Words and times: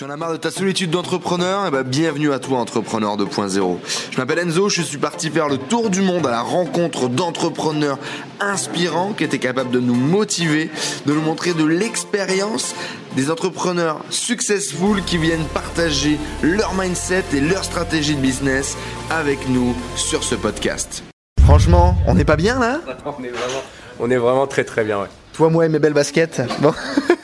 Tu 0.00 0.06
en 0.06 0.08
as 0.08 0.16
marre 0.16 0.32
de 0.32 0.38
ta 0.38 0.50
solitude 0.50 0.88
d'entrepreneur? 0.88 1.66
Eh 1.68 1.70
ben, 1.70 1.82
bienvenue 1.82 2.32
à 2.32 2.38
toi, 2.38 2.58
Entrepreneur 2.58 3.18
2.0. 3.18 3.76
Je 4.10 4.16
m'appelle 4.16 4.38
Enzo, 4.38 4.70
je 4.70 4.80
suis 4.80 4.96
parti 4.96 5.28
faire 5.28 5.46
le 5.46 5.58
tour 5.58 5.90
du 5.90 6.00
monde 6.00 6.26
à 6.26 6.30
la 6.30 6.40
rencontre 6.40 7.10
d'entrepreneurs 7.10 7.98
inspirants 8.40 9.12
qui 9.12 9.24
étaient 9.24 9.38
capables 9.38 9.70
de 9.70 9.78
nous 9.78 9.94
motiver, 9.94 10.70
de 11.04 11.12
nous 11.12 11.20
montrer 11.20 11.52
de 11.52 11.66
l'expérience, 11.66 12.74
des 13.14 13.30
entrepreneurs 13.30 14.02
successful 14.08 15.04
qui 15.04 15.18
viennent 15.18 15.44
partager 15.52 16.16
leur 16.40 16.72
mindset 16.72 17.24
et 17.34 17.40
leur 17.42 17.62
stratégie 17.62 18.14
de 18.14 18.22
business 18.22 18.78
avec 19.10 19.50
nous 19.50 19.76
sur 19.96 20.24
ce 20.24 20.34
podcast. 20.34 21.04
Franchement, 21.44 21.94
on 22.06 22.14
n'est 22.14 22.24
pas 22.24 22.36
bien 22.36 22.58
là? 22.58 22.80
On, 23.04 23.22
est 23.22 23.28
vraiment, 23.28 23.62
on 23.98 24.10
est 24.10 24.16
vraiment 24.16 24.46
très 24.46 24.64
très 24.64 24.82
bien, 24.82 25.02
ouais. 25.02 25.08
Toi, 25.34 25.50
moi 25.50 25.66
et 25.66 25.68
mes 25.68 25.78
belles 25.78 25.92
baskets. 25.92 26.40
Bon. 26.62 26.72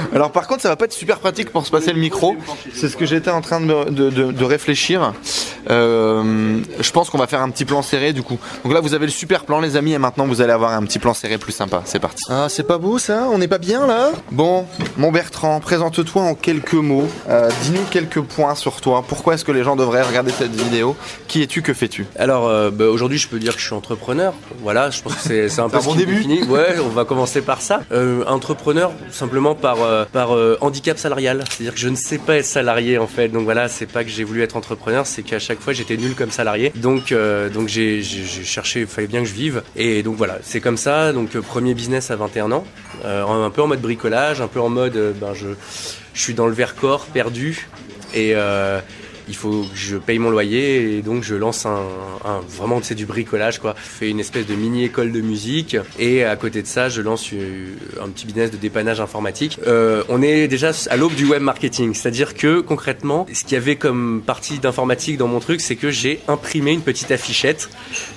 Alors 0.14 0.30
par 0.32 0.46
contre, 0.46 0.62
ça 0.62 0.68
va 0.68 0.76
pas 0.76 0.84
être 0.86 0.92
super 0.92 1.18
pratique 1.18 1.50
pour 1.50 1.64
se 1.66 1.70
passer 1.70 1.92
le 1.92 2.00
micro. 2.00 2.36
C'est 2.74 2.88
ce 2.88 2.96
que 2.96 3.06
j'étais 3.06 3.30
en 3.30 3.40
train 3.40 3.60
de, 3.60 3.90
de, 3.90 4.10
de, 4.10 4.32
de 4.32 4.44
réfléchir. 4.44 5.12
Euh, 5.70 6.60
je 6.80 6.90
pense 6.90 7.10
qu'on 7.10 7.18
va 7.18 7.26
faire 7.26 7.40
un 7.42 7.50
petit 7.50 7.64
plan 7.64 7.82
serré 7.82 8.12
du 8.12 8.22
coup. 8.22 8.38
Donc 8.64 8.72
là, 8.72 8.80
vous 8.80 8.94
avez 8.94 9.06
le 9.06 9.12
super 9.12 9.44
plan, 9.44 9.60
les 9.60 9.76
amis, 9.76 9.92
et 9.92 9.98
maintenant 9.98 10.26
vous 10.26 10.40
allez 10.40 10.52
avoir 10.52 10.72
un 10.72 10.82
petit 10.84 10.98
plan 10.98 11.14
serré 11.14 11.38
plus 11.38 11.52
sympa. 11.52 11.82
C'est 11.84 11.98
parti. 12.00 12.24
Ah, 12.28 12.46
c'est 12.48 12.66
pas 12.66 12.78
beau 12.78 12.98
ça? 12.98 13.28
On 13.32 13.38
n'est 13.38 13.48
pas 13.48 13.58
bien 13.58 13.86
là? 13.86 14.10
Bon, 14.30 14.66
mon 14.96 15.12
Bertrand, 15.12 15.60
présente-toi 15.60 16.22
en 16.22 16.34
quelques 16.34 16.72
mots. 16.74 17.08
Euh, 17.28 17.48
Dis-nous 17.62 17.82
quelques 17.90 18.20
points 18.20 18.54
sur 18.54 18.80
toi. 18.80 19.04
Pourquoi 19.06 19.34
est-ce 19.34 19.44
que 19.44 19.52
les 19.52 19.62
gens 19.62 19.76
devraient 19.76 20.02
regarder 20.02 20.32
cette 20.32 20.54
vidéo? 20.54 20.96
Qui 21.28 21.42
es-tu? 21.42 21.62
Que 21.62 21.74
fais-tu? 21.74 22.06
Alors 22.18 22.48
euh, 22.48 22.70
bah, 22.70 22.86
aujourd'hui, 22.86 23.18
je 23.18 23.28
peux 23.28 23.38
dire 23.38 23.54
que 23.54 23.60
je 23.60 23.66
suis 23.66 23.74
entrepreneur. 23.74 24.34
Voilà, 24.62 24.90
je 24.90 25.00
pense 25.02 25.14
que 25.14 25.48
c'est 25.48 25.60
un 25.60 25.68
peu 25.68 25.76
un 25.76 25.80
bon 25.80 25.94
début. 25.94 26.16
définit. 26.16 26.42
Ouais, 26.44 26.76
on 26.84 26.88
va 26.88 27.04
commencer 27.04 27.40
par 27.42 27.60
ça. 27.62 27.82
Euh, 27.92 28.24
entrepreneur, 28.26 28.90
simplement 29.10 29.54
par 29.54 29.76
euh, 29.82 30.04
par 30.04 30.34
euh, 30.34 30.56
handicap 30.60 30.98
salarial. 30.98 31.44
C'est-à-dire 31.50 31.74
que 31.74 31.80
je 31.80 31.88
ne 31.88 31.96
sais 31.96 32.18
pas 32.18 32.36
être 32.36 32.46
salarié 32.46 32.98
en 32.98 33.06
fait. 33.06 33.28
Donc 33.28 33.44
voilà, 33.44 33.68
c'est 33.68 33.86
pas 33.86 34.04
que 34.04 34.10
j'ai 34.10 34.24
voulu 34.24 34.42
être 34.42 34.56
entrepreneur, 34.56 35.06
c'est 35.06 35.22
qu'à 35.22 35.38
chaque 35.38 35.60
fois 35.60 35.72
j'étais 35.72 35.96
nul 35.96 36.14
comme 36.14 36.30
salarié. 36.30 36.72
Donc 36.76 37.12
euh, 37.12 37.48
donc 37.48 37.68
j'ai 37.68 38.02
cherché, 38.02 38.80
il 38.80 38.86
fallait 38.86 39.06
bien 39.06 39.20
que 39.20 39.28
je 39.28 39.34
vive. 39.34 39.62
Et 39.76 40.02
donc 40.02 40.16
voilà, 40.16 40.38
c'est 40.42 40.60
comme 40.60 40.76
ça. 40.76 41.12
Donc 41.12 41.30
premier 41.40 41.74
business 41.74 42.10
à 42.10 42.16
21 42.16 42.52
ans, 42.52 42.64
un 43.04 43.50
peu 43.50 43.62
en 43.62 43.66
mode 43.66 43.80
bricolage, 43.80 44.40
un 44.40 44.48
peu 44.48 44.60
en 44.60 44.68
mode 44.68 45.14
ben 45.20 45.34
je 45.34 45.48
je 46.14 46.20
suis 46.20 46.34
dans 46.34 46.46
le 46.46 46.52
Vercors 46.52 47.06
perdu 47.06 47.68
et 48.14 48.34
il 49.28 49.36
faut 49.36 49.62
que 49.62 49.76
je 49.76 49.96
paye 49.96 50.18
mon 50.18 50.30
loyer 50.30 50.96
et 50.98 51.02
donc 51.02 51.22
je 51.22 51.34
lance 51.34 51.66
un, 51.66 51.80
un 52.24 52.40
vraiment 52.48 52.80
c'est 52.82 52.94
du 52.94 53.06
bricolage 53.06 53.58
quoi. 53.58 53.74
Je 53.76 53.88
fais 53.88 54.10
une 54.10 54.20
espèce 54.20 54.46
de 54.46 54.54
mini 54.54 54.84
école 54.84 55.12
de 55.12 55.20
musique 55.20 55.76
et 55.98 56.24
à 56.24 56.36
côté 56.36 56.62
de 56.62 56.66
ça 56.66 56.88
je 56.88 57.00
lance 57.02 57.28
euh, 57.32 57.66
un 58.02 58.08
petit 58.08 58.26
business 58.26 58.50
de 58.50 58.56
dépannage 58.56 59.00
informatique. 59.00 59.58
Euh, 59.66 60.02
on 60.08 60.22
est 60.22 60.48
déjà 60.48 60.72
à 60.90 60.96
l'aube 60.96 61.14
du 61.14 61.24
web 61.26 61.42
marketing, 61.42 61.94
c'est-à-dire 61.94 62.34
que 62.34 62.60
concrètement 62.60 63.26
ce 63.32 63.42
qu'il 63.44 63.52
y 63.52 63.56
avait 63.56 63.76
comme 63.76 64.22
partie 64.24 64.58
d'informatique 64.58 65.16
dans 65.16 65.28
mon 65.28 65.40
truc 65.40 65.60
c'est 65.60 65.76
que 65.76 65.90
j'ai 65.90 66.20
imprimé 66.28 66.72
une 66.72 66.82
petite 66.82 67.10
affichette 67.10 67.68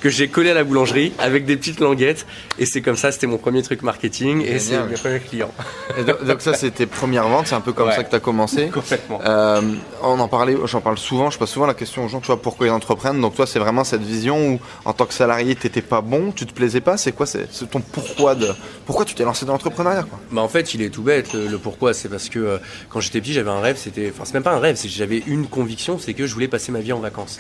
que 0.02 0.10
j'ai 0.10 0.28
collée 0.28 0.50
à 0.52 0.54
la 0.54 0.64
boulangerie 0.64 1.14
avec 1.20 1.46
des 1.46 1.58
petites 1.58 1.80
languettes 1.80 2.26
et 2.60 2.66
c'est 2.66 2.82
comme 2.82 2.98
ça 2.98 3.12
c'était 3.12 3.28
mon 3.28 3.38
premier 3.38 3.62
truc 3.62 3.82
marketing 3.82 4.44
et 4.46 4.60
c'est 4.60 4.78
mes 4.86 4.96
premiers 4.96 5.20
clients. 5.20 5.52
Et 6.00 6.04
donc, 6.04 6.24
donc 6.26 6.42
ça, 6.42 6.54
c'est 6.54 6.72
tes 6.72 6.86
premières 6.86 7.28
ventes. 7.28 7.48
C'est 7.48 7.56
un 7.56 7.62
peu 7.62 7.74
comme 7.74 7.88
Ouais. 7.88 7.96
ça 7.96 8.04
que 8.04 8.10
tu 8.10 8.16
as 8.16 8.20
commencé. 8.20 8.68
Complètement. 8.74 9.20
Euh, 9.26 9.62
on 10.02 10.20
en 10.20 10.28
parlait, 10.28 10.56
j'en 10.66 10.82
souvent, 10.98 11.30
je 11.30 11.38
pose 11.38 11.50
souvent 11.50 11.66
la 11.66 11.74
question 11.74 12.06
aux 12.06 12.08
gens, 12.08 12.20
tu 12.20 12.28
vois, 12.28 12.42
pourquoi 12.42 12.68
ils 12.68 12.72
entreprennent. 12.72 13.22
Donc 13.22 13.36
toi, 13.36 13.48
c'est 13.48 13.60
vraiment 13.60 13.84
cette 13.84 14.02
vision 14.02 14.54
où, 14.54 14.60
en 14.86 14.94
tant 14.94 15.06
que 15.06 15.14
salarié, 15.14 15.56
t'étais 15.56 15.82
pas 15.82 16.02
bon, 16.02 16.32
tu 16.32 16.46
te 16.46 16.54
plaisais 16.54 16.82
pas. 16.82 16.98
C'est 16.98 17.12
quoi, 17.12 17.26
c'est 17.26 17.48
ton 17.70 17.82
pourquoi 17.82 18.36
de, 18.36 18.50
pourquoi 18.86 19.06
tu 19.06 19.16
t'es 19.16 19.24
lancé 19.24 19.46
dans 19.46 19.54
l'entrepreneuriat, 19.54 20.06
Bah 20.32 20.42
en 20.42 20.48
fait, 20.48 20.74
il 20.74 20.82
est 20.82 20.90
tout 20.90 21.04
bête. 21.04 21.34
Le, 21.34 21.58
pourquoi, 21.58 21.94
c'est 21.94 22.10
parce 22.10 22.30
que 22.30 22.40
euh, 22.40 22.58
quand 22.90 23.00
j'étais 23.00 23.22
petit, 23.22 23.34
j'avais 23.34 23.50
un 23.50 23.60
rêve. 23.60 23.78
C'était, 23.78 24.12
enfin, 24.14 24.24
c'est 24.26 24.34
même 24.34 24.44
pas 24.44 24.54
un 24.54 24.60
rêve. 24.60 24.76
C'est 24.76 24.90
j'avais 24.90 25.24
une 25.28 25.48
conviction, 25.48 26.00
c'est 26.00 26.14
que 26.14 26.28
je 26.28 26.34
voulais 26.34 26.48
passer 26.48 26.72
ma 26.72 26.80
vie 26.80 26.94
en 26.94 27.00
vacances. 27.00 27.40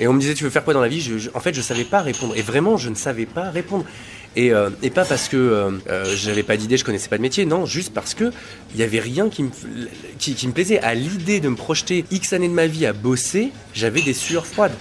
Et 0.00 0.08
on 0.08 0.12
me 0.12 0.20
disait, 0.20 0.34
tu 0.34 0.44
veux 0.44 0.50
faire 0.50 0.64
quoi 0.64 0.74
dans 0.74 0.80
la 0.80 0.88
vie? 0.88 1.28
En 1.34 1.40
fait, 1.40 1.54
je 1.54 1.60
savais 1.60 1.84
pas 1.84 2.00
répondre. 2.00 2.36
Et 2.36 2.42
vraiment, 2.42 2.76
je 2.76 2.88
ne 2.88 2.94
savais 2.94 3.26
pas 3.26 3.50
répondre. 3.50 3.84
Et, 4.36 4.52
euh, 4.52 4.70
et 4.82 4.90
pas 4.90 5.04
parce 5.04 5.28
que 5.28 5.36
euh, 5.36 5.70
euh, 5.88 6.14
j'avais 6.16 6.42
pas 6.42 6.56
d'idée, 6.56 6.76
je 6.76 6.84
connaissais 6.84 7.08
pas 7.08 7.16
de 7.16 7.22
métier. 7.22 7.46
Non, 7.46 7.66
juste 7.66 7.92
parce 7.94 8.14
que 8.14 8.32
il 8.74 8.80
y 8.80 8.82
avait 8.82 9.00
rien 9.00 9.28
qui 9.28 9.44
me, 9.44 9.50
qui, 10.18 10.46
me 10.46 10.52
plaisait. 10.52 10.80
À 10.80 10.94
l'idée 10.94 11.40
de 11.40 11.48
me 11.48 11.56
projeter 11.56 12.04
X 12.10 12.32
années 12.32 12.48
de 12.48 12.54
ma 12.54 12.66
vie 12.66 12.86
à 12.86 12.92
bosser, 12.92 13.52
j'avais 13.74 14.02
des 14.02 14.14
sueurs 14.14 14.46
froides 14.46 14.74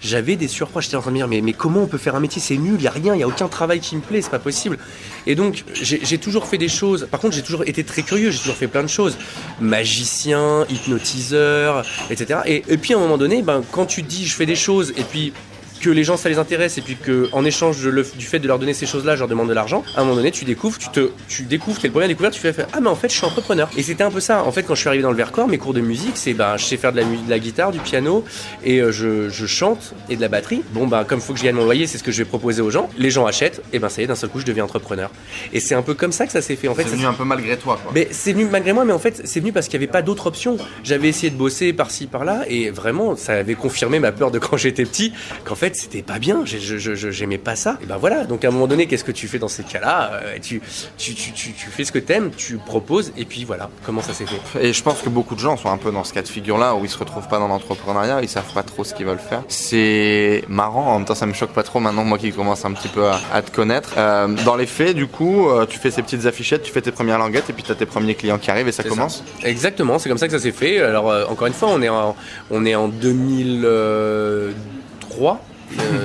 j'avais 0.00 0.36
des. 0.36 0.48
J'étais 0.48 0.96
en 0.96 1.00
train 1.00 1.10
de 1.10 1.16
me 1.16 1.26
dire, 1.26 1.42
mais, 1.42 1.52
comment 1.52 1.82
on 1.82 1.86
peut 1.86 1.98
faire 1.98 2.14
un 2.14 2.20
métier? 2.20 2.40
C'est 2.40 2.56
nul, 2.56 2.74
il 2.76 2.82
n'y 2.82 2.86
a 2.86 2.90
rien, 2.90 3.14
il 3.14 3.18
n'y 3.18 3.22
a 3.22 3.28
aucun 3.28 3.48
travail 3.48 3.80
qui 3.80 3.96
me 3.96 4.00
plaît, 4.00 4.22
c'est 4.22 4.30
pas 4.30 4.38
possible. 4.38 4.78
Et 5.26 5.34
donc, 5.34 5.64
j'ai 5.72 6.18
toujours 6.18 6.46
fait 6.46 6.58
des 6.58 6.68
choses. 6.68 7.08
Par 7.10 7.20
contre, 7.20 7.34
j'ai 7.34 7.42
toujours 7.42 7.64
été 7.66 7.84
très 7.84 8.02
curieux, 8.02 8.30
j'ai 8.30 8.38
toujours 8.38 8.56
fait 8.56 8.68
plein 8.68 8.82
de 8.82 8.88
choses. 8.88 9.18
Magicien, 9.60 10.66
hypnotiseur, 10.70 11.84
etc. 12.10 12.40
Et, 12.46 12.62
et 12.68 12.78
puis, 12.78 12.94
à 12.94 12.96
un 12.96 13.00
moment 13.00 13.18
donné, 13.18 13.42
ben, 13.42 13.62
quand 13.72 13.86
tu 13.86 14.02
dis, 14.02 14.26
je 14.26 14.34
fais 14.34 14.46
des 14.46 14.56
choses, 14.56 14.92
et 14.96 15.02
puis 15.02 15.32
que 15.78 15.90
les 15.90 16.04
gens 16.04 16.16
ça 16.16 16.28
les 16.28 16.38
intéresse 16.38 16.78
et 16.78 16.82
puis 16.82 16.96
que 16.96 17.28
en 17.32 17.44
échange 17.44 17.82
de 17.82 17.90
le- 17.90 18.06
du 18.16 18.26
fait 18.26 18.38
de 18.38 18.46
leur 18.48 18.58
donner 18.58 18.74
ces 18.74 18.86
choses-là, 18.86 19.14
je 19.14 19.20
leur 19.20 19.28
demande 19.28 19.48
de 19.48 19.54
l'argent. 19.54 19.82
À 19.96 20.00
un 20.00 20.04
moment 20.04 20.16
donné, 20.16 20.30
tu 20.30 20.44
découvres, 20.44 20.78
tu 20.78 20.88
te, 20.90 21.10
tu 21.28 21.42
découvres, 21.44 21.80
t'es 21.80 21.88
le 21.88 21.92
premier 21.92 22.04
à 22.06 22.08
découvrir, 22.08 22.30
tu 22.30 22.40
fais 22.40 22.54
ah 22.72 22.80
mais 22.80 22.88
en 22.88 22.94
fait 22.96 23.08
je 23.08 23.14
suis 23.16 23.24
entrepreneur. 23.26 23.68
Et 23.76 23.82
c'était 23.82 24.04
un 24.04 24.10
peu 24.10 24.20
ça. 24.20 24.42
En 24.44 24.52
fait, 24.52 24.62
quand 24.62 24.74
je 24.74 24.80
suis 24.80 24.88
arrivé 24.88 25.02
dans 25.02 25.10
le 25.10 25.16
Vercors, 25.16 25.48
mes 25.48 25.58
cours 25.58 25.74
de 25.74 25.80
musique, 25.80 26.16
c'est 26.16 26.34
ben 26.34 26.56
je 26.56 26.64
sais 26.64 26.76
faire 26.76 26.92
de 26.92 26.98
la, 26.98 27.04
de 27.04 27.28
la 27.30 27.38
guitare, 27.38 27.70
du 27.72 27.78
piano 27.78 28.24
et 28.64 28.80
euh, 28.80 28.92
je, 28.92 29.28
je 29.28 29.46
chante 29.46 29.94
et 30.08 30.16
de 30.16 30.20
la 30.20 30.28
batterie. 30.28 30.62
Bon 30.72 30.86
ben 30.86 31.04
comme 31.04 31.20
faut 31.20 31.32
que 31.32 31.38
je 31.38 31.44
gagne 31.44 31.54
mon 31.54 31.64
loyer, 31.64 31.86
c'est 31.86 31.98
ce 31.98 32.02
que 32.02 32.12
je 32.12 32.18
vais 32.18 32.24
proposer 32.28 32.62
aux 32.62 32.70
gens. 32.70 32.88
Les 32.98 33.10
gens 33.10 33.26
achètent 33.26 33.62
et 33.72 33.78
ben 33.78 33.88
ça 33.88 34.00
y 34.00 34.04
est, 34.04 34.08
d'un 34.08 34.14
seul 34.14 34.30
coup 34.30 34.40
je 34.40 34.46
deviens 34.46 34.64
entrepreneur. 34.64 35.10
Et 35.52 35.60
c'est 35.60 35.74
un 35.74 35.82
peu 35.82 35.94
comme 35.94 36.12
ça 36.12 36.26
que 36.26 36.32
ça 36.32 36.42
s'est 36.42 36.56
fait. 36.56 36.68
En 36.68 36.74
fait, 36.74 36.82
C'est 36.84 36.90
venu 36.96 37.06
un 37.06 37.12
peu 37.12 37.24
malgré 37.24 37.56
toi, 37.56 37.78
quoi. 37.82 37.92
mais 37.94 38.08
c'est 38.10 38.32
venu 38.32 38.46
malgré 38.50 38.72
moi, 38.72 38.84
mais 38.84 38.92
en 38.92 38.98
fait, 38.98 39.22
c'est 39.24 39.40
venu 39.40 39.52
parce 39.52 39.68
qu'il 39.68 39.78
n'y 39.78 39.84
avait 39.84 39.92
pas 39.92 40.02
d'autre 40.02 40.26
option. 40.26 40.56
J'avais 40.84 41.08
essayé 41.08 41.30
de 41.30 41.36
bosser 41.36 41.72
par-ci, 41.72 42.06
par-là, 42.06 42.44
et 42.48 42.70
vraiment, 42.70 43.16
ça 43.16 43.32
avait 43.34 43.54
confirmé 43.54 43.98
ma 43.98 44.12
peur 44.12 44.30
de 44.30 44.38
quand 44.38 44.56
j'étais 44.56 44.84
petit, 44.84 45.12
qu'en 45.44 45.54
fait, 45.54 45.67
c'était 45.76 46.02
pas 46.02 46.18
bien. 46.18 46.42
J'aimais 46.44 47.38
pas 47.38 47.56
ça. 47.56 47.78
Et 47.82 47.86
ben 47.86 47.96
voilà. 47.96 48.24
Donc 48.24 48.44
à 48.44 48.48
un 48.48 48.50
moment 48.50 48.66
donné, 48.66 48.86
qu'est-ce 48.86 49.04
que 49.04 49.12
tu 49.12 49.28
fais 49.28 49.38
dans 49.38 49.48
ces 49.48 49.62
cas-là 49.64 50.10
Euh, 50.24 50.36
tu, 50.42 50.60
tu, 50.96 51.14
tu, 51.14 51.32
tu, 51.32 51.52
fais 51.70 51.84
ce 51.84 51.92
que 51.92 51.98
t'aimes, 51.98 52.30
tu 52.36 52.56
proposes, 52.58 53.12
et 53.16 53.24
puis 53.24 53.44
voilà, 53.44 53.70
comment 53.84 54.02
ça 54.02 54.12
s'est 54.12 54.26
fait? 54.26 54.66
Et 54.68 54.72
je 54.72 54.82
pense 54.82 55.00
que 55.02 55.08
beaucoup 55.08 55.34
de 55.34 55.40
gens 55.40 55.56
sont 55.56 55.70
un 55.70 55.76
peu 55.76 55.90
dans 55.92 56.04
ce 56.04 56.12
cas 56.12 56.22
de 56.22 56.28
figure-là 56.28 56.74
où 56.74 56.84
ils 56.84 56.88
se 56.90 56.98
retrouvent 56.98 57.28
pas 57.28 57.38
dans 57.38 57.48
l'entrepreneuriat, 57.48 58.20
ils 58.22 58.28
savent 58.28 58.52
pas 58.52 58.62
trop 58.62 58.84
ce 58.84 58.94
qu'ils 58.94 59.06
veulent 59.06 59.18
faire. 59.18 59.42
C'est 59.48 60.44
marrant, 60.48 60.92
en 60.94 60.98
même 60.98 61.06
temps 61.06 61.14
ça 61.14 61.26
me 61.26 61.32
choque 61.34 61.52
pas 61.52 61.62
trop 61.62 61.80
maintenant, 61.80 62.04
moi 62.04 62.18
qui 62.18 62.32
commence 62.32 62.64
un 62.64 62.72
petit 62.72 62.88
peu 62.88 63.06
à, 63.06 63.20
à 63.32 63.42
te 63.42 63.50
connaître. 63.50 63.94
Euh, 63.96 64.28
dans 64.44 64.56
les 64.56 64.66
faits, 64.66 64.94
du 64.96 65.06
coup, 65.06 65.48
euh, 65.48 65.66
tu 65.66 65.78
fais 65.78 65.90
ces 65.90 66.02
petites 66.02 66.26
affichettes, 66.26 66.62
tu 66.62 66.72
fais 66.72 66.80
tes 66.82 66.92
premières 66.92 67.18
languettes 67.18 67.48
et 67.50 67.52
puis 67.52 67.62
tu 67.62 67.72
as 67.72 67.74
tes 67.74 67.86
premiers 67.86 68.14
clients 68.14 68.38
qui 68.38 68.50
arrivent 68.50 68.68
et 68.68 68.72
ça 68.72 68.82
commence? 68.84 69.22
Exactement, 69.44 69.98
c'est 69.98 70.08
comme 70.08 70.18
ça 70.18 70.26
que 70.26 70.32
ça 70.32 70.40
s'est 70.40 70.52
fait. 70.52 70.80
Alors 70.80 71.10
euh, 71.10 71.24
encore 71.26 71.46
une 71.46 71.52
fois, 71.54 71.68
on 71.70 71.82
est 71.82 71.88
en, 71.88 72.14
on 72.50 72.64
est 72.64 72.74
en 72.74 72.88
2003. 72.88 73.70
euh, 73.70 74.52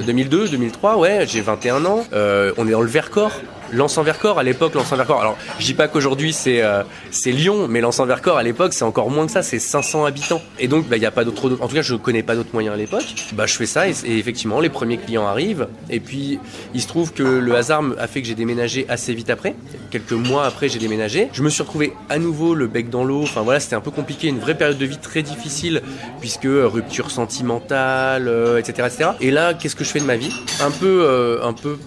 2002, 0.05 0.49
2003, 0.49 0.97
ouais, 0.97 1.25
j'ai 1.27 1.41
21 1.41 1.85
ans. 1.85 2.05
Euh, 2.13 2.53
on 2.57 2.67
est 2.67 2.71
dans 2.71 2.81
le 2.81 2.87
Vercors. 2.87 3.33
L'Anse 3.73 3.97
Vercors, 3.97 4.39
à 4.39 4.43
l'époque, 4.43 4.75
l'Anse 4.75 4.93
Vercors. 4.93 5.19
Alors, 5.19 5.37
je 5.59 5.65
dis 5.65 5.73
pas 5.73 5.87
qu'aujourd'hui 5.87 6.31
c'est 6.31 6.61
euh, 6.61 6.83
Lyon, 7.25 7.67
mais 7.67 7.81
l'Anse 7.81 7.99
Vercors 7.99 8.37
à 8.37 8.43
l'époque 8.43 8.73
c'est 8.73 8.83
encore 8.83 9.09
moins 9.09 9.25
que 9.25 9.31
ça, 9.31 9.41
c'est 9.41 9.59
500 9.59 10.05
habitants. 10.05 10.41
Et 10.59 10.67
donc, 10.67 10.87
bah, 10.87 10.97
il 10.97 11.03
y 11.03 11.05
a 11.05 11.11
pas 11.11 11.25
d'autres. 11.25 11.57
En 11.59 11.67
tout 11.67 11.75
cas, 11.75 11.81
je 11.81 11.95
connais 11.95 12.23
pas 12.23 12.35
d'autres 12.35 12.53
moyens 12.53 12.73
à 12.73 12.77
l'époque. 12.77 13.05
Bah, 13.33 13.45
je 13.45 13.55
fais 13.55 13.65
ça 13.65 13.87
et, 13.87 13.93
effectivement, 14.05 14.59
les 14.59 14.69
premiers 14.69 14.97
clients 14.97 15.25
arrivent. 15.25 15.67
Et 15.89 15.99
puis, 15.99 16.39
il 16.73 16.81
se 16.81 16.87
trouve 16.87 17.13
que 17.13 17.23
le 17.23 17.55
hasard 17.55 17.83
a 17.99 18.07
fait 18.07 18.21
que 18.21 18.27
j'ai 18.27 18.35
déménagé 18.35 18.85
assez 18.89 19.13
vite 19.13 19.29
après. 19.29 19.55
Quelques 19.89 20.11
mois 20.11 20.45
après, 20.45 20.69
j'ai 20.69 20.79
déménagé. 20.79 21.29
Je 21.33 21.41
me 21.41 21.49
suis 21.49 21.63
retrouvé 21.63 21.93
à 22.09 22.19
nouveau 22.19 22.53
le 22.53 22.67
bec 22.67 22.89
dans 22.89 23.03
l'eau. 23.03 23.23
Enfin 23.23 23.41
voilà, 23.41 23.59
c'était 23.59 23.75
un 23.75 23.81
peu 23.81 23.91
compliqué, 23.91 24.27
une 24.27 24.39
vraie 24.39 24.55
période 24.55 24.77
de 24.77 24.85
vie 24.85 24.97
très 24.97 25.23
difficile 25.23 25.81
puisque 26.19 26.45
euh, 26.45 26.67
rupture 26.67 27.11
sentimentale, 27.11 28.27
euh, 28.27 28.59
etc., 28.59 28.87
etc. 28.87 29.09
Et 29.19 29.31
là, 29.31 29.53
qu'est-ce 29.53 29.75
que 29.75 29.83
je 29.83 29.89
fais 29.89 29.99
de 29.99 30.05
ma 30.05 30.15
vie? 30.15 30.31
Un 30.61 30.71
peu, 30.71 31.39
un 31.43 31.53
peu 31.53 31.77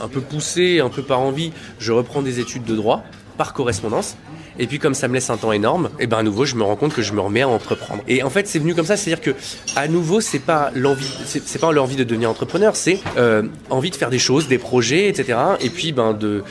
un 0.00 0.08
peu 0.08 0.20
poussé, 0.20 0.80
un 0.80 0.88
peu 0.88 1.02
par 1.02 1.20
envie, 1.20 1.52
je 1.78 1.92
reprends 1.92 2.22
des 2.22 2.40
études 2.40 2.64
de 2.64 2.76
droit 2.76 3.04
par 3.36 3.52
correspondance. 3.52 4.16
Et 4.58 4.66
puis 4.66 4.78
comme 4.78 4.94
ça 4.94 5.08
me 5.08 5.14
laisse 5.14 5.30
un 5.30 5.36
temps 5.36 5.52
énorme, 5.52 5.90
et 5.98 6.06
ben 6.06 6.18
à 6.18 6.22
nouveau 6.22 6.44
je 6.44 6.56
me 6.56 6.62
rends 6.62 6.76
compte 6.76 6.94
que 6.94 7.02
je 7.02 7.12
me 7.12 7.20
remets 7.20 7.42
à 7.42 7.48
entreprendre. 7.48 8.02
Et 8.08 8.22
en 8.22 8.30
fait 8.30 8.46
c'est 8.46 8.58
venu 8.58 8.74
comme 8.74 8.86
ça, 8.86 8.96
c'est-à-dire 8.96 9.22
que 9.22 9.34
à 9.76 9.88
nouveau 9.88 10.20
c'est 10.20 10.38
pas 10.38 10.70
l'envie, 10.74 11.10
c'est 11.24 11.60
pas 11.60 11.72
l'envie 11.72 11.96
de 11.96 12.04
devenir 12.04 12.30
entrepreneur, 12.30 12.76
c'est 12.76 13.00
euh, 13.16 13.42
envie 13.70 13.90
de 13.90 13.96
faire 13.96 14.10
des 14.10 14.18
choses, 14.18 14.48
des 14.48 14.58
projets, 14.58 15.08
etc. 15.08 15.38
Et 15.60 15.70
puis 15.70 15.92
ben 15.92 16.12
de 16.12 16.42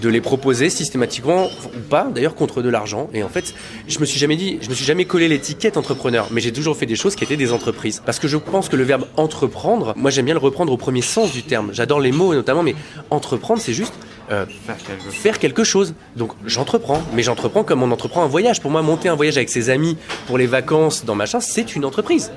de 0.00 0.08
les 0.08 0.20
proposer 0.20 0.70
systématiquement 0.70 1.46
ou 1.46 1.80
pas, 1.90 2.08
d'ailleurs 2.14 2.36
contre 2.36 2.62
de 2.62 2.68
l'argent. 2.68 3.10
Et 3.14 3.22
en 3.22 3.28
fait 3.28 3.54
je 3.88 3.98
me 3.98 4.04
suis 4.04 4.18
jamais 4.18 4.36
dit, 4.36 4.58
je 4.60 4.68
me 4.68 4.74
suis 4.74 4.84
jamais 4.84 5.04
collé 5.04 5.28
l'étiquette 5.28 5.76
entrepreneur, 5.76 6.28
mais 6.30 6.40
j'ai 6.40 6.52
toujours 6.52 6.76
fait 6.76 6.86
des 6.86 6.96
choses 6.96 7.16
qui 7.16 7.24
étaient 7.24 7.36
des 7.36 7.52
entreprises. 7.52 8.02
Parce 8.04 8.18
que 8.18 8.28
je 8.28 8.36
pense 8.36 8.68
que 8.68 8.76
le 8.76 8.84
verbe 8.84 9.06
entreprendre, 9.16 9.94
moi 9.96 10.10
j'aime 10.10 10.26
bien 10.26 10.34
le 10.34 10.40
reprendre 10.40 10.72
au 10.72 10.76
premier 10.76 11.02
sens 11.02 11.32
du 11.32 11.42
terme. 11.42 11.70
J'adore 11.72 12.00
les 12.00 12.12
mots 12.12 12.34
notamment, 12.34 12.62
mais 12.62 12.74
entreprendre 13.10 13.60
c'est 13.60 13.74
juste 13.74 13.94
euh, 14.30 14.46
faire 15.10 15.38
quelque 15.38 15.64
chose. 15.64 15.94
Donc 16.16 16.32
j'entreprends, 16.44 17.02
mais 17.14 17.22
j'entreprends 17.22 17.64
comme 17.64 17.82
on 17.82 17.90
entreprend 17.90 18.22
un 18.22 18.28
voyage. 18.28 18.60
Pour 18.60 18.70
moi, 18.70 18.82
monter 18.82 19.08
un 19.08 19.14
voyage 19.14 19.36
avec 19.36 19.48
ses 19.48 19.70
amis 19.70 19.96
pour 20.26 20.38
les 20.38 20.46
vacances 20.46 21.04
dans 21.04 21.14
machin, 21.14 21.40
c'est 21.40 21.74
une 21.74 21.84
entreprise. 21.84 22.30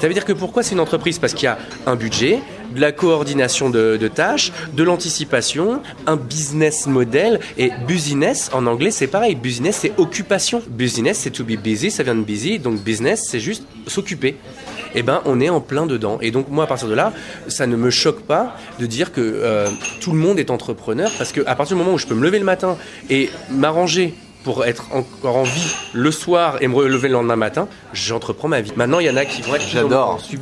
Ça 0.00 0.08
veut 0.08 0.14
dire 0.14 0.24
que 0.24 0.32
pourquoi 0.32 0.62
c'est 0.62 0.74
une 0.74 0.80
entreprise? 0.80 1.18
Parce 1.18 1.32
qu'il 1.32 1.44
y 1.44 1.48
a 1.48 1.56
un 1.86 1.96
budget, 1.96 2.40
de 2.74 2.80
la 2.80 2.92
coordination 2.92 3.70
de, 3.70 3.96
de 3.96 4.08
tâches, 4.08 4.52
de 4.72 4.82
l'anticipation, 4.82 5.80
un 6.06 6.16
business 6.16 6.86
model. 6.86 7.40
Et 7.56 7.70
business, 7.86 8.50
en 8.52 8.66
anglais, 8.66 8.90
c'est 8.90 9.06
pareil. 9.06 9.34
Business, 9.34 9.78
c'est 9.82 9.92
occupation. 9.96 10.62
Business, 10.68 11.18
c'est 11.18 11.30
to 11.30 11.44
be 11.44 11.56
busy, 11.56 11.90
ça 11.90 12.02
vient 12.02 12.14
de 12.14 12.22
busy. 12.22 12.58
Donc 12.58 12.80
business, 12.80 13.26
c'est 13.28 13.40
juste 13.40 13.64
s'occuper 13.86 14.36
eh 14.94 15.02
ben 15.02 15.22
on 15.24 15.40
est 15.40 15.48
en 15.48 15.60
plein 15.60 15.86
dedans. 15.86 16.18
Et 16.20 16.30
donc 16.30 16.48
moi 16.48 16.64
à 16.64 16.66
partir 16.66 16.88
de 16.88 16.94
là, 16.94 17.12
ça 17.48 17.66
ne 17.66 17.76
me 17.76 17.90
choque 17.90 18.22
pas 18.22 18.56
de 18.78 18.86
dire 18.86 19.12
que 19.12 19.20
euh, 19.20 19.68
tout 20.00 20.12
le 20.12 20.18
monde 20.18 20.38
est 20.38 20.50
entrepreneur 20.50 21.10
parce 21.18 21.32
que 21.32 21.40
à 21.46 21.54
partir 21.54 21.76
du 21.76 21.82
moment 21.82 21.94
où 21.94 21.98
je 21.98 22.06
peux 22.06 22.14
me 22.14 22.24
lever 22.24 22.38
le 22.38 22.44
matin 22.44 22.76
et 23.10 23.30
m'arranger 23.50 24.14
pour 24.44 24.64
être 24.66 24.84
encore 24.92 25.36
en 25.36 25.42
vie 25.42 25.74
le 25.94 26.10
soir 26.12 26.58
et 26.60 26.68
me 26.68 26.74
relever 26.76 27.08
le 27.08 27.14
lendemain 27.14 27.34
matin, 27.36 27.66
j'entreprends 27.92 28.46
ma 28.48 28.60
vie. 28.60 28.72
Maintenant, 28.76 28.98
il 29.00 29.06
y 29.06 29.10
en 29.10 29.16
a 29.16 29.24
qui 29.24 29.42
vont 29.42 29.54
être 29.56 29.66
plus, 29.66 29.78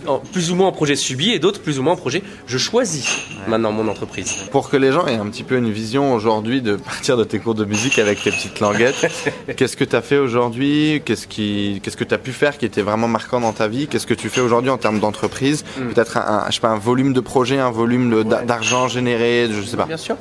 en- 0.08 0.14
en- 0.14 0.18
plus 0.18 0.50
ou 0.50 0.56
moins 0.56 0.66
en 0.68 0.72
projet 0.72 0.96
subi 0.96 1.30
et 1.30 1.38
d'autres 1.38 1.60
plus 1.60 1.78
ou 1.78 1.82
moins 1.82 1.92
en 1.94 1.96
projet 1.96 2.22
je 2.46 2.58
choisis 2.58 3.08
maintenant 3.46 3.72
mon 3.72 3.88
entreprise. 3.88 4.34
Pour 4.50 4.68
que 4.68 4.76
les 4.76 4.92
gens 4.92 5.06
aient 5.06 5.16
un 5.16 5.26
petit 5.26 5.44
peu 5.44 5.56
une 5.56 5.70
vision 5.70 6.12
aujourd'hui 6.14 6.60
de 6.60 6.76
partir 6.76 7.16
de 7.16 7.24
tes 7.24 7.38
cours 7.38 7.54
de 7.54 7.64
musique 7.64 7.98
avec 7.98 8.22
tes 8.22 8.30
petites 8.30 8.60
languettes, 8.60 9.06
qu'est-ce 9.56 9.76
que 9.76 9.84
tu 9.84 9.94
as 9.96 10.02
fait 10.02 10.18
aujourd'hui? 10.18 11.02
Qu'est-ce 11.04 11.26
qui, 11.26 11.80
qu'est-ce 11.82 11.96
que 11.96 12.04
tu 12.04 12.14
as 12.14 12.18
pu 12.18 12.32
faire 12.32 12.58
qui 12.58 12.64
était 12.66 12.82
vraiment 12.82 13.08
marquant 13.08 13.40
dans 13.40 13.52
ta 13.52 13.68
vie? 13.68 13.86
Qu'est-ce 13.86 14.06
que 14.06 14.14
tu 14.14 14.28
fais 14.28 14.40
aujourd'hui 14.40 14.70
en 14.70 14.78
termes 14.78 14.98
d'entreprise? 15.00 15.64
Mm. 15.78 15.88
Peut-être 15.92 16.16
un, 16.16 16.20
un- 16.46 16.46
je 16.48 16.54
sais 16.54 16.60
pas, 16.60 16.68
un 16.70 16.78
volume 16.78 17.12
de 17.12 17.20
projet, 17.20 17.58
un 17.58 17.70
volume 17.70 18.24
d'argent 18.46 18.88
généré, 18.88 19.48
je 19.52 19.62
sais 19.62 19.76
pas. 19.76 19.84
Bien 19.86 19.96
sûr. 19.96 20.16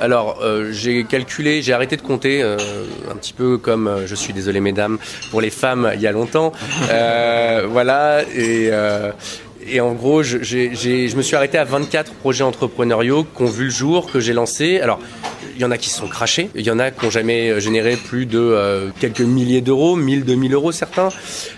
Alors, 0.00 0.38
euh, 0.42 0.72
j'ai 0.72 1.04
calculé, 1.04 1.60
j'ai 1.60 1.74
arrêté 1.74 1.96
de 1.96 2.00
compter, 2.00 2.42
euh, 2.42 2.56
un 3.10 3.16
petit 3.16 3.34
peu 3.34 3.58
comme, 3.58 3.86
euh, 3.86 4.06
je 4.06 4.14
suis 4.14 4.32
désolé 4.32 4.60
mesdames, 4.60 4.96
pour 5.30 5.42
les 5.42 5.50
femmes 5.50 5.90
il 5.94 6.00
y 6.00 6.06
a 6.06 6.12
longtemps. 6.12 6.52
Voilà, 7.68 8.22
et, 8.34 8.70
et 9.66 9.80
en 9.80 9.92
gros, 9.92 10.22
je, 10.22 11.16
me 11.16 11.22
suis 11.22 11.36
arrêté 11.36 11.58
à 11.58 11.64
24 11.64 12.12
projets 12.14 12.44
entrepreneuriaux 12.44 13.24
qui 13.24 13.42
ont 13.42 13.46
vu 13.46 13.64
le 13.64 13.70
jour, 13.70 14.10
que 14.10 14.20
j'ai 14.20 14.32
lancés. 14.32 14.80
Alors, 14.80 15.00
il 15.60 15.60
y 15.60 15.64
en 15.66 15.70
a 15.70 15.76
qui 15.76 15.90
se 15.90 15.98
sont 15.98 16.08
crachés, 16.08 16.48
il 16.54 16.62
y 16.62 16.70
en 16.70 16.78
a 16.78 16.90
qui 16.90 17.04
n'ont 17.04 17.10
jamais 17.10 17.50
euh, 17.50 17.60
généré 17.60 17.96
plus 17.96 18.24
de 18.24 18.38
euh, 18.38 18.88
quelques 18.98 19.20
milliers 19.20 19.60
d'euros, 19.60 19.94
1000, 19.94 20.24
2000 20.24 20.54
euros 20.54 20.72
certains. 20.72 21.10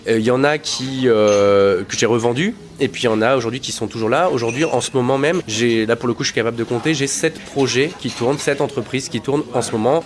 Euh, 0.08 0.19
Il 0.19 0.25
y 0.25 0.31
en 0.32 0.43
a 0.43 0.58
qui, 0.58 1.04
que 1.04 1.96
j'ai 1.96 2.06
revendus. 2.06 2.54
Et 2.81 2.88
puis 2.88 3.02
il 3.02 3.06
y 3.06 3.08
en 3.08 3.22
a 3.22 3.37
aujourd'hui 3.37 3.60
qui 3.60 3.70
sont 3.70 3.87
toujours 3.87 4.08
là. 4.08 4.28
Aujourd'hui, 4.28 4.64
en 4.64 4.81
ce 4.81 4.90
moment 4.94 5.16
même, 5.16 5.40
là 5.87 5.94
pour 5.94 6.08
le 6.08 6.14
coup, 6.14 6.25
je 6.25 6.28
suis 6.28 6.34
capable 6.34 6.56
de 6.56 6.64
compter. 6.64 6.94
J'ai 6.94 7.06
sept 7.06 7.38
projets 7.38 7.93
qui 8.00 8.10
tournent, 8.10 8.38
sept 8.38 8.60
entreprises 8.60 9.08
qui 9.08 9.20
tournent 9.20 9.44
en 9.55 9.62
ce 9.62 9.70
moment, 9.70 10.02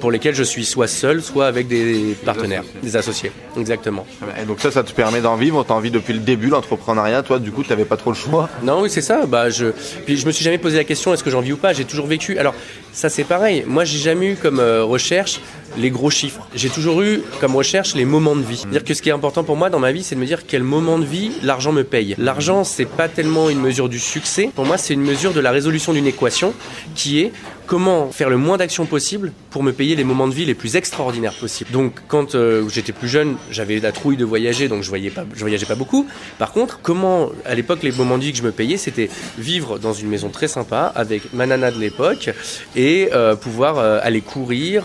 pour 0.00 0.10
lesquelles 0.10 0.34
je 0.34 0.42
suis 0.42 0.64
soit 0.64 0.86
seul, 0.86 1.22
soit 1.22 1.46
avec 1.46 1.68
des 1.68 2.16
partenaires, 2.24 2.64
des 2.82 2.96
associés. 2.96 3.32
Exactement. 3.58 4.06
Et 4.40 4.46
donc 4.46 4.60
ça, 4.60 4.70
ça 4.70 4.82
te 4.82 4.92
permet 4.92 5.20
d'en 5.20 5.36
vivre. 5.36 5.62
T'as 5.68 5.74
envie 5.74 5.90
depuis 5.90 6.14
le 6.14 6.20
début 6.20 6.48
l'entrepreneuriat. 6.48 7.22
Toi, 7.26 7.40
du 7.40 7.50
coup, 7.50 7.64
t'avais 7.64 7.84
pas 7.84 7.96
trop 7.96 8.10
le 8.10 8.16
choix. 8.16 8.48
Non, 8.62 8.82
oui, 8.82 8.90
c'est 8.90 9.00
ça. 9.00 9.26
Bah, 9.26 9.50
je, 9.50 9.66
puis 10.04 10.16
je 10.16 10.26
me 10.26 10.30
suis 10.30 10.44
jamais 10.44 10.58
posé 10.58 10.76
la 10.76 10.84
question 10.84 11.12
est-ce 11.12 11.24
que 11.24 11.30
j'en 11.30 11.40
vis 11.40 11.52
ou 11.54 11.56
pas? 11.56 11.72
J'ai 11.72 11.84
toujours 11.84 12.06
vécu. 12.06 12.38
Alors, 12.38 12.54
ça, 12.92 13.08
c'est 13.08 13.24
pareil. 13.24 13.64
Moi, 13.66 13.84
j'ai 13.84 13.98
jamais 13.98 14.26
eu 14.32 14.36
comme 14.36 14.60
euh, 14.60 14.84
recherche 14.84 15.40
les 15.76 15.90
gros 15.90 16.08
chiffres. 16.08 16.46
J'ai 16.54 16.68
toujours 16.68 17.02
eu 17.02 17.22
comme 17.40 17.56
recherche 17.56 17.94
les 17.94 18.04
moments 18.04 18.36
de 18.36 18.42
vie. 18.42 18.58
C'est-à-dire 18.58 18.84
que 18.84 18.94
ce 18.94 19.02
qui 19.02 19.08
est 19.08 19.12
important 19.12 19.42
pour 19.42 19.56
moi 19.56 19.70
dans 19.70 19.80
ma 19.80 19.90
vie, 19.92 20.04
c'est 20.04 20.14
de 20.14 20.20
me 20.20 20.26
dire 20.26 20.46
quel 20.46 20.62
moment 20.62 20.98
de 20.98 21.04
vie 21.04 21.32
l'argent 21.42 21.72
me 21.72 21.82
paye. 21.82 22.14
L'argent, 22.16 22.62
c'est 22.62 22.86
pas 22.86 23.08
tellement 23.08 23.50
une 23.50 23.60
mesure 23.60 23.88
du 23.88 23.98
succès. 23.98 24.50
Pour 24.54 24.64
moi, 24.64 24.78
c'est 24.78 24.94
une 24.94 25.02
mesure 25.02 25.32
de 25.32 25.40
la 25.40 25.50
résolution 25.50 25.92
d'une 25.92 26.06
équation 26.06 26.54
qui 26.94 27.20
est 27.20 27.32
comment 27.66 28.10
faire 28.10 28.30
le 28.30 28.36
moins 28.36 28.56
d'actions 28.56 28.86
possible 28.86 29.32
pour 29.50 29.62
me 29.62 29.72
payer 29.72 29.96
les 29.96 30.04
moments 30.04 30.28
de 30.28 30.34
vie 30.34 30.44
les 30.44 30.54
plus 30.54 30.76
extraordinaires 30.76 31.34
possibles. 31.34 31.70
Donc 31.70 32.00
quand 32.08 32.34
euh, 32.34 32.68
j'étais 32.68 32.92
plus 32.92 33.08
jeune, 33.08 33.36
j'avais 33.50 33.78
la 33.80 33.92
trouille 33.92 34.16
de 34.16 34.24
voyager, 34.24 34.68
donc 34.68 34.82
je 34.82 34.88
voyais 34.88 35.10
pas, 35.10 35.24
je 35.34 35.40
voyageais 35.40 35.66
pas 35.66 35.74
beaucoup. 35.74 36.06
Par 36.38 36.52
contre, 36.52 36.80
comment 36.82 37.30
à 37.44 37.54
l'époque 37.54 37.82
les 37.82 37.92
moments 37.92 38.18
de 38.18 38.24
vie 38.24 38.32
que 38.32 38.38
je 38.38 38.42
me 38.42 38.52
payais, 38.52 38.76
c'était 38.76 39.10
vivre 39.38 39.78
dans 39.78 39.92
une 39.92 40.08
maison 40.08 40.28
très 40.28 40.48
sympa 40.48 40.92
avec 40.94 41.32
ma 41.34 41.46
nana 41.46 41.70
de 41.70 41.78
l'époque 41.78 42.30
et 42.74 43.10
euh, 43.12 43.34
pouvoir 43.34 43.78
euh, 43.78 43.98
aller 44.02 44.20
courir, 44.20 44.84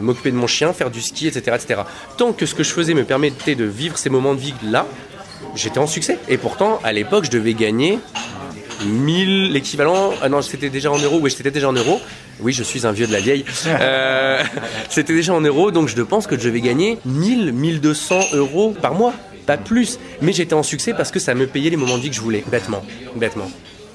m'occuper 0.00 0.30
de 0.30 0.36
mon 0.36 0.46
chien, 0.46 0.72
faire 0.72 0.90
du 0.90 1.00
ski, 1.00 1.26
etc., 1.26 1.56
etc. 1.60 1.82
Tant 2.16 2.32
que 2.32 2.46
ce 2.46 2.54
que 2.54 2.62
je 2.62 2.70
faisais 2.70 2.94
me 2.94 3.04
permettait 3.04 3.54
de 3.54 3.64
vivre 3.64 3.98
ces 3.98 4.10
moments 4.10 4.34
de 4.34 4.40
vie 4.40 4.54
là, 4.62 4.86
j'étais 5.54 5.78
en 5.78 5.86
succès. 5.86 6.18
Et 6.28 6.38
pourtant, 6.38 6.80
à 6.84 6.92
l'époque, 6.92 7.24
je 7.24 7.30
devais 7.30 7.54
gagner 7.54 7.98
1000 8.84 9.52
l'équivalent. 9.52 10.12
Ah 10.22 10.28
non 10.28 10.42
c'était 10.42 10.70
déjà 10.70 10.90
en 10.90 10.98
euros. 10.98 11.18
Oui 11.20 11.30
c'était 11.30 11.50
déjà 11.50 11.68
en 11.68 11.72
euros. 11.72 12.00
Oui 12.40 12.52
je 12.52 12.62
suis 12.62 12.86
un 12.86 12.92
vieux 12.92 13.06
de 13.06 13.12
la 13.12 13.20
vieille. 13.20 13.44
Euh, 13.66 14.42
c'était 14.88 15.14
déjà 15.14 15.32
en 15.32 15.40
euros 15.40 15.70
donc 15.70 15.88
je 15.88 16.02
pense 16.02 16.26
que 16.26 16.36
je 16.38 16.44
devais 16.44 16.60
gagner 16.60 16.98
1000 17.04 17.52
1200 17.52 18.20
euros 18.34 18.74
par 18.80 18.94
mois. 18.94 19.14
Pas 19.46 19.56
plus. 19.56 19.98
Mais 20.20 20.32
j'étais 20.32 20.54
en 20.54 20.62
succès 20.62 20.92
parce 20.92 21.10
que 21.10 21.18
ça 21.18 21.34
me 21.34 21.46
payait 21.46 21.70
les 21.70 21.76
moments 21.76 21.96
de 21.96 22.02
vie 22.02 22.10
que 22.10 22.16
je 22.16 22.20
voulais. 22.20 22.44
Bêtement. 22.50 22.84
Bêtement. 23.16 23.50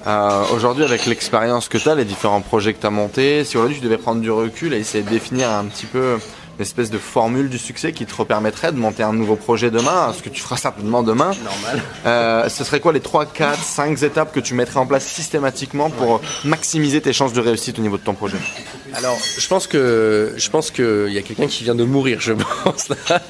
Euh, 0.07 0.43
aujourd'hui, 0.53 0.83
avec 0.83 1.07
l'expérience 1.07 1.67
que 1.67 1.77
tu 1.77 1.89
as, 1.89 1.95
les 1.95 2.05
différents 2.05 2.41
projets 2.41 2.73
que 2.73 2.79
tu 2.79 2.85
as 2.85 2.91
montés, 2.91 3.43
si 3.43 3.57
aujourd'hui 3.57 3.77
tu 3.77 3.83
devais 3.83 3.97
prendre 3.97 4.21
du 4.21 4.29
recul 4.29 4.73
et 4.73 4.77
essayer 4.77 5.03
de 5.03 5.09
définir 5.09 5.49
un 5.49 5.65
petit 5.65 5.87
peu 5.87 6.17
une 6.57 6.61
espèce 6.61 6.89
de 6.89 6.97
formule 6.97 7.49
du 7.49 7.57
succès 7.57 7.91
qui 7.91 8.05
te 8.05 8.23
permettrait 8.23 8.71
de 8.71 8.77
monter 8.77 9.03
un 9.03 9.13
nouveau 9.13 9.35
projet 9.35 9.71
demain, 9.71 10.13
ce 10.17 10.23
que 10.23 10.29
tu 10.29 10.41
feras 10.41 10.57
certainement 10.57 11.03
demain, 11.03 11.31
normal 11.43 11.81
euh, 12.05 12.49
ce 12.49 12.63
serait 12.63 12.79
quoi 12.79 12.93
les 12.93 13.01
3, 13.01 13.25
4, 13.25 13.61
5 13.61 14.03
étapes 14.03 14.33
que 14.33 14.39
tu 14.39 14.53
mettrais 14.53 14.79
en 14.79 14.85
place 14.85 15.05
systématiquement 15.05 15.89
pour 15.89 16.21
maximiser 16.43 17.01
tes 17.01 17.13
chances 17.13 17.33
de 17.33 17.41
réussite 17.41 17.77
au 17.79 17.81
niveau 17.81 17.97
de 17.97 18.03
ton 18.03 18.13
projet? 18.13 18.37
Alors, 18.93 19.17
je 19.37 19.47
pense 19.47 19.67
que 19.67 20.33
je 20.37 20.49
pense 20.49 20.71
que 20.71 21.05
il 21.09 21.13
y 21.13 21.17
a 21.17 21.21
quelqu'un 21.21 21.47
qui 21.47 21.63
vient 21.65 21.75
de 21.75 21.83
mourir, 21.83 22.19
je 22.21 22.33
pense, 22.63 22.89
là, 22.89 23.21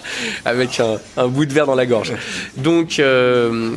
avec 0.46 0.80
un, 0.80 0.98
un 1.18 1.28
bout 1.28 1.46
de 1.46 1.54
verre 1.54 1.66
dans 1.66 1.76
la 1.76 1.88
gorge. 1.88 2.14
Donc, 2.58 3.00
euh, 3.00 3.72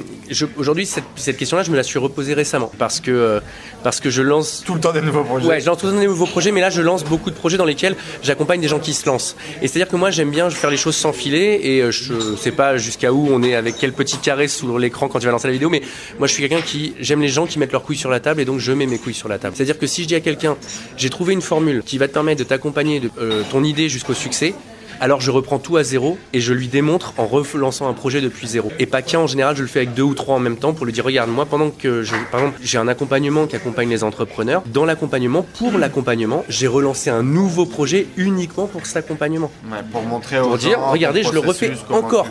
aujourd'hui, 0.58 0.84
cette, 0.84 1.04
cette 1.16 1.38
question-là, 1.38 1.62
je 1.62 1.70
me 1.70 1.76
la 1.76 1.82
suis 1.82 1.98
reposée 1.98 2.34
récemment 2.34 2.70
parce 2.78 3.00
que 3.00 3.10
euh, 3.10 3.40
parce 3.82 4.00
que 4.00 4.10
je 4.10 4.22
lance 4.22 4.62
Tout 4.66 4.74
le 4.74 4.80
temps 4.80 4.92
des 4.92 5.00
nouveaux 5.00 5.24
projets. 5.24 5.46
Ouais, 5.46 5.60
je 5.60 5.66
lance 5.66 5.78
tout 5.78 5.86
le 5.86 5.92
temps 5.92 5.98
des 5.98 6.06
nouveaux 6.06 6.26
projets, 6.26 6.52
mais 6.52 6.60
là, 6.60 6.68
je 6.68 6.82
lance 6.82 7.04
beaucoup 7.04 7.30
de 7.30 7.36
projets 7.36 7.56
dans 7.56 7.64
lesquels 7.64 7.96
j'accompagne 8.22 8.60
des 8.60 8.68
gens 8.68 8.80
qui 8.80 8.92
se 8.92 9.06
lancent. 9.06 9.36
Et 9.62 9.68
c'est-à-dire 9.68 9.88
que 9.88 9.96
moi, 9.96 10.10
j'aime 10.10 10.30
bien 10.30 10.48
faire 10.50 10.70
les 10.70 10.76
choses 10.76 10.96
sans 10.96 11.12
filet, 11.12 11.60
et 11.62 11.82
euh, 11.82 11.90
je 11.90 12.36
sais 12.36 12.52
pas 12.52 12.76
jusqu'à 12.76 13.12
où 13.12 13.28
on 13.30 13.42
est 13.42 13.54
avec 13.54 13.76
quel 13.78 13.92
petit 13.92 14.18
carré 14.18 14.48
sous 14.48 14.78
l'écran 14.78 15.08
quand 15.08 15.18
tu 15.18 15.26
vas 15.26 15.32
lancer 15.32 15.48
la 15.48 15.52
vidéo, 15.52 15.70
mais 15.70 15.82
moi, 16.18 16.26
je 16.26 16.32
suis 16.32 16.46
quelqu'un 16.46 16.64
qui 16.64 16.94
j'aime 17.00 17.20
les 17.20 17.28
gens 17.28 17.46
qui 17.46 17.58
mettent 17.58 17.72
leurs 17.72 17.82
couilles 17.82 17.96
sur 17.96 18.10
la 18.10 18.20
table, 18.20 18.40
et 18.40 18.44
donc 18.44 18.58
je 18.58 18.72
mets 18.72 18.86
mes 18.86 18.98
couilles 18.98 19.14
sur 19.14 19.28
la 19.28 19.38
table. 19.38 19.56
C'est-à-dire 19.56 19.78
que 19.78 19.86
si 19.86 20.02
je 20.02 20.08
dis 20.08 20.14
à 20.14 20.20
quelqu'un, 20.20 20.56
j'ai 20.96 21.10
trouvé 21.10 21.32
une 21.32 21.42
formule 21.42 21.82
qui 21.84 21.98
va 21.98 22.08
te 22.08 22.12
permettre 22.12 22.38
de 22.38 22.44
t'accompagner 22.44 23.00
de 23.00 23.10
euh, 23.20 23.42
ton 23.50 23.64
idée 23.64 23.88
jusqu'au 23.88 24.14
succès. 24.14 24.54
Alors 25.00 25.20
je 25.20 25.30
reprends 25.30 25.58
tout 25.58 25.76
à 25.76 25.84
zéro 25.84 26.18
et 26.32 26.40
je 26.40 26.52
lui 26.52 26.66
démontre 26.66 27.14
en 27.18 27.26
relançant 27.26 27.88
un 27.88 27.92
projet 27.92 28.20
depuis 28.20 28.48
zéro. 28.48 28.72
Et 28.80 28.86
pas 28.86 29.00
qu'un, 29.02 29.20
en 29.20 29.26
général, 29.28 29.54
je 29.56 29.62
le 29.62 29.68
fais 29.68 29.80
avec 29.80 29.94
deux 29.94 30.02
ou 30.02 30.14
trois 30.14 30.34
en 30.34 30.40
même 30.40 30.56
temps 30.56 30.72
pour 30.72 30.86
lui 30.86 30.92
dire 30.92 31.04
regarde 31.04 31.30
moi 31.30 31.46
pendant 31.46 31.70
que 31.70 32.02
je, 32.02 32.14
par 32.32 32.40
exemple, 32.40 32.58
j'ai 32.62 32.78
un 32.78 32.88
accompagnement 32.88 33.46
qui 33.46 33.54
accompagne 33.54 33.88
les 33.88 34.02
entrepreneurs. 34.02 34.62
Dans 34.66 34.84
l'accompagnement, 34.84 35.46
pour 35.56 35.78
l'accompagnement, 35.78 36.44
j'ai 36.48 36.66
relancé 36.66 37.10
un 37.10 37.22
nouveau 37.22 37.64
projet 37.64 38.08
uniquement 38.16 38.66
pour 38.66 38.86
cet 38.86 38.96
accompagnement. 38.96 39.50
Ouais, 39.70 39.78
pour 39.92 40.02
montrer 40.02 40.40
Pour 40.40 40.52
aux 40.52 40.56
dire 40.56 40.78
gens 40.78 40.90
regardez, 40.90 41.22
je 41.22 41.32
le 41.32 41.38
refais 41.38 41.72
encore. 41.90 42.26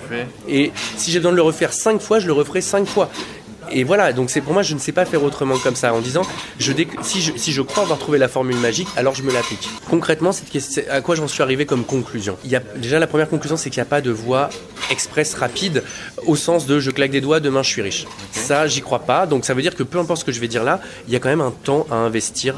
Et 0.49 0.71
si 0.97 1.11
j'ai 1.11 1.19
besoin 1.19 1.31
de 1.31 1.37
le 1.37 1.43
refaire 1.43 1.71
cinq 1.71 2.01
fois, 2.01 2.19
je 2.19 2.27
le 2.27 2.33
referai 2.33 2.61
cinq 2.61 2.85
fois. 2.85 3.09
Et 3.71 3.83
voilà, 3.83 4.13
donc 4.13 4.29
c'est 4.29 4.41
pour 4.41 4.53
moi, 4.53 4.63
je 4.63 4.73
ne 4.73 4.79
sais 4.79 4.91
pas 4.91 5.05
faire 5.05 5.23
autrement 5.23 5.57
comme 5.57 5.75
ça, 5.75 5.93
en 5.93 5.99
disant, 5.99 6.23
je 6.59 6.71
si, 7.01 7.21
je, 7.21 7.31
si 7.35 7.51
je 7.51 7.61
crois 7.61 7.83
avoir 7.83 7.99
trouvé 7.99 8.17
la 8.17 8.27
formule 8.27 8.57
magique, 8.57 8.87
alors 8.95 9.15
je 9.15 9.23
me 9.23 9.31
l'applique. 9.31 9.69
Concrètement, 9.89 10.31
cette 10.31 10.87
à 10.89 11.01
quoi 11.01 11.15
j'en 11.15 11.27
suis 11.27 11.41
arrivé 11.41 11.65
comme 11.65 11.85
conclusion? 11.85 12.37
Il 12.43 12.51
y 12.51 12.55
a, 12.55 12.61
Déjà, 12.75 12.99
la 12.99 13.07
première 13.07 13.29
conclusion, 13.29 13.57
c'est 13.57 13.69
qu'il 13.69 13.81
n'y 13.81 13.87
a 13.87 13.89
pas 13.89 14.01
de 14.01 14.11
voie 14.11 14.49
express 14.91 15.33
rapide, 15.33 15.83
au 16.25 16.35
sens 16.35 16.65
de 16.65 16.79
je 16.79 16.91
claque 16.91 17.11
des 17.11 17.21
doigts, 17.21 17.39
demain 17.39 17.63
je 17.63 17.69
suis 17.69 17.81
riche. 17.81 18.05
Ça, 18.31 18.67
j'y 18.67 18.81
crois 18.81 18.99
pas, 18.99 19.25
donc 19.25 19.45
ça 19.45 19.53
veut 19.53 19.61
dire 19.61 19.75
que 19.75 19.83
peu 19.83 19.99
importe 19.99 20.21
ce 20.21 20.25
que 20.25 20.31
je 20.31 20.39
vais 20.39 20.47
dire 20.47 20.63
là, 20.63 20.79
il 21.07 21.13
y 21.13 21.15
a 21.15 21.19
quand 21.19 21.29
même 21.29 21.41
un 21.41 21.51
temps 21.51 21.85
à 21.91 21.95
investir 21.95 22.55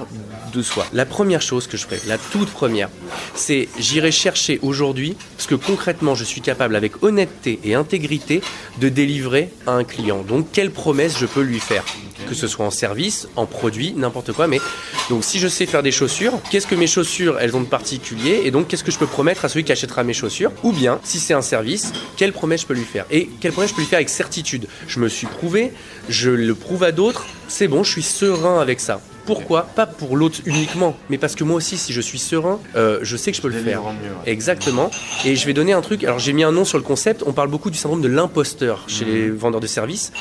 de 0.54 0.62
soi. 0.62 0.86
La 0.94 1.06
première 1.06 1.42
chose 1.42 1.68
que 1.68 1.78
je 1.78 1.86
ferai, 1.86 2.00
la 2.08 2.18
toute 2.18 2.50
première, 2.50 2.90
c'est 3.36 3.68
j'irai 3.80 4.12
chercher 4.12 4.60
aujourd'hui 4.62 5.16
ce 5.38 5.48
que 5.48 5.56
concrètement 5.56 6.16
je 6.16 6.24
suis 6.24 6.42
capable 6.42 6.76
avec 6.76 7.04
honnêteté 7.04 7.60
et 7.64 7.76
intégrité 7.76 8.42
de 8.80 8.90
délivrer 8.90 9.50
à 9.66 9.72
un 9.72 9.84
client. 9.84 10.24
Donc 10.28 10.48
quelle 10.52 10.72
promesse 10.72 10.99
je 11.08 11.26
peux 11.26 11.42
lui 11.42 11.60
faire 11.60 11.86
que 12.28 12.36
ce 12.36 12.48
soit 12.48 12.66
en 12.66 12.72
service, 12.72 13.28
en 13.36 13.46
produit, 13.46 13.94
n'importe 13.96 14.34
quoi. 14.34 14.48
Mais 14.48 14.60
donc, 15.10 15.24
si 15.24 15.40
je 15.40 15.48
sais 15.48 15.66
faire 15.66 15.84
des 15.84 15.92
chaussures, 15.92 16.34
qu'est-ce 16.52 16.68
que 16.68 16.76
mes 16.76 16.88
chaussures 16.88 17.38
elles 17.40 17.56
ont 17.56 17.62
de 17.62 17.68
particulier 17.68 18.42
Et 18.44 18.52
donc, 18.52 18.68
qu'est-ce 18.68 18.84
que 18.84 18.92
je 18.92 19.00
peux 19.00 19.08
promettre 19.08 19.46
à 19.46 19.50
celui 19.50 19.64
qui 19.64 19.72
achètera 19.72 20.04
mes 20.04 20.14
chaussures? 20.14 20.52
Ou 20.64 20.72
bien, 20.72 21.00
si 21.04 21.20
c'est 21.20 21.34
un 21.34 21.42
service, 21.42 21.94
quelle 22.18 22.34
promesse 22.34 22.62
je 22.62 22.68
peux 22.68 22.74
lui 22.74 22.84
faire? 22.84 23.06
Et 23.12 23.30
quelle 23.40 23.52
promesse 23.52 23.72
je 23.72 23.76
peux 23.76 23.82
lui 23.82 23.88
faire 23.88 23.98
avec 23.98 24.10
certitude? 24.10 24.68
Je 24.88 25.00
me 25.00 25.08
suis 25.08 25.28
prouvé, 25.28 25.74
je 26.10 26.30
le 26.30 26.56
prouve 26.56 26.84
à 26.84 26.92
d'autres. 26.92 27.26
C'est 27.48 27.68
bon, 27.68 27.84
je 27.84 27.92
suis 27.92 28.04
serein 28.04 28.60
avec 28.60 28.80
ça. 28.80 29.02
Pourquoi? 29.26 29.62
Pas 29.76 29.86
pour 29.86 30.18
l'autre 30.18 30.40
uniquement, 30.46 30.98
mais 31.12 31.20
parce 31.20 31.36
que 31.36 31.44
moi 31.44 31.56
aussi, 31.58 31.78
si 31.78 31.94
je 31.94 32.02
suis 32.02 32.18
serein, 32.18 32.60
euh, 32.76 32.98
je 33.04 33.16
sais 33.16 33.30
que 33.30 33.38
je 33.38 33.44
peux 33.44 33.50
le 33.50 33.60
faire. 33.60 33.84
Exactement. 34.26 34.90
Et 35.24 35.36
je 35.36 35.46
vais 35.46 35.54
donner 35.54 35.72
un 35.74 35.82
truc. 35.82 36.04
Alors 36.04 36.18
j'ai 36.18 36.34
mis 36.34 36.44
un 36.44 36.52
nom 36.52 36.66
sur 36.66 36.80
le 36.80 36.84
concept. 36.84 37.24
On 37.28 37.32
parle 37.32 37.50
beaucoup 37.50 37.70
du 37.70 37.78
syndrome 37.78 38.02
de 38.02 38.08
l'imposteur 38.08 38.86
chez 38.88 39.06
les 39.06 39.30
vendeurs 39.30 39.62
de 39.62 39.68
services. 39.68 40.12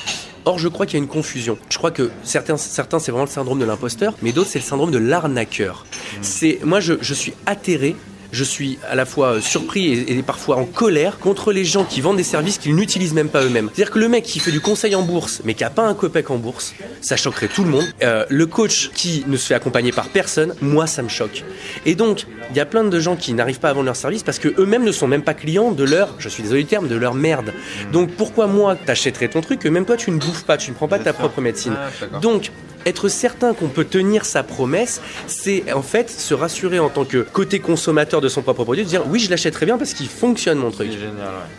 Or, 0.45 0.59
je 0.59 0.69
crois 0.69 0.87
qu'il 0.87 0.99
y 0.99 1.01
a 1.01 1.03
une 1.03 1.11
confusion. 1.11 1.59
Je 1.69 1.79
crois 1.79 1.91
que 1.91 2.11
certains, 2.23 2.57
certains 2.57 2.99
c'est 2.99 3.11
vraiment 3.11 3.27
le 3.27 3.31
syndrome 3.31 3.59
de 3.59 3.65
l'imposteur, 3.65 4.15
mais 4.23 4.33
d'autres, 4.33 4.51
c'est 4.51 4.59
le 4.59 4.65
syndrome 4.65 4.91
de 4.91 4.99
l'arnaqueur. 4.99 5.85
C'est, 6.23 6.61
moi, 6.65 6.81
je, 6.81 6.95
je 7.01 7.15
suis 7.15 7.35
atterré 7.47 7.97
je 8.33 8.45
suis 8.45 8.79
à 8.89 8.95
la 8.95 9.07
fois 9.07 9.41
surpris 9.41 9.93
et, 9.93 10.23
parfois 10.23 10.57
en 10.57 10.65
colère 10.65 11.19
contre 11.19 11.53
les 11.53 11.65
gens 11.65 11.85
qui 11.85 12.01
vendent 12.01 12.17
des 12.17 12.23
services 12.23 12.59
qu'ils 12.59 12.75
n'utilisent 12.75 13.15
même 13.15 13.29
pas 13.29 13.43
eux-mêmes. 13.43 13.71
C'est-à-dire 13.73 13.93
que 13.93 13.99
le 13.99 14.09
mec 14.09 14.25
qui 14.25 14.39
fait 14.41 14.51
du 14.51 14.61
conseil 14.61 14.95
en 14.95 15.03
bourse, 15.03 15.41
mais 15.45 15.55
qui 15.55 15.65
a 15.65 15.71
pas 15.71 15.87
un 15.87 15.95
copec 15.95 16.31
en 16.31 16.37
bourse, 16.37 16.75
ça 17.01 17.17
choquerait 17.17 17.49
tout 17.49 17.65
le 17.65 17.71
monde. 17.71 17.85
Euh, 18.03 18.25
le 18.29 18.47
coach 18.47 18.91
qui 18.95 19.25
ne 19.27 19.37
se 19.37 19.47
fait 19.47 19.55
accompagner 19.55 19.93
par 19.93 20.09
personne, 20.09 20.55
moi, 20.61 20.87
ça 20.87 21.03
me 21.03 21.09
choque. 21.09 21.45
Et 21.87 21.95
donc, 21.95 22.27
il 22.51 22.57
y 22.57 22.61
a 22.61 22.67
plein 22.67 22.85
de 22.85 23.01
gens 23.01 23.17
qui 23.17 23.33
n'arrivent 23.33 23.61
pas 23.61 23.71
à 23.71 23.73
vendre 23.73 23.87
leur 23.87 23.97
service 23.97 24.23
parce 24.23 24.39
que 24.39 24.49
eux-mêmes 24.59 24.85
ne 24.85 24.93
sont 24.93 25.07
même 25.07 25.23
pas 25.23 25.35
clients 25.35 25.73
de 25.73 25.85
leur, 25.85 26.15
je 26.19 26.29
suis 26.29 26.43
désolé 26.43 26.63
du 26.63 26.69
terme, 26.69 26.89
de 26.89 26.97
leur 26.97 27.15
merde. 27.15 27.53
Donc, 27.93 28.11
pourquoi 28.13 28.47
moi 28.47 28.77
t'achèterais 28.77 29.29
ton 29.29 29.41
truc 29.41 29.61
que 29.61 29.69
même 29.69 29.85
toi 29.85 29.97
tu 29.97 30.11
ne 30.11 30.19
bouffes 30.19 30.45
pas, 30.45 30.57
tu 30.57 30.71
ne 30.71 30.77
prends 30.77 30.89
pas 30.89 30.99
ta 30.99 31.13
propre 31.13 31.41
médecine. 31.41 31.75
Ah, 31.77 32.19
donc 32.19 32.51
être 32.87 33.09
certain 33.09 33.55
qu'on 33.55 33.69
peut 33.69 33.85
tenir 33.85 34.25
sa 34.25 34.43
promesse, 34.43 35.01
c'est 35.27 35.73
en 35.73 35.83
fait 35.83 36.11
se 36.11 36.35
rassurer 36.35 36.79
en 36.79 36.89
tant 36.89 37.05
que 37.05 37.19
côté 37.19 37.59
consommateur 37.59 38.21
de 38.21 38.29
son 38.29 38.43
propre 38.43 38.65
produit, 38.65 38.85
de 38.85 38.89
dire 38.89 39.03
oui, 39.09 39.19
je 39.19 39.31
l'achèterai 39.31 39.67
bien 39.67 39.79
parce 39.79 39.95
qu'il 39.95 40.09
fonctionne 40.09 40.59
mon 40.59 40.71
truc. 40.71 40.91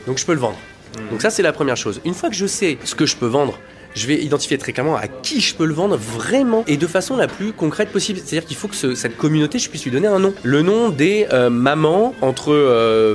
Donc 0.08 0.18
je 0.18 0.26
peux 0.26 0.34
le 0.34 0.40
vendre. 0.40 0.58
Hmm. 0.98 1.12
Donc 1.12 1.22
ça, 1.22 1.30
c'est 1.30 1.44
la 1.44 1.54
première 1.54 1.78
chose. 1.78 2.02
Une 2.06 2.14
fois 2.14 2.30
que 2.30 2.36
je 2.36 2.46
sais 2.46 2.78
ce 2.84 2.96
que 2.96 3.06
je 3.06 3.16
peux 3.16 3.28
vendre, 3.28 3.60
je 3.96 4.08
vais 4.08 4.16
identifier 4.16 4.58
très 4.58 4.72
clairement 4.72 4.96
à 4.96 5.08
qui 5.08 5.42
je 5.42 5.56
peux 5.56 5.66
le 5.66 5.74
vendre 5.74 5.98
vraiment 5.98 6.64
et 6.68 6.78
de 6.78 6.88
façon 6.88 7.18
la 7.18 7.28
plus 7.28 7.54
concrète 7.54 7.90
possible. 7.90 8.20
C'est-à-dire 8.24 8.48
qu'il 8.48 8.58
faut 8.58 8.68
que 8.68 8.96
cette 8.96 9.18
communauté, 9.18 9.60
je 9.60 9.70
puisse 9.70 9.84
lui 9.84 9.92
donner 9.92 10.08
un 10.08 10.20
nom. 10.20 10.34
Le 10.44 10.62
nom 10.62 10.90
des 10.90 11.28
euh, 11.34 11.50
mamans 11.50 12.14
entre 12.22 12.54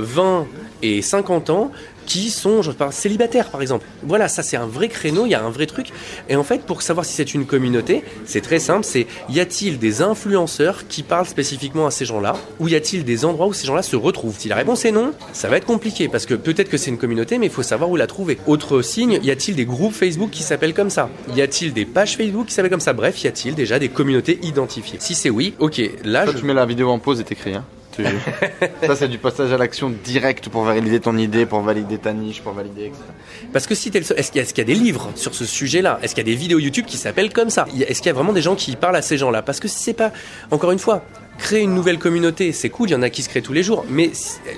20 0.03 0.23
euh, 0.23 0.43
et 0.81 1.01
50 1.01 1.49
ans 1.49 1.71
qui 2.05 2.29
sont, 2.29 2.61
je 2.61 2.71
parle, 2.71 2.93
célibataires 2.93 3.49
par 3.49 3.61
exemple. 3.61 3.85
Voilà, 4.03 4.27
ça 4.27 4.43
c'est 4.43 4.57
un 4.57 4.67
vrai 4.67 4.87
créneau, 4.87 5.25
il 5.25 5.29
y 5.31 5.35
a 5.35 5.43
un 5.43 5.49
vrai 5.49 5.65
truc. 5.65 5.87
Et 6.29 6.35
en 6.35 6.43
fait, 6.43 6.61
pour 6.61 6.81
savoir 6.81 7.05
si 7.05 7.13
c'est 7.13 7.33
une 7.33 7.45
communauté, 7.45 8.03
c'est 8.25 8.41
très 8.41 8.59
simple, 8.59 8.85
c'est 8.85 9.07
y 9.29 9.39
a-t-il 9.39 9.79
des 9.79 10.01
influenceurs 10.01 10.87
qui 10.87 11.03
parlent 11.03 11.25
spécifiquement 11.25 11.87
à 11.87 11.91
ces 11.91 12.05
gens-là 12.05 12.35
Ou 12.59 12.67
y 12.67 12.75
a-t-il 12.75 13.03
des 13.03 13.25
endroits 13.25 13.47
où 13.47 13.53
ces 13.53 13.67
gens-là 13.67 13.83
se 13.83 13.95
retrouvent? 13.95 14.37
Si 14.37 14.49
la 14.49 14.55
réponse 14.55 14.85
est 14.85 14.91
non, 14.91 15.13
ça 15.33 15.49
va 15.49 15.57
être 15.57 15.65
compliqué 15.65 16.07
parce 16.07 16.25
que 16.25 16.33
peut-être 16.33 16.69
que 16.69 16.77
c'est 16.77 16.89
une 16.89 16.97
communauté, 16.97 17.37
mais 17.37 17.47
il 17.47 17.51
faut 17.51 17.63
savoir 17.63 17.89
où 17.89 17.95
la 17.95 18.07
trouver. 18.07 18.37
Autre 18.47 18.81
signe, 18.81 19.19
y 19.23 19.31
a-t-il 19.31 19.55
des 19.55 19.65
groupes 19.65 19.93
Facebook 19.93 20.29
qui 20.31 20.43
s'appellent 20.43 20.73
comme 20.73 20.89
ça? 20.89 21.09
Y 21.35 21.41
a-t-il 21.41 21.73
des 21.73 21.85
pages 21.85 22.17
Facebook 22.17 22.47
qui 22.47 22.53
s'appellent 22.53 22.71
comme 22.71 22.79
ça? 22.79 22.93
Bref, 22.93 23.23
y 23.23 23.27
a-t-il 23.27 23.55
déjà 23.55 23.79
des 23.79 23.89
communautés 23.89 24.39
identifiées? 24.43 24.97
Si 24.99 25.15
c'est 25.15 25.29
oui, 25.29 25.53
ok, 25.59 25.81
là 26.03 26.23
Toi, 26.23 26.33
je... 26.33 26.39
tu 26.39 26.45
mets 26.45 26.53
la 26.53 26.65
vidéo 26.65 26.89
en 26.89 26.99
pause 26.99 27.19
et 27.19 27.23
t'écris. 27.23 27.55
Hein 27.55 27.65
ça, 28.83 28.95
c'est 28.95 29.07
du 29.07 29.17
passage 29.17 29.51
à 29.51 29.57
l'action 29.57 29.89
direct 29.89 30.49
pour 30.49 30.63
valider 30.63 30.99
ton 30.99 31.17
idée, 31.17 31.45
pour 31.45 31.61
valider 31.61 31.97
ta 31.97 32.13
niche, 32.13 32.41
pour 32.41 32.53
valider, 32.53 32.85
etc. 32.85 33.01
Parce 33.53 33.67
que 33.67 33.75
si 33.75 33.91
t'es 33.91 33.99
Est-ce 33.99 34.31
qu'il 34.31 34.57
y, 34.57 34.61
a 34.61 34.63
des 34.63 34.75
livres 34.75 35.11
sur 35.15 35.33
ce 35.33 35.45
sujet-là? 35.45 35.99
Est-ce 36.01 36.15
qu'il 36.15 36.27
y 36.27 36.29
a 36.29 36.31
des 36.31 36.37
vidéos 36.37 36.59
YouTube 36.59 36.85
qui 36.85 36.97
s'appellent 36.97 37.33
comme 37.33 37.49
ça? 37.49 37.65
Est-ce 37.75 38.01
qu'il 38.01 38.07
y 38.07 38.09
a 38.09 38.13
vraiment 38.13 38.33
des 38.33 38.41
gens 38.41 38.55
qui 38.55 38.75
parlent 38.75 38.95
à 38.95 39.01
ces 39.01 39.17
gens-là? 39.17 39.41
Parce 39.41 39.59
que 39.59 39.67
si 39.67 39.79
c'est 39.79 39.93
pas, 39.93 40.11
encore 40.51 40.71
une 40.71 40.79
fois, 40.79 41.03
créer 41.37 41.61
une 41.61 41.73
nouvelle 41.73 41.99
communauté, 41.99 42.51
c'est 42.51 42.69
cool, 42.69 42.89
il 42.89 42.93
y 42.93 42.95
en 42.95 43.01
a 43.01 43.09
qui 43.09 43.23
se 43.23 43.29
créent 43.29 43.41
tous 43.41 43.53
les 43.53 43.63
jours. 43.63 43.85
Mais, 43.89 44.11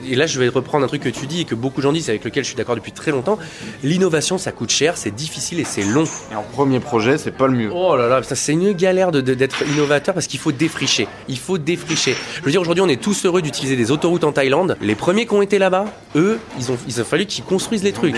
et 0.07 0.15
là 0.15 0.27
je 0.27 0.39
vais 0.39 0.47
reprendre 0.47 0.85
un 0.85 0.87
truc 0.87 1.03
que 1.03 1.09
tu 1.09 1.27
dis 1.27 1.41
et 1.41 1.45
que 1.45 1.55
beaucoup 1.55 1.81
de 1.81 1.83
gens 1.83 1.91
disent, 1.91 2.09
avec 2.09 2.23
lequel 2.23 2.43
je 2.43 2.49
suis 2.49 2.57
d'accord 2.57 2.75
depuis 2.75 2.91
très 2.91 3.11
longtemps, 3.11 3.37
l'innovation 3.83 4.37
ça 4.37 4.51
coûte 4.51 4.69
cher, 4.69 4.97
c'est 4.97 5.13
difficile 5.13 5.59
et 5.59 5.63
c'est 5.63 5.83
long. 5.83 6.05
Et 6.31 6.35
en 6.35 6.43
premier 6.43 6.79
projet, 6.79 7.17
c'est 7.17 7.31
pas 7.31 7.47
le 7.47 7.53
mieux. 7.53 7.69
Oh 7.73 7.95
là 7.95 8.07
là, 8.07 8.21
c'est 8.23 8.53
une 8.53 8.71
galère 8.73 9.11
d'être 9.11 9.63
innovateur 9.67 10.13
parce 10.13 10.27
qu'il 10.27 10.39
faut 10.39 10.51
défricher. 10.51 11.07
Il 11.27 11.37
faut 11.37 11.57
défricher. 11.57 12.15
Je 12.39 12.43
veux 12.43 12.51
dire, 12.51 12.61
aujourd'hui 12.61 12.83
on 12.83 12.89
est 12.89 13.01
tous 13.01 13.25
heureux 13.25 13.41
d'utiliser 13.41 13.75
des 13.75 13.91
autoroutes 13.91 14.23
en 14.23 14.31
Thaïlande. 14.31 14.77
Les 14.81 14.95
premiers 14.95 15.25
qui 15.25 15.33
ont 15.33 15.41
été 15.41 15.59
là-bas, 15.59 15.85
eux, 16.15 16.39
ils 16.59 16.71
ont, 16.71 16.77
ils 16.87 17.01
ont 17.01 17.05
fallu 17.05 17.25
qu'ils 17.25 17.43
construisent 17.43 17.83
les 17.83 17.91
trucs. 17.93 18.15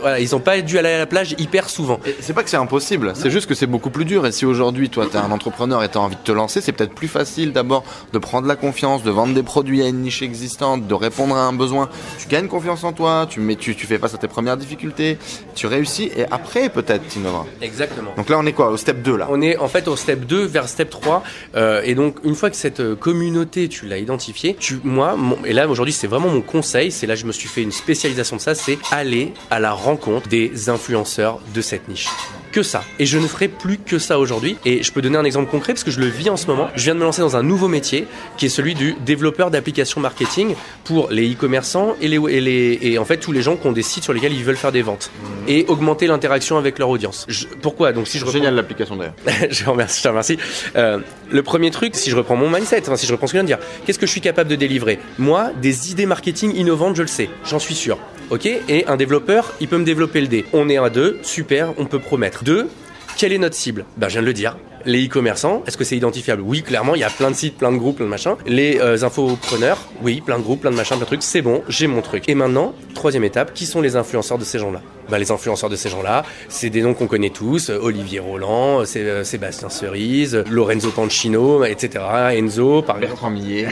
Voilà, 0.00 0.20
ils 0.20 0.34
ont 0.34 0.40
pas 0.40 0.60
dû 0.60 0.78
aller 0.78 0.90
à 0.90 0.98
la 0.98 1.06
plage 1.06 1.34
hyper 1.38 1.68
souvent. 1.68 2.00
C'est 2.20 2.32
pas 2.32 2.42
que 2.42 2.50
c'est 2.50 2.56
impossible, 2.56 3.12
c'est 3.14 3.30
juste 3.30 3.46
que 3.46 3.54
c'est 3.54 3.66
beaucoup 3.66 3.90
plus 3.90 4.04
dur. 4.04 4.26
Et 4.26 4.32
si 4.32 4.44
aujourd'hui, 4.44 4.90
toi, 4.90 5.06
tu 5.10 5.16
es 5.16 5.20
un 5.20 5.30
entrepreneur 5.30 5.82
et 5.82 5.88
tu 5.88 5.98
as 5.98 6.00
envie 6.00 6.16
de 6.16 6.20
te 6.20 6.32
lancer, 6.32 6.60
c'est 6.60 6.72
peut-être 6.72 6.94
plus 6.94 7.08
facile 7.08 7.52
d'abord 7.52 7.84
de 8.12 8.18
prendre 8.18 8.46
la 8.46 8.56
confiance, 8.56 9.02
de 9.02 9.10
vendre 9.10 9.34
des 9.34 9.42
produits 9.42 9.82
à 9.82 9.88
une 9.88 10.00
niche 10.00 10.22
existante, 10.22 10.86
de 10.86 10.94
répondre 10.94 11.36
à 11.36 11.44
un 11.44 11.52
besoin. 11.52 11.88
Tu 12.18 12.28
gagnes 12.28 12.48
confiance 12.48 12.84
en 12.84 12.92
toi, 12.92 13.26
tu, 13.28 13.40
mets, 13.40 13.56
tu, 13.56 13.74
tu 13.76 13.86
fais 13.86 13.98
face 13.98 14.14
à 14.14 14.18
tes 14.18 14.28
premières 14.28 14.56
difficultés, 14.56 15.18
tu 15.54 15.66
réussis 15.66 16.10
et 16.16 16.24
après 16.30 16.68
peut-être 16.68 17.06
tu 17.08 17.18
innoveras. 17.18 17.46
Exactement. 17.60 18.12
Donc 18.16 18.28
là 18.28 18.38
on 18.38 18.46
est 18.46 18.52
quoi 18.52 18.70
Au 18.70 18.76
step 18.76 19.02
2 19.02 19.16
là? 19.16 19.28
On 19.30 19.40
est 19.40 19.56
en 19.56 19.68
fait 19.68 19.88
au 19.88 19.96
step 19.96 20.26
2 20.26 20.44
vers 20.44 20.68
step 20.68 20.90
3 20.90 21.22
euh, 21.56 21.82
et 21.84 21.94
donc 21.94 22.16
une 22.24 22.34
fois 22.34 22.50
que 22.50 22.56
cette 22.56 22.80
euh, 22.80 22.96
communauté 22.96 23.68
tu 23.68 23.86
l'as 23.86 23.98
identifiée, 23.98 24.56
tu, 24.58 24.80
moi, 24.84 25.16
et 25.44 25.52
là 25.52 25.68
aujourd'hui 25.68 25.92
c'est 25.92 26.06
vraiment 26.06 26.28
mon 26.28 26.42
conseil, 26.42 26.90
c'est 26.90 27.06
là 27.06 27.14
je 27.14 27.26
me 27.26 27.32
suis 27.32 27.48
fait 27.48 27.62
une 27.62 27.72
spécialisation 27.72 28.36
de 28.36 28.40
ça, 28.40 28.54
c'est 28.54 28.78
aller 28.90 29.32
à 29.50 29.60
la 29.60 29.72
rencontre 29.72 30.28
des 30.28 30.68
influenceurs 30.68 31.40
de 31.54 31.60
cette 31.60 31.88
niche 31.88 32.08
que 32.50 32.62
ça. 32.62 32.82
Et 32.98 33.06
je 33.06 33.18
ne 33.18 33.26
ferai 33.26 33.48
plus 33.48 33.78
que 33.78 33.98
ça 33.98 34.18
aujourd'hui. 34.18 34.56
Et 34.64 34.82
je 34.82 34.92
peux 34.92 35.02
donner 35.02 35.18
un 35.18 35.24
exemple 35.24 35.50
concret 35.50 35.72
parce 35.72 35.84
que 35.84 35.90
je 35.90 36.00
le 36.00 36.06
vis 36.06 36.30
en 36.30 36.36
ce 36.36 36.46
moment. 36.46 36.68
Je 36.74 36.84
viens 36.84 36.94
de 36.94 37.00
me 37.00 37.04
lancer 37.04 37.22
dans 37.22 37.36
un 37.36 37.42
nouveau 37.42 37.68
métier 37.68 38.06
qui 38.36 38.46
est 38.46 38.50
celui 38.50 38.74
du 38.74 38.94
développeur 39.04 39.50
d'applications 39.50 40.00
marketing 40.00 40.54
pour 40.84 41.10
les 41.10 41.32
e-commerçants 41.32 41.94
et, 42.00 42.08
les, 42.08 42.16
et, 42.16 42.40
les, 42.40 42.78
et 42.82 42.98
en 42.98 43.04
fait 43.04 43.18
tous 43.18 43.32
les 43.32 43.42
gens 43.42 43.56
qui 43.56 43.66
ont 43.66 43.72
des 43.72 43.82
sites 43.82 44.04
sur 44.04 44.12
lesquels 44.12 44.32
ils 44.32 44.44
veulent 44.44 44.56
faire 44.56 44.72
des 44.72 44.82
ventes 44.82 45.10
mmh. 45.12 45.48
et 45.48 45.64
augmenter 45.68 46.06
l'interaction 46.06 46.58
avec 46.58 46.78
leur 46.78 46.88
audience. 46.88 47.26
pourquoi? 47.62 47.92
Donc 47.92 48.08
si 48.08 48.18
je 48.18 48.24
reprends... 48.24 48.38
Génial 48.38 48.54
l'application 48.54 48.96
d'ailleurs. 48.96 49.14
je 49.50 49.64
remercie, 49.64 49.98
je 49.98 50.02
te 50.02 50.08
remercie. 50.08 50.38
Euh, 50.76 50.98
le 51.30 51.42
premier 51.42 51.70
truc, 51.70 51.94
si 51.94 52.10
je 52.10 52.16
reprends 52.16 52.36
mon 52.36 52.50
mindset, 52.50 52.82
si 52.96 53.06
je 53.06 53.12
reprends 53.12 53.26
ce 53.26 53.32
que 53.32 53.38
je 53.38 53.44
viens 53.44 53.56
de 53.56 53.62
dire, 53.62 53.66
qu'est-ce 53.86 53.98
que 53.98 54.06
je 54.06 54.10
suis 54.10 54.20
capable 54.20 54.50
de 54.50 54.56
délivrer? 54.56 54.98
Moi, 55.18 55.50
des 55.60 55.90
idées 55.90 56.06
marketing 56.06 56.54
innovantes, 56.54 56.96
je 56.96 57.02
le 57.02 57.08
sais, 57.08 57.30
j'en 57.44 57.58
suis 57.58 57.74
sûr. 57.74 57.98
Ok 58.30 58.46
Et 58.46 58.86
un 58.86 58.96
développeur, 58.96 59.52
il 59.60 59.66
peut 59.66 59.78
me 59.78 59.84
développer 59.84 60.20
le 60.20 60.28
dé. 60.28 60.44
On 60.52 60.68
est 60.68 60.78
à 60.78 60.88
deux, 60.88 61.18
super, 61.22 61.74
on 61.78 61.86
peut 61.86 61.98
promettre. 61.98 62.44
Deux, 62.44 62.68
quelle 63.16 63.32
est 63.32 63.38
notre 63.38 63.56
cible? 63.56 63.84
Ben, 63.96 64.08
je 64.08 64.12
viens 64.12 64.22
de 64.22 64.26
le 64.26 64.32
dire. 64.32 64.56
Les 64.86 65.06
e-commerçants, 65.06 65.62
est-ce 65.66 65.76
que 65.76 65.84
c'est 65.84 65.96
identifiable? 65.96 66.42
Oui, 66.42 66.62
clairement, 66.62 66.94
il 66.94 67.00
y 67.00 67.04
a 67.04 67.10
plein 67.10 67.30
de 67.30 67.36
sites, 67.36 67.58
plein 67.58 67.70
de 67.70 67.76
groupes, 67.76 67.96
plein 67.96 68.06
de 68.06 68.10
machins. 68.10 68.36
Les 68.46 68.78
euh, 68.78 69.02
infopreneurs, 69.02 69.78
oui, 70.02 70.22
plein 70.24 70.38
de 70.38 70.42
groupes, 70.42 70.62
plein 70.62 70.70
de 70.70 70.76
machins, 70.76 70.96
plein 70.96 71.04
de 71.04 71.06
trucs. 71.06 71.22
C'est 71.22 71.42
bon, 71.42 71.62
j'ai 71.68 71.86
mon 71.86 72.00
truc. 72.00 72.28
Et 72.28 72.34
maintenant, 72.34 72.74
troisième 72.94 73.24
étape, 73.24 73.52
qui 73.52 73.66
sont 73.66 73.82
les 73.82 73.96
influenceurs 73.96 74.38
de 74.38 74.44
ces 74.44 74.58
gens-là? 74.58 74.80
Bah, 75.10 75.18
les 75.18 75.32
influenceurs 75.32 75.68
de 75.68 75.76
ces 75.76 75.88
gens-là, 75.88 76.24
c'est 76.48 76.70
des 76.70 76.82
noms 76.82 76.94
qu'on 76.94 77.08
connaît 77.08 77.30
tous, 77.30 77.68
Olivier 77.70 78.20
Roland, 78.20 78.84
euh, 78.96 79.24
Sébastien 79.24 79.68
Cerise, 79.68 80.44
Lorenzo 80.48 80.90
Pancino, 80.90 81.64
etc., 81.64 82.04
Enzo, 82.32 82.82
par 82.82 82.98
Bertrand 82.98 83.30
Millet. 83.30 83.66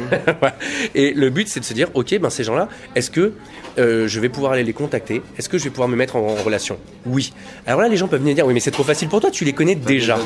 Et 0.97 1.13
le 1.15 1.31
but, 1.31 1.49
c'est 1.49 1.61
de 1.61 1.65
se 1.65 1.75
dire, 1.75 1.89
ok, 1.95 2.19
ben 2.19 2.29
ces 2.29 2.43
gens-là, 2.43 2.69
est-ce 2.97 3.11
que 3.11 3.35
euh, 3.79 4.09
je 4.09 4.19
vais 4.19 4.29
pouvoir 4.29 4.53
aller 4.53 4.65
les 4.65 4.73
contacter? 4.73 5.23
Est-ce 5.39 5.49
que 5.49 5.59
je 5.59 5.65
vais 5.65 5.71
pouvoir 5.71 5.89
me 5.89 5.95
mettre 5.95 6.17
en, 6.17 6.35
relation? 6.35 6.79
Oui. 7.07 7.33
Alors 7.67 7.81
là, 7.81 7.89
les 7.89 7.97
gens 7.97 8.09
peuvent 8.09 8.21
venir 8.21 8.35
dire, 8.35 8.47
oui, 8.47 8.55
mais 8.55 8.61
c'est 8.61 8.73
trop 8.73 8.83
facile 8.83 9.09
pour 9.09 9.21
toi, 9.21 9.31
tu 9.31 9.45
les 9.45 9.53
connais 9.53 9.77
déjà. 9.77 10.19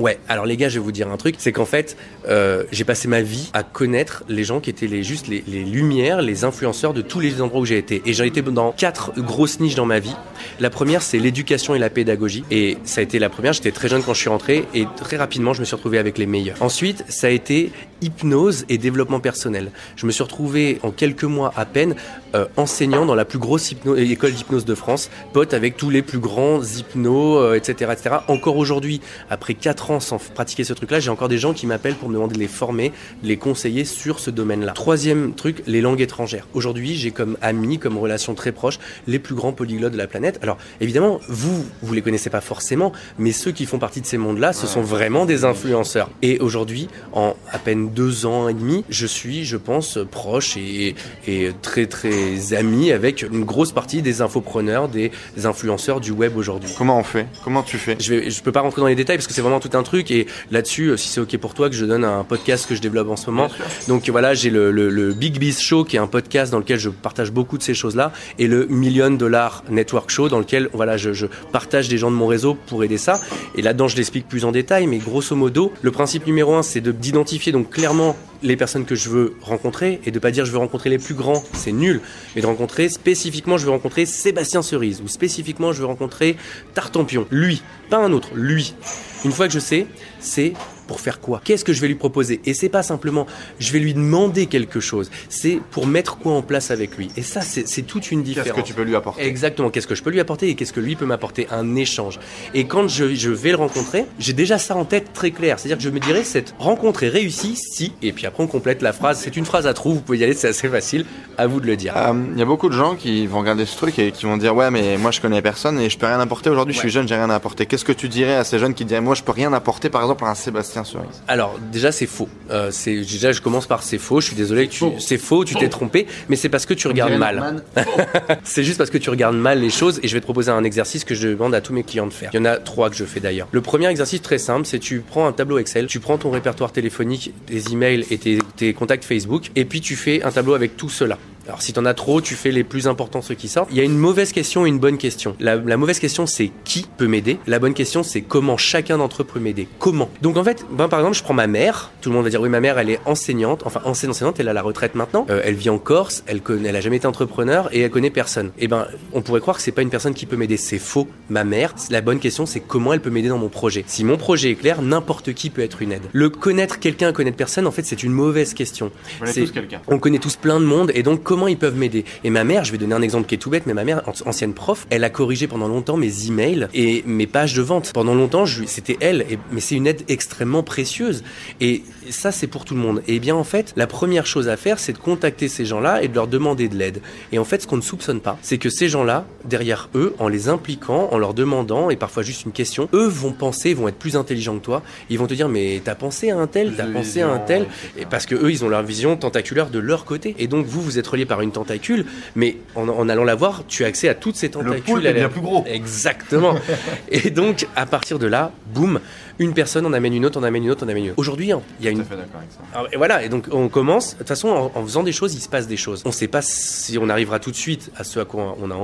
Ouais. 0.00 0.18
Alors 0.28 0.46
les 0.46 0.56
gars, 0.56 0.70
je 0.70 0.78
vais 0.78 0.84
vous 0.84 0.92
dire 0.92 1.10
un 1.10 1.18
truc, 1.18 1.34
c'est 1.38 1.52
qu'en 1.52 1.66
fait, 1.66 1.96
euh, 2.26 2.64
j'ai 2.72 2.84
passé 2.84 3.06
ma 3.06 3.20
vie 3.20 3.50
à 3.52 3.62
connaître 3.62 4.24
les 4.28 4.44
gens 4.44 4.60
qui 4.60 4.70
étaient 4.70 4.86
les 4.86 5.02
juste 5.02 5.28
les, 5.28 5.42
lumières, 5.46 6.22
les 6.22 6.44
influenceurs 6.44 6.94
de 6.94 7.02
tous 7.02 7.20
les 7.20 7.42
endroits 7.42 7.60
où 7.60 7.66
j'ai 7.66 7.76
été. 7.76 8.00
Et 8.06 8.14
j'ai 8.14 8.26
été 8.26 8.40
dans 8.40 8.72
quatre 8.72 9.12
grosses 9.20 9.60
niches 9.60 9.74
dans 9.74 9.84
ma 9.84 9.98
vie. 9.98 10.16
La 10.58 10.70
première, 10.70 11.02
c'est 11.02 11.18
l'éducation 11.18 11.74
et 11.74 11.78
la 11.78 11.90
pédagogie. 11.90 12.44
Et 12.50 12.78
ça 12.84 13.00
a 13.00 13.04
été 13.04 13.18
la 13.18 13.28
première. 13.28 13.52
J'étais 13.52 13.72
très 13.72 13.88
jeune 13.88 14.02
quand 14.02 14.14
je 14.14 14.20
suis 14.20 14.30
rentré 14.30 14.64
et 14.74 14.86
très 14.96 15.18
rapidement, 15.18 15.52
je 15.52 15.60
me 15.60 15.66
suis 15.66 15.76
retrouvé 15.76 15.98
avec 15.98 16.16
les 16.16 16.26
meilleurs. 16.26 16.56
Ensuite, 16.62 17.04
ça 17.08 17.26
a 17.26 17.30
été 17.30 17.70
hypnose 18.00 18.64
et 18.68 18.78
développement 18.78 19.20
personnel. 19.20 19.70
Je 19.96 20.06
me 20.06 20.12
suis 20.12 20.22
retrouvé 20.22 20.78
en 20.82 20.90
quelques 20.90 21.24
mois 21.24 21.52
à 21.56 21.66
peine 21.66 21.94
euh, 22.34 22.46
enseignant 22.56 23.04
dans 23.04 23.14
la 23.14 23.24
plus 23.24 23.38
grosse 23.38 23.72
école 23.72 24.32
d'hypnose 24.32 24.64
de 24.64 24.74
France, 24.74 25.10
pote 25.32 25.52
avec 25.52 25.76
tous 25.76 25.90
les 25.90 26.02
plus 26.02 26.18
grands 26.18 26.62
hypnos, 26.62 27.56
etc., 27.56 27.74
euh, 27.82 27.92
etc. 27.92 28.16
Encore 28.28 28.56
aujourd'hui, 28.56 29.00
après 29.28 29.54
4 29.54 29.89
ans 29.89 29.89
sans 29.98 30.18
pratiquer 30.18 30.62
ce 30.62 30.72
truc-là, 30.72 31.00
j'ai 31.00 31.10
encore 31.10 31.28
des 31.28 31.38
gens 31.38 31.52
qui 31.52 31.66
m'appellent 31.66 31.96
pour 31.96 32.08
me 32.08 32.14
demander 32.14 32.34
de 32.34 32.38
les 32.40 32.46
former, 32.46 32.92
de 33.22 33.28
les 33.28 33.36
conseiller 33.36 33.84
sur 33.84 34.20
ce 34.20 34.30
domaine-là. 34.30 34.72
Troisième 34.72 35.34
truc, 35.34 35.62
les 35.66 35.80
langues 35.80 36.00
étrangères. 36.00 36.46
Aujourd'hui, 36.54 36.94
j'ai 36.94 37.10
comme 37.10 37.36
amis, 37.40 37.78
comme 37.78 37.98
relation 37.98 38.34
très 38.34 38.52
proche, 38.52 38.78
les 39.08 39.18
plus 39.18 39.34
grands 39.34 39.52
polyglottes 39.52 39.92
de 39.92 39.98
la 39.98 40.06
planète. 40.06 40.38
Alors, 40.42 40.58
évidemment, 40.80 41.18
vous, 41.28 41.64
vous 41.82 41.94
les 41.94 42.02
connaissez 42.02 42.30
pas 42.30 42.40
forcément, 42.40 42.92
mais 43.18 43.32
ceux 43.32 43.50
qui 43.50 43.66
font 43.66 43.78
partie 43.78 44.00
de 44.00 44.06
ces 44.06 44.18
mondes-là, 44.18 44.52
ce 44.52 44.66
sont 44.66 44.82
vraiment 44.82 45.26
des 45.26 45.44
influenceurs. 45.44 46.10
Et 46.22 46.38
aujourd'hui, 46.38 46.88
en 47.12 47.34
à 47.50 47.58
peine 47.58 47.90
deux 47.90 48.26
ans 48.26 48.48
et 48.48 48.54
demi, 48.54 48.84
je 48.90 49.06
suis, 49.06 49.44
je 49.44 49.56
pense, 49.56 49.98
proche 50.10 50.56
et, 50.56 50.94
et 51.26 51.50
très 51.62 51.86
très 51.86 52.52
ami 52.52 52.92
avec 52.92 53.22
une 53.22 53.44
grosse 53.44 53.72
partie 53.72 54.02
des 54.02 54.20
infopreneurs, 54.20 54.88
des 54.88 55.10
influenceurs 55.44 56.00
du 56.00 56.10
web 56.10 56.36
aujourd'hui. 56.36 56.70
Comment 56.76 56.98
on 56.98 57.02
fait? 57.02 57.26
Comment 57.42 57.62
tu 57.62 57.78
fais? 57.78 57.96
Je 57.98 58.14
vais, 58.14 58.30
je 58.30 58.42
peux 58.42 58.52
pas 58.52 58.60
rentrer 58.60 58.80
dans 58.80 58.86
les 58.86 58.94
détails 58.94 59.16
parce 59.16 59.26
que 59.26 59.32
c'est 59.32 59.40
vraiment 59.40 59.60
tout 59.60 59.70
un 59.72 59.79
truc 59.82 60.10
et 60.10 60.26
là-dessus, 60.50 60.88
euh, 60.88 60.96
si 60.96 61.08
c'est 61.08 61.20
ok 61.20 61.36
pour 61.38 61.54
toi, 61.54 61.68
que 61.68 61.76
je 61.76 61.84
donne 61.84 62.04
un 62.04 62.24
podcast 62.24 62.68
que 62.68 62.74
je 62.74 62.80
développe 62.80 63.08
en 63.10 63.16
ce 63.16 63.30
moment. 63.30 63.48
Donc 63.88 64.08
voilà, 64.08 64.34
j'ai 64.34 64.50
le, 64.50 64.70
le, 64.70 65.12
Big 65.12 65.38
Biz 65.38 65.60
Show 65.60 65.84
qui 65.84 65.96
est 65.96 65.98
un 66.00 66.06
podcast 66.06 66.52
dans 66.52 66.58
lequel 66.58 66.78
je 66.78 66.88
partage 66.88 67.30
beaucoup 67.30 67.58
de 67.58 67.62
ces 67.62 67.74
choses-là 67.74 68.12
et 68.38 68.46
le 68.46 68.66
Million 68.66 69.10
Dollar 69.10 69.64
Network 69.68 70.10
Show 70.10 70.28
dans 70.28 70.38
lequel 70.38 70.68
voilà, 70.72 70.96
je, 70.96 71.12
je 71.12 71.26
partage 71.52 71.88
des 71.88 71.98
gens 71.98 72.10
de 72.10 72.16
mon 72.16 72.26
réseau 72.26 72.54
pour 72.66 72.84
aider 72.84 72.98
ça. 72.98 73.20
Et 73.54 73.62
là-dedans, 73.62 73.88
je 73.88 73.96
l'explique 73.96 74.28
plus 74.28 74.44
en 74.44 74.52
détail, 74.52 74.86
mais 74.86 74.98
grosso 74.98 75.34
modo, 75.34 75.72
le 75.82 75.90
principe 75.90 76.26
numéro 76.26 76.54
un, 76.54 76.62
c'est 76.62 76.80
d'identifier 76.80 77.52
donc 77.52 77.70
clairement 77.70 78.16
les 78.42 78.56
personnes 78.56 78.84
que 78.84 78.94
je 78.94 79.08
veux 79.10 79.34
rencontrer 79.42 80.00
et 80.04 80.10
de 80.10 80.18
pas 80.18 80.30
dire 80.30 80.44
je 80.44 80.52
veux 80.52 80.58
rencontrer 80.58 80.90
les 80.90 80.98
plus 80.98 81.14
grands, 81.14 81.42
c'est 81.52 81.72
nul, 81.72 82.00
mais 82.34 82.42
de 82.42 82.46
rencontrer 82.46 82.88
spécifiquement 82.88 83.58
je 83.58 83.64
veux 83.64 83.70
rencontrer 83.70 84.06
Sébastien 84.06 84.62
Cerise 84.62 85.00
ou 85.02 85.08
spécifiquement 85.08 85.72
je 85.72 85.80
veux 85.80 85.86
rencontrer 85.86 86.36
Tartampion, 86.74 87.26
lui, 87.30 87.62
pas 87.88 87.98
un 87.98 88.12
autre, 88.12 88.30
lui. 88.34 88.74
Une 89.24 89.32
fois 89.32 89.46
que 89.46 89.52
je 89.52 89.58
sais, 89.58 89.86
c'est 90.18 90.54
pour 90.90 90.98
faire 90.98 91.20
quoi? 91.20 91.40
Qu'est-ce 91.44 91.64
que 91.64 91.72
je 91.72 91.80
vais 91.80 91.86
lui 91.86 91.94
proposer? 91.94 92.40
Et 92.46 92.52
c'est 92.52 92.68
pas 92.68 92.82
simplement 92.82 93.24
je 93.60 93.70
vais 93.70 93.78
lui 93.78 93.94
demander 93.94 94.46
quelque 94.46 94.80
chose, 94.80 95.08
c'est 95.28 95.60
pour 95.70 95.86
mettre 95.86 96.18
quoi 96.18 96.32
en 96.32 96.42
place 96.42 96.72
avec 96.72 96.96
lui. 96.98 97.10
Et 97.16 97.22
ça, 97.22 97.42
c'est 97.42 97.82
toute 97.82 98.10
une 98.10 98.24
différence. 98.24 98.50
Qu'est-ce 98.50 98.60
que 98.60 98.66
tu 98.66 98.74
peux 98.74 98.82
lui 98.82 98.96
apporter? 98.96 99.22
Exactement, 99.22 99.70
qu'est-ce 99.70 99.86
que 99.86 99.94
je 99.94 100.02
peux 100.02 100.10
lui 100.10 100.18
apporter 100.18 100.48
et 100.48 100.56
qu'est-ce 100.56 100.72
que 100.72 100.80
lui 100.80 100.96
peut 100.96 101.06
m'apporter? 101.06 101.46
Un 101.52 101.76
échange. 101.76 102.18
Et 102.54 102.64
quand 102.64 102.88
je, 102.88 103.14
je 103.14 103.30
vais 103.30 103.50
le 103.50 103.56
rencontrer, 103.56 104.04
j'ai 104.18 104.32
déjà 104.32 104.58
ça 104.58 104.74
en 104.74 104.84
tête 104.84 105.12
très 105.12 105.30
clair. 105.30 105.60
C'est-à-dire 105.60 105.76
que 105.76 105.84
je 105.84 105.90
me 105.90 106.00
dirais, 106.00 106.24
cette 106.24 106.56
rencontre 106.58 107.04
est 107.04 107.08
réussie 107.08 107.54
si, 107.54 107.92
et 108.02 108.10
puis 108.10 108.26
après 108.26 108.42
on 108.42 108.48
complète 108.48 108.82
la 108.82 108.92
phrase, 108.92 109.20
c'est 109.22 109.36
une 109.36 109.44
phrase 109.44 109.68
à 109.68 109.74
trous, 109.74 109.94
vous 109.94 110.00
pouvez 110.00 110.18
y 110.18 110.24
aller, 110.24 110.34
c'est 110.34 110.48
assez 110.48 110.68
facile, 110.68 111.04
à 111.38 111.46
vous 111.46 111.60
de 111.60 111.66
le 111.66 111.76
dire. 111.76 111.96
Euh, 111.96 112.12
Il 112.32 112.38
y 112.40 112.42
a 112.42 112.46
beaucoup 112.46 112.68
de 112.68 112.74
gens 112.74 112.96
qui 112.96 113.28
vont 113.28 113.38
regarder 113.38 113.64
ce 113.64 113.76
truc 113.76 113.96
et 114.00 114.10
qui 114.10 114.26
vont 114.26 114.38
dire, 114.38 114.56
ouais, 114.56 114.72
mais 114.72 114.98
moi 114.98 115.12
je 115.12 115.20
connais 115.20 115.40
personne 115.40 115.78
et 115.78 115.88
je 115.88 115.96
peux 115.96 116.06
rien 116.06 116.18
apporter 116.18 116.50
aujourd'hui, 116.50 116.74
je 116.74 116.80
suis 116.80 116.90
jeune, 116.90 117.06
j'ai 117.06 117.14
rien 117.14 117.30
à 117.30 117.36
apporter. 117.36 117.66
Qu'est-ce 117.66 117.84
que 117.84 117.92
tu 117.92 118.08
dirais 118.08 118.34
à 118.34 118.42
ces 118.42 118.58
jeunes 118.58 118.74
qui 118.74 118.84
diraient, 118.84 119.00
moi 119.00 119.14
je 119.14 119.22
peux 119.22 119.32
rien 119.32 119.52
apporter 119.52 119.88
par 119.88 120.02
exemple 120.02 120.24
à 120.24 120.30
un 120.30 120.34
Sébastien 120.34 120.79
Cerise 120.84 121.22
Alors 121.28 121.58
déjà 121.72 121.92
c'est 121.92 122.06
faux. 122.06 122.28
Euh, 122.50 122.70
c'est 122.70 122.96
déjà 122.96 123.32
je 123.32 123.40
commence 123.40 123.66
par 123.66 123.82
c'est 123.82 123.98
faux. 123.98 124.20
Je 124.20 124.26
suis 124.26 124.36
désolé 124.36 124.68
que 124.68 124.72
tu 124.72 124.84
c'est 124.98 125.18
faux, 125.18 125.44
tu 125.44 125.54
t'es 125.54 125.68
trompé, 125.68 126.06
mais 126.28 126.36
c'est 126.36 126.48
parce 126.48 126.66
que 126.66 126.74
tu 126.74 126.88
regardes 126.88 127.14
mal. 127.14 127.62
c'est 128.44 128.64
juste 128.64 128.78
parce 128.78 128.90
que 128.90 128.98
tu 128.98 129.10
regardes 129.10 129.36
mal 129.36 129.60
les 129.60 129.70
choses 129.70 130.00
et 130.02 130.08
je 130.08 130.14
vais 130.14 130.20
te 130.20 130.24
proposer 130.24 130.50
un 130.50 130.64
exercice 130.64 131.04
que 131.04 131.14
je 131.14 131.28
demande 131.28 131.54
à 131.54 131.60
tous 131.60 131.72
mes 131.72 131.82
clients 131.82 132.06
de 132.06 132.12
faire. 132.12 132.30
Il 132.32 132.36
y 132.36 132.40
en 132.40 132.44
a 132.44 132.56
trois 132.56 132.90
que 132.90 132.96
je 132.96 133.04
fais 133.04 133.20
d'ailleurs. 133.20 133.48
Le 133.52 133.60
premier 133.60 133.88
exercice 133.88 134.22
très 134.22 134.38
simple, 134.38 134.66
c'est 134.66 134.78
tu 134.78 135.00
prends 135.00 135.26
un 135.26 135.32
tableau 135.32 135.58
Excel, 135.58 135.86
tu 135.86 136.00
prends 136.00 136.18
ton 136.18 136.30
répertoire 136.30 136.72
téléphonique, 136.72 137.32
tes 137.46 137.72
emails 137.72 138.06
et 138.10 138.18
tes, 138.18 138.38
tes 138.56 138.72
contacts 138.72 139.04
Facebook 139.04 139.50
et 139.56 139.64
puis 139.64 139.80
tu 139.80 139.96
fais 139.96 140.22
un 140.22 140.30
tableau 140.30 140.54
avec 140.54 140.76
tout 140.76 140.88
cela. 140.88 141.18
Alors 141.46 141.62
si 141.62 141.72
t'en 141.72 141.84
as 141.84 141.94
trop, 141.94 142.20
tu 142.20 142.34
fais 142.34 142.50
les 142.50 142.64
plus 142.64 142.86
importants 142.86 143.22
ceux 143.22 143.34
qui 143.34 143.48
sortent. 143.48 143.68
Il 143.70 143.76
y 143.76 143.80
a 143.80 143.84
une 143.84 143.98
mauvaise 143.98 144.32
question 144.32 144.66
et 144.66 144.68
une 144.68 144.78
bonne 144.78 144.98
question. 144.98 145.34
La, 145.40 145.56
la 145.56 145.76
mauvaise 145.76 145.98
question 145.98 146.26
c'est 146.26 146.50
qui 146.64 146.86
peut 146.96 147.06
m'aider? 147.06 147.38
La 147.46 147.58
bonne 147.58 147.74
question 147.74 148.02
c'est 148.02 148.20
comment 148.20 148.56
chacun 148.56 148.98
d'entre 148.98 149.22
eux 149.22 149.24
peut 149.24 149.40
m'aider. 149.40 149.66
Comment? 149.78 150.10
Donc 150.22 150.36
en 150.36 150.44
fait, 150.44 150.64
ben, 150.70 150.88
par 150.88 151.00
exemple, 151.00 151.16
je 151.16 151.22
prends 151.22 151.34
ma 151.34 151.46
mère. 151.46 151.90
Tout 152.00 152.10
le 152.10 152.14
monde 152.14 152.24
va 152.24 152.30
dire 152.30 152.40
oui, 152.40 152.48
ma 152.48 152.60
mère 152.60 152.78
elle 152.78 152.90
est 152.90 153.00
enseignante. 153.06 153.62
Enfin 153.64 153.80
ancienne 153.84 154.10
enseignante, 154.10 154.38
elle 154.38 154.48
a 154.48 154.52
la 154.52 154.62
retraite 154.62 154.94
maintenant. 154.94 155.26
Euh, 155.30 155.40
elle 155.44 155.54
vit 155.54 155.70
en 155.70 155.78
Corse. 155.78 156.22
Elle 156.26 156.40
connaît, 156.40 156.68
elle 156.68 156.76
a 156.76 156.80
jamais 156.80 156.96
été 156.96 157.06
entrepreneur 157.06 157.68
et 157.72 157.80
elle 157.80 157.90
connaît 157.90 158.10
personne. 158.10 158.52
Et 158.58 158.68
ben 158.68 158.86
on 159.12 159.22
pourrait 159.22 159.40
croire 159.40 159.56
que 159.56 159.62
c'est 159.62 159.72
pas 159.72 159.82
une 159.82 159.90
personne 159.90 160.14
qui 160.14 160.26
peut 160.26 160.36
m'aider. 160.36 160.56
C'est 160.56 160.78
faux. 160.78 161.08
Ma 161.28 161.44
mère. 161.44 161.74
La 161.90 162.00
bonne 162.00 162.18
question 162.18 162.46
c'est 162.46 162.60
comment 162.60 162.92
elle 162.92 163.00
peut 163.00 163.10
m'aider 163.10 163.28
dans 163.28 163.38
mon 163.38 163.48
projet. 163.48 163.84
Si 163.86 164.04
mon 164.04 164.16
projet 164.16 164.50
est 164.50 164.56
clair, 164.56 164.82
n'importe 164.82 165.32
qui 165.32 165.50
peut 165.50 165.62
être 165.62 165.82
une 165.82 165.92
aide. 165.92 166.02
Le 166.12 166.28
connaître 166.30 166.78
quelqu'un, 166.78 167.12
connaître 167.12 167.36
personne, 167.36 167.66
en 167.66 167.70
fait 167.70 167.84
c'est 167.84 168.02
une 168.02 168.12
mauvaise 168.12 168.54
question. 168.54 168.92
On 169.20 169.24
connaît 169.24 169.34
tous 169.34 169.52
quelqu'un. 169.52 169.80
On 169.88 169.98
connaît 169.98 170.18
tous 170.18 170.36
plein 170.36 170.60
de 170.60 170.64
monde 170.64 170.92
et 170.94 171.02
donc 171.02 171.22
comment 171.30 171.46
ils 171.46 171.56
peuvent 171.56 171.76
m'aider 171.76 172.04
Et 172.24 172.30
ma 172.30 172.42
mère, 172.42 172.64
je 172.64 172.72
vais 172.72 172.78
donner 172.78 172.92
un 172.92 173.02
exemple 173.02 173.28
qui 173.28 173.36
est 173.36 173.38
tout 173.38 173.50
bête, 173.50 173.62
mais 173.64 173.72
ma 173.72 173.84
mère, 173.84 174.02
an- 174.08 174.28
ancienne 174.28 174.52
prof, 174.52 174.88
elle 174.90 175.04
a 175.04 175.10
corrigé 175.10 175.46
pendant 175.46 175.68
longtemps 175.68 175.96
mes 175.96 176.26
emails 176.26 176.66
et 176.74 177.04
mes 177.06 177.28
pages 177.28 177.54
de 177.54 177.62
vente. 177.62 177.92
Pendant 177.94 178.16
longtemps, 178.16 178.46
c'était 178.66 178.96
elle, 179.00 179.24
et- 179.30 179.38
mais 179.52 179.60
c'est 179.60 179.76
une 179.76 179.86
aide 179.86 180.02
extrêmement 180.08 180.64
précieuse. 180.64 181.22
Et 181.60 181.84
ça, 182.08 182.32
c'est 182.32 182.48
pour 182.48 182.64
tout 182.64 182.74
le 182.74 182.80
monde. 182.80 183.00
Et 183.06 183.20
bien, 183.20 183.36
en 183.36 183.44
fait, 183.44 183.72
la 183.76 183.86
première 183.86 184.26
chose 184.26 184.48
à 184.48 184.56
faire, 184.56 184.80
c'est 184.80 184.92
de 184.92 184.98
contacter 184.98 185.46
ces 185.46 185.64
gens-là 185.64 186.02
et 186.02 186.08
de 186.08 186.14
leur 186.16 186.26
demander 186.26 186.66
de 186.68 186.74
l'aide. 186.76 187.00
Et 187.30 187.38
en 187.38 187.44
fait, 187.44 187.62
ce 187.62 187.68
qu'on 187.68 187.76
ne 187.76 187.80
soupçonne 187.82 188.18
pas, 188.20 188.36
c'est 188.42 188.58
que 188.58 188.68
ces 188.68 188.88
gens-là, 188.88 189.24
derrière 189.44 189.88
eux, 189.94 190.16
en 190.18 190.26
les 190.26 190.48
impliquant, 190.48 191.10
en 191.12 191.18
leur 191.18 191.32
demandant, 191.32 191.90
et 191.90 191.96
parfois 191.96 192.24
juste 192.24 192.44
une 192.44 192.50
question, 192.50 192.88
eux 192.92 193.06
vont 193.06 193.30
penser, 193.30 193.72
vont 193.72 193.86
être 193.86 193.98
plus 194.00 194.16
intelligents 194.16 194.58
que 194.58 194.64
toi. 194.64 194.82
Ils 195.10 195.18
vont 195.20 195.28
te 195.28 195.34
dire, 195.34 195.48
mais 195.48 195.80
t'as 195.84 195.94
pensé 195.94 196.30
à 196.30 196.36
un 196.38 196.48
tel, 196.48 196.74
t'as 196.76 196.86
pensé 196.86 197.20
à 197.20 197.28
un 197.28 197.38
tel. 197.38 197.66
Et 197.96 198.04
parce 198.04 198.26
que 198.26 198.34
eux, 198.34 198.50
ils 198.50 198.64
ont 198.64 198.68
leur 198.68 198.82
vision 198.82 199.16
tentaculaire 199.16 199.70
de 199.70 199.78
leur 199.78 200.04
côté. 200.04 200.34
Et 200.40 200.48
donc, 200.48 200.66
vous, 200.66 200.80
vous 200.82 200.98
êtes 200.98 201.06
relié 201.06 201.19
par 201.26 201.40
une 201.40 201.52
tentacule, 201.52 202.04
mais 202.34 202.56
en, 202.74 202.88
en 202.88 203.08
allant 203.08 203.24
la 203.24 203.34
voir, 203.34 203.64
tu 203.66 203.84
as 203.84 203.88
accès 203.88 204.08
à 204.08 204.14
toutes 204.14 204.36
ces 204.36 204.50
tentacules. 204.50 204.82
poulpe 204.82 205.04
est 205.04 205.14
bien 205.14 205.28
plus 205.28 205.40
gros. 205.40 205.64
Exactement. 205.66 206.54
et 207.10 207.30
donc, 207.30 207.66
à 207.76 207.86
partir 207.86 208.18
de 208.18 208.26
là, 208.26 208.52
boum, 208.72 209.00
une 209.40 209.52
personne 209.54 209.84
en 209.86 209.92
amène 209.92 210.14
une 210.14 210.24
autre, 210.24 210.38
en 210.38 210.44
amène 210.44 210.62
une 210.64 210.70
autre, 210.70 210.84
en 210.84 210.88
amène 210.88 211.04
une 211.04 211.10
autre. 211.10 211.18
Aujourd'hui, 211.18 211.50
hein, 211.50 211.60
il 211.80 211.86
y 211.86 211.88
a 211.88 211.90
Tout 211.90 211.96
une 211.96 212.02
à 212.02 212.04
fait 212.06 212.16
d'accord 212.16 212.38
avec 212.40 212.50
ça. 212.52 212.58
alors, 212.78 212.88
et 212.92 212.96
voilà, 212.96 213.24
et 213.24 213.28
donc 213.28 213.48
on 213.50 213.68
commence. 213.68 214.12
De 214.12 214.18
toute 214.18 214.28
façon, 214.28 214.48
en, 214.48 214.70
en 214.74 214.84
faisant 214.84 215.02
des 215.02 215.12
choses, 215.12 215.34
il 215.34 215.40
se 215.40 215.48
passe 215.48 215.66
des 215.66 215.76
choses. 215.76 216.02
On 216.04 216.10
ne 216.10 216.14
sait 216.14 216.28
pas 216.28 216.42
si 216.42 216.98
on 216.98 217.08
arrivera 217.08 217.38
tout 217.40 217.50
de 217.50 217.56
suite 217.56 217.90
à 217.96 218.04
ce 218.04 218.20
à 218.20 218.24
quoi 218.24 218.56
on 218.62 218.70
a 218.70 218.74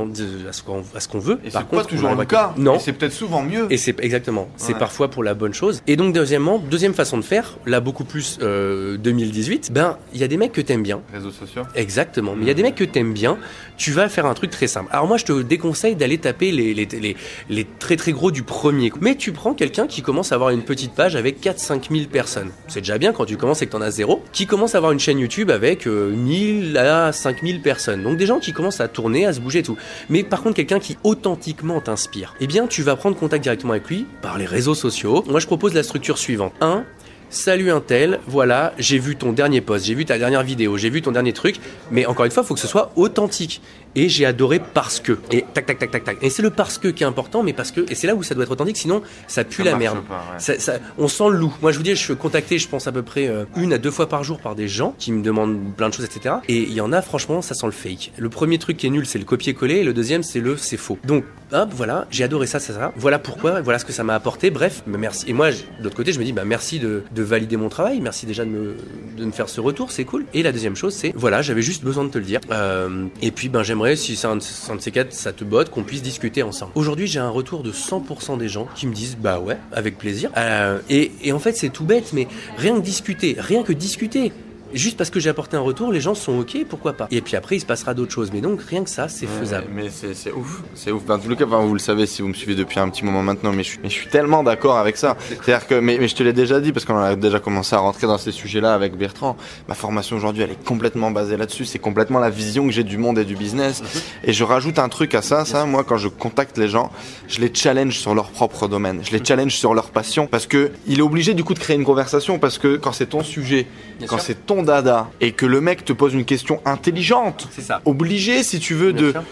à 0.49 0.53
ce 0.53 0.63
qu'on 0.63 0.83
qu'on 0.83 1.19
veut. 1.19 1.39
Et 1.45 1.51
c'est 1.51 1.63
pas 1.65 1.85
toujours 1.85 2.15
le 2.15 2.25
cas. 2.25 2.55
Non. 2.57 2.79
C'est 2.79 2.93
peut-être 2.95 3.13
souvent 3.13 3.43
mieux. 3.43 3.67
Et 3.71 3.77
c'est 3.77 3.99
exactement, 4.03 4.49
c'est 4.57 4.75
parfois 4.79 5.09
pour 5.11 5.23
la 5.23 5.35
bonne 5.35 5.55
chose. 5.55 5.83
Et 5.87 5.97
donc 5.97 6.13
deuxièmement, 6.15 6.59
deuxième 6.59 6.95
façon 6.95 7.19
de 7.19 7.23
faire, 7.23 7.59
là 7.67 7.81
beaucoup 7.81 8.05
plus 8.05 8.39
euh, 8.43 8.97
2018, 8.97 9.73
ben 9.73 9.99
il 10.15 10.21
y 10.21 10.25
a 10.25 10.29
des 10.29 10.37
mecs 10.39 10.53
que 10.53 10.61
t'aimes 10.63 10.83
bien, 10.83 11.03
Réseaux 11.13 11.31
sociaux. 11.31 11.63
Exactement. 11.75 12.35
Mais 12.35 12.43
il 12.45 12.49
y 12.49 12.51
a 12.51 12.55
des 12.55 12.63
mecs 12.63 12.75
que 12.75 12.85
t'aimes 12.85 13.13
bien. 13.13 13.37
Tu 13.77 13.93
vas 13.93 14.09
faire 14.09 14.25
un 14.27 14.35
truc 14.35 14.51
très 14.51 14.67
simple. 14.67 14.89
Alors 14.91 15.07
moi, 15.07 15.19
je 15.19 15.25
te 15.27 15.43
déconseille 15.43 15.97
d'aller 15.97 16.17
taper 16.19 16.51
les, 16.51 16.73
les, 16.73 16.87
les, 16.87 17.17
les 17.51 17.67
très 17.79 17.97
très 17.97 18.13
gros 18.13 18.31
du 18.31 18.43
premier 18.43 18.89
coup. 18.91 18.99
Mais 19.03 19.17
tu 19.17 19.33
prends 19.33 19.53
quelqu'un 19.53 19.87
qui 19.87 20.01
commence 20.03 20.33
à 20.33 20.37
avoir 20.37 20.46
une 20.53 20.63
petite 20.63 20.93
page 20.93 21.17
avec 21.17 21.41
4-5 21.41 21.91
000 21.91 22.09
personnes. 22.11 22.51
C'est 22.69 22.81
déjà 22.81 22.99
bien 22.99 23.13
quand 23.13 23.25
tu 23.25 23.37
commences 23.37 23.63
et 23.63 23.67
que 23.67 23.73
t'en 23.73 23.81
as 23.81 23.91
zéro. 23.91 24.23
Qui 24.33 24.47
commence 24.47 24.75
à 24.75 24.79
avoir 24.79 24.93
une 24.93 25.01
chaîne 25.01 25.19
YouTube 25.19 25.51
avec 25.51 25.87
euh, 25.87 26.11
1000 26.11 26.77
à 26.77 27.13
5000 27.13 27.63
personnes. 27.63 28.03
Donc 28.03 28.17
des 28.17 28.27
gens 28.27 28.39
qui 28.39 28.53
commencent 28.53 28.81
à 28.81 28.89
tourner, 28.89 29.27
à 29.27 29.33
se 29.33 29.41
bouger 29.41 29.61
et 29.61 29.63
tout. 29.63 29.77
Mais 30.09 30.23
par 30.23 30.43
contre, 30.43 30.57
quelqu'un 30.57 30.79
qui 30.79 30.97
authentiquement 31.05 31.81
t'inspire. 31.81 32.35
Eh 32.41 32.47
bien, 32.47 32.67
tu 32.67 32.83
vas 32.83 32.97
prendre 32.97 33.17
contact 33.17 33.43
directement 33.43 33.73
avec 33.73 33.89
lui 33.89 34.07
par 34.23 34.39
les 34.39 34.47
réseaux 34.47 34.75
sociaux. 34.75 35.25
Moi, 35.29 35.41
je 35.41 35.47
propose 35.47 35.75
la 35.75 35.83
structure 35.83 36.19
suivante. 36.19 36.53
1. 36.61 36.85
Salut 37.29 37.73
un 37.73 37.81
tel, 37.81 38.21
voilà, 38.29 38.73
j'ai 38.79 38.99
vu 38.99 39.17
ton 39.17 39.33
dernier 39.33 39.61
post, 39.61 39.85
j'ai 39.85 39.95
vu 39.95 40.05
ta 40.05 40.17
dernière 40.17 40.45
vidéo, 40.45 40.77
j'ai 40.77 40.91
vu 40.91 41.03
ton 41.03 41.11
dernier 41.11 41.33
truc, 41.33 41.57
mais 41.91 42.07
encore 42.07 42.25
une 42.25 42.31
fois, 42.31 42.45
il 42.45 42.47
faut 42.47 42.55
que 42.55 42.61
ce 42.61 42.69
soit 42.69 42.93
authentique. 42.95 43.61
Et 43.97 44.09
j'ai 44.09 44.25
adoré 44.27 44.61
parce 44.61 45.01
que. 45.01 45.19
Et 45.33 45.45
tac, 45.55 45.67
tac, 45.67 45.79
tac, 45.79 45.91
tac, 45.91 46.05
tac. 46.05 46.19
Et 46.23 46.31
c'est 46.31 46.43
le 46.43 46.51
parce 46.51 46.79
que 46.79 46.89
qui 46.89 47.03
est 47.03 47.07
important, 47.07 47.43
mais 47.43 47.53
parce 47.53 47.73
que. 47.73 47.81
Et 47.91 47.95
c'est 47.95 48.07
là 48.07 48.15
où 48.15 48.23
ça 48.23 48.35
doit 48.35 48.45
être 48.45 48.51
authentique, 48.53 48.77
sinon 48.77 49.03
ça 49.27 49.43
pue 49.43 49.65
Ça 49.65 49.71
la 49.71 49.77
merde. 49.77 50.03
pas, 50.07 50.15
ouais. 50.33 50.39
Ça- 50.39 50.59
ça- 50.61 50.79
on 50.99 51.09
sent 51.09 51.25
le 51.31 51.37
loup. 51.39 51.55
Moi, 51.63 51.73
je 51.73 51.79
vous 51.79 51.83
dis, 51.83 51.91
je 51.91 51.97
suis 52.03 52.15
contacté, 52.17 52.59
je 52.59 52.69
pense 52.69 52.87
à 52.87 52.93
peu 52.93 53.03
près 53.03 53.27
euh, 53.27 53.45
une 53.57 53.73
à 53.73 53.79
deux 53.79 53.91
fois 53.91 54.09
par 54.09 54.23
jour 54.23 54.39
par 54.39 54.55
des 54.55 54.69
gens 54.69 54.95
qui 54.99 55.11
me 55.13 55.23
demandent 55.23 55.59
plein 55.77 55.89
de 55.89 55.95
choses, 55.95 56.05
etc. 56.05 56.37
Et 56.49 56.59
il 56.59 56.73
y 56.73 56.81
en 56.81 56.93
a, 56.93 57.03
franchement, 57.03 57.43
ça 57.43 57.55
sent 57.55 57.67
le 57.67 57.73
fake. 57.73 58.13
Le 58.19 58.29
premier 58.29 58.59
truc 58.59 58.77
qui 58.77 58.87
est 58.87 58.91
nul, 58.91 59.07
c'est 59.07 59.19
le 59.19 59.25
copier-coller, 59.25 59.77
et 59.77 59.85
le 59.85 59.95
deuxième, 59.95 60.23
c'est 60.23 60.41
le 60.41 60.57
c'est 60.57 60.77
faux. 60.77 60.99
Donc, 61.05 61.25
hop, 61.53 61.71
voilà, 61.73 62.07
j'ai 62.11 62.25
adoré 62.25 62.47
ça, 62.47 62.59
ça, 62.61 62.75
ça. 62.75 62.93
Voilà 62.97 63.19
pourquoi, 63.19 63.61
voilà 63.63 63.79
ce 63.79 63.85
que 63.85 63.93
ça 63.93 64.05
m'a 64.05 64.15
apporté. 64.15 64.51
Bref, 64.51 64.83
merci. 64.87 65.25
Et 65.29 65.33
moi, 65.33 65.51
de 65.53 65.57
l'autre 65.83 65.97
côté, 65.97 66.13
je 66.13 66.19
me 66.19 66.25
dis, 66.25 66.33
bah 66.33 66.45
merci 66.45 66.79
de, 66.81 67.03
de 67.15 67.23
valider 67.23 67.57
mon 67.57 67.69
travail, 67.69 68.01
merci 68.01 68.27
déjà 68.27 68.45
de 68.45 68.51
me, 68.51 68.77
de 69.17 69.25
me 69.25 69.31
faire 69.33 69.49
ce 69.49 69.61
retour, 69.61 69.91
c'est 69.91 70.05
cool. 70.05 70.27
Et 70.35 70.43
la 70.43 70.53
deuxième 70.53 70.77
chose, 70.77 70.93
c'est, 70.95 71.13
voilà, 71.17 71.41
j'avais 71.43 71.63
juste 71.63 71.85
besoin 71.85 72.05
de 72.05 72.11
te 72.11 72.19
le 72.19 72.25
dire. 72.25 72.41
Euh, 72.51 73.07
et 73.23 73.31
puis, 73.31 73.49
ben, 73.49 73.63
j'aimerais, 73.63 73.86
si 73.95 74.17
c'est 74.17 74.27
un, 74.27 74.37
de- 74.37 74.43
ces 74.81 74.91
quatre, 74.91 75.13
ça 75.13 75.33
te 75.33 75.45
botte, 75.45 75.71
qu'on 75.71 75.85
puisse 75.85 76.03
discuter 76.03 76.43
ensemble. 76.43 76.73
Aujourd'hui, 76.75 77.07
j'ai 77.07 77.21
un 77.21 77.29
retour 77.31 77.63
de 77.63 77.71
100% 77.71 78.39
des 78.39 78.49
gens 78.49 78.67
qui 78.75 78.87
me 78.87 78.95
disent, 78.95 79.17
bah 79.17 79.39
ouais, 79.39 79.59
avec 79.71 79.99
plaisir. 79.99 80.31
Euh, 80.37 80.79
et, 80.91 81.13
et 81.23 81.33
en 81.33 81.39
fait, 81.39 81.53
c'est 81.57 81.69
tout 81.69 81.85
bête, 81.85 82.13
mais 82.13 82.27
rien 82.57 82.75
que 82.75 82.81
discuter, 82.81 83.37
rien 83.39 83.63
que 83.63 83.73
discuter. 83.73 84.33
Juste 84.77 84.99
parce 84.99 85.09
que 85.09 85.21
j'ai 85.21 85.31
apporté 85.31 85.57
un 85.57 85.61
retour, 85.61 85.91
les 85.91 86.03
gens 86.03 86.15
sont 86.15 86.39
ok, 86.39 86.59
pourquoi 86.69 86.93
pas. 86.93 87.09
Et 87.11 87.23
puis 87.23 87.35
après, 87.35 87.57
il 87.57 87.61
se 87.61 87.67
passera 87.67 87.95
d'autres 87.95 88.13
choses. 88.13 88.31
Mais 88.33 88.43
donc, 88.43 88.61
rien 88.61 88.85
que 88.85 88.91
ça, 88.91 89.09
c'est 89.09 89.27
faisable. 89.27 89.69
Mais 89.75 89.89
c'est 89.89 90.33
ouf, 90.33 90.63
c'est 90.75 90.91
ouf. 90.91 91.03
Ben, 91.07 91.15
en 91.15 91.19
tout 91.19 91.35
cas, 91.35 91.47
vous 91.47 91.73
le 91.73 91.79
savez 91.79 92.05
si 92.05 92.21
vous 92.21 92.29
me 92.29 92.35
suivez 92.35 92.55
depuis 92.55 92.79
un 92.79 92.89
petit 92.91 93.03
moment 93.03 93.23
maintenant, 93.23 93.53
mais 93.53 93.63
je 93.63 93.71
suis, 93.71 93.79
mais 93.83 93.89
je 93.89 93.95
suis 93.95 94.09
tellement 94.09 94.43
d'accord 94.43 94.77
avec 94.77 94.99
ça. 94.99 95.17
C'est-à-dire 95.29 95.67
que, 95.67 95.77
mais, 95.77 95.97
mais 95.99 96.09
je 96.09 96.15
te 96.15 96.23
l'ai 96.23 96.35
déjà 96.35 96.61
dit 96.61 96.73
parce 96.73 96.85
qu'on 96.85 96.99
a 96.99 97.17
déjà 97.17 97.41
commencé 97.41 97.75
à 97.75 97.79
rentrer 97.79 98.07
dans 98.07 98.19
ces 98.19 98.33
sujets-là 98.33 98.75
avec 98.75 98.97
Bertrand. 98.99 99.39
Ma 99.67 99.75
formation 99.75 100.17
aujourd'hui, 100.17 100.43
elle 100.43 100.51
est 100.51 100.65
complètement 100.65 101.11
basée 101.11 101.39
là-dessus. 101.39 101.65
C'est 101.65 101.79
complètement 101.79 102.19
la 102.19 102.29
vision 102.29 102.67
que 102.67 102.73
j'ai 102.73 102.85
du 102.85 102.99
monde 102.99 103.19
et 103.19 103.25
du 103.25 103.35
business. 103.35 103.83
Et 104.25 104.35
je 104.35 104.45
rajoute 104.45 104.79
un 104.79 104.91
truc 104.91 105.15
à 105.15 105.23
ça. 105.23 105.47
Ça, 105.47 105.65
moi, 105.65 105.85
quand 105.85 105.97
je 105.97 106.09
contacte 106.09 106.59
les 106.59 106.69
gens, 106.69 106.93
je 107.29 107.41
les 107.41 107.51
challenge 107.55 107.99
sur 107.99 108.15
leur 108.15 108.29
propre 108.29 108.69
domaine. 108.69 109.01
Je 109.03 109.17
les 109.17 109.25
challenge 109.25 109.55
sur 109.55 109.73
leur 109.73 109.89
passion 109.89 110.27
parce 110.27 110.47
que 110.47 110.71
il 110.87 110.99
est 110.99 111.03
obligé 111.03 111.33
du 111.33 111.45
coup 111.45 111.55
de 111.55 111.59
créer 111.59 111.77
une 111.77 111.85
conversation 111.85 112.39
parce 112.39 112.59
que 112.59 112.77
quand 112.77 112.93
c'est 112.93 113.07
ton 113.07 113.23
sujet, 113.23 113.67
Bien 113.99 114.07
quand 114.07 114.19
c'est 114.19 114.47
ton 114.47 114.66
dada 114.67 115.09
et 115.23 115.33
que 115.33 115.47
le 115.47 115.63
mec 115.63 115.85
te 115.85 115.95
pose 115.95 116.13
une 116.13 116.27
question 116.27 116.61
intelligente, 116.67 117.49
ça. 117.63 117.81
obligé 117.87 118.43
si 118.43 118.59
tu 118.59 118.75
veux 118.75 118.93
Bien 118.93 119.07
de 119.07 119.13
sûr. 119.13 119.23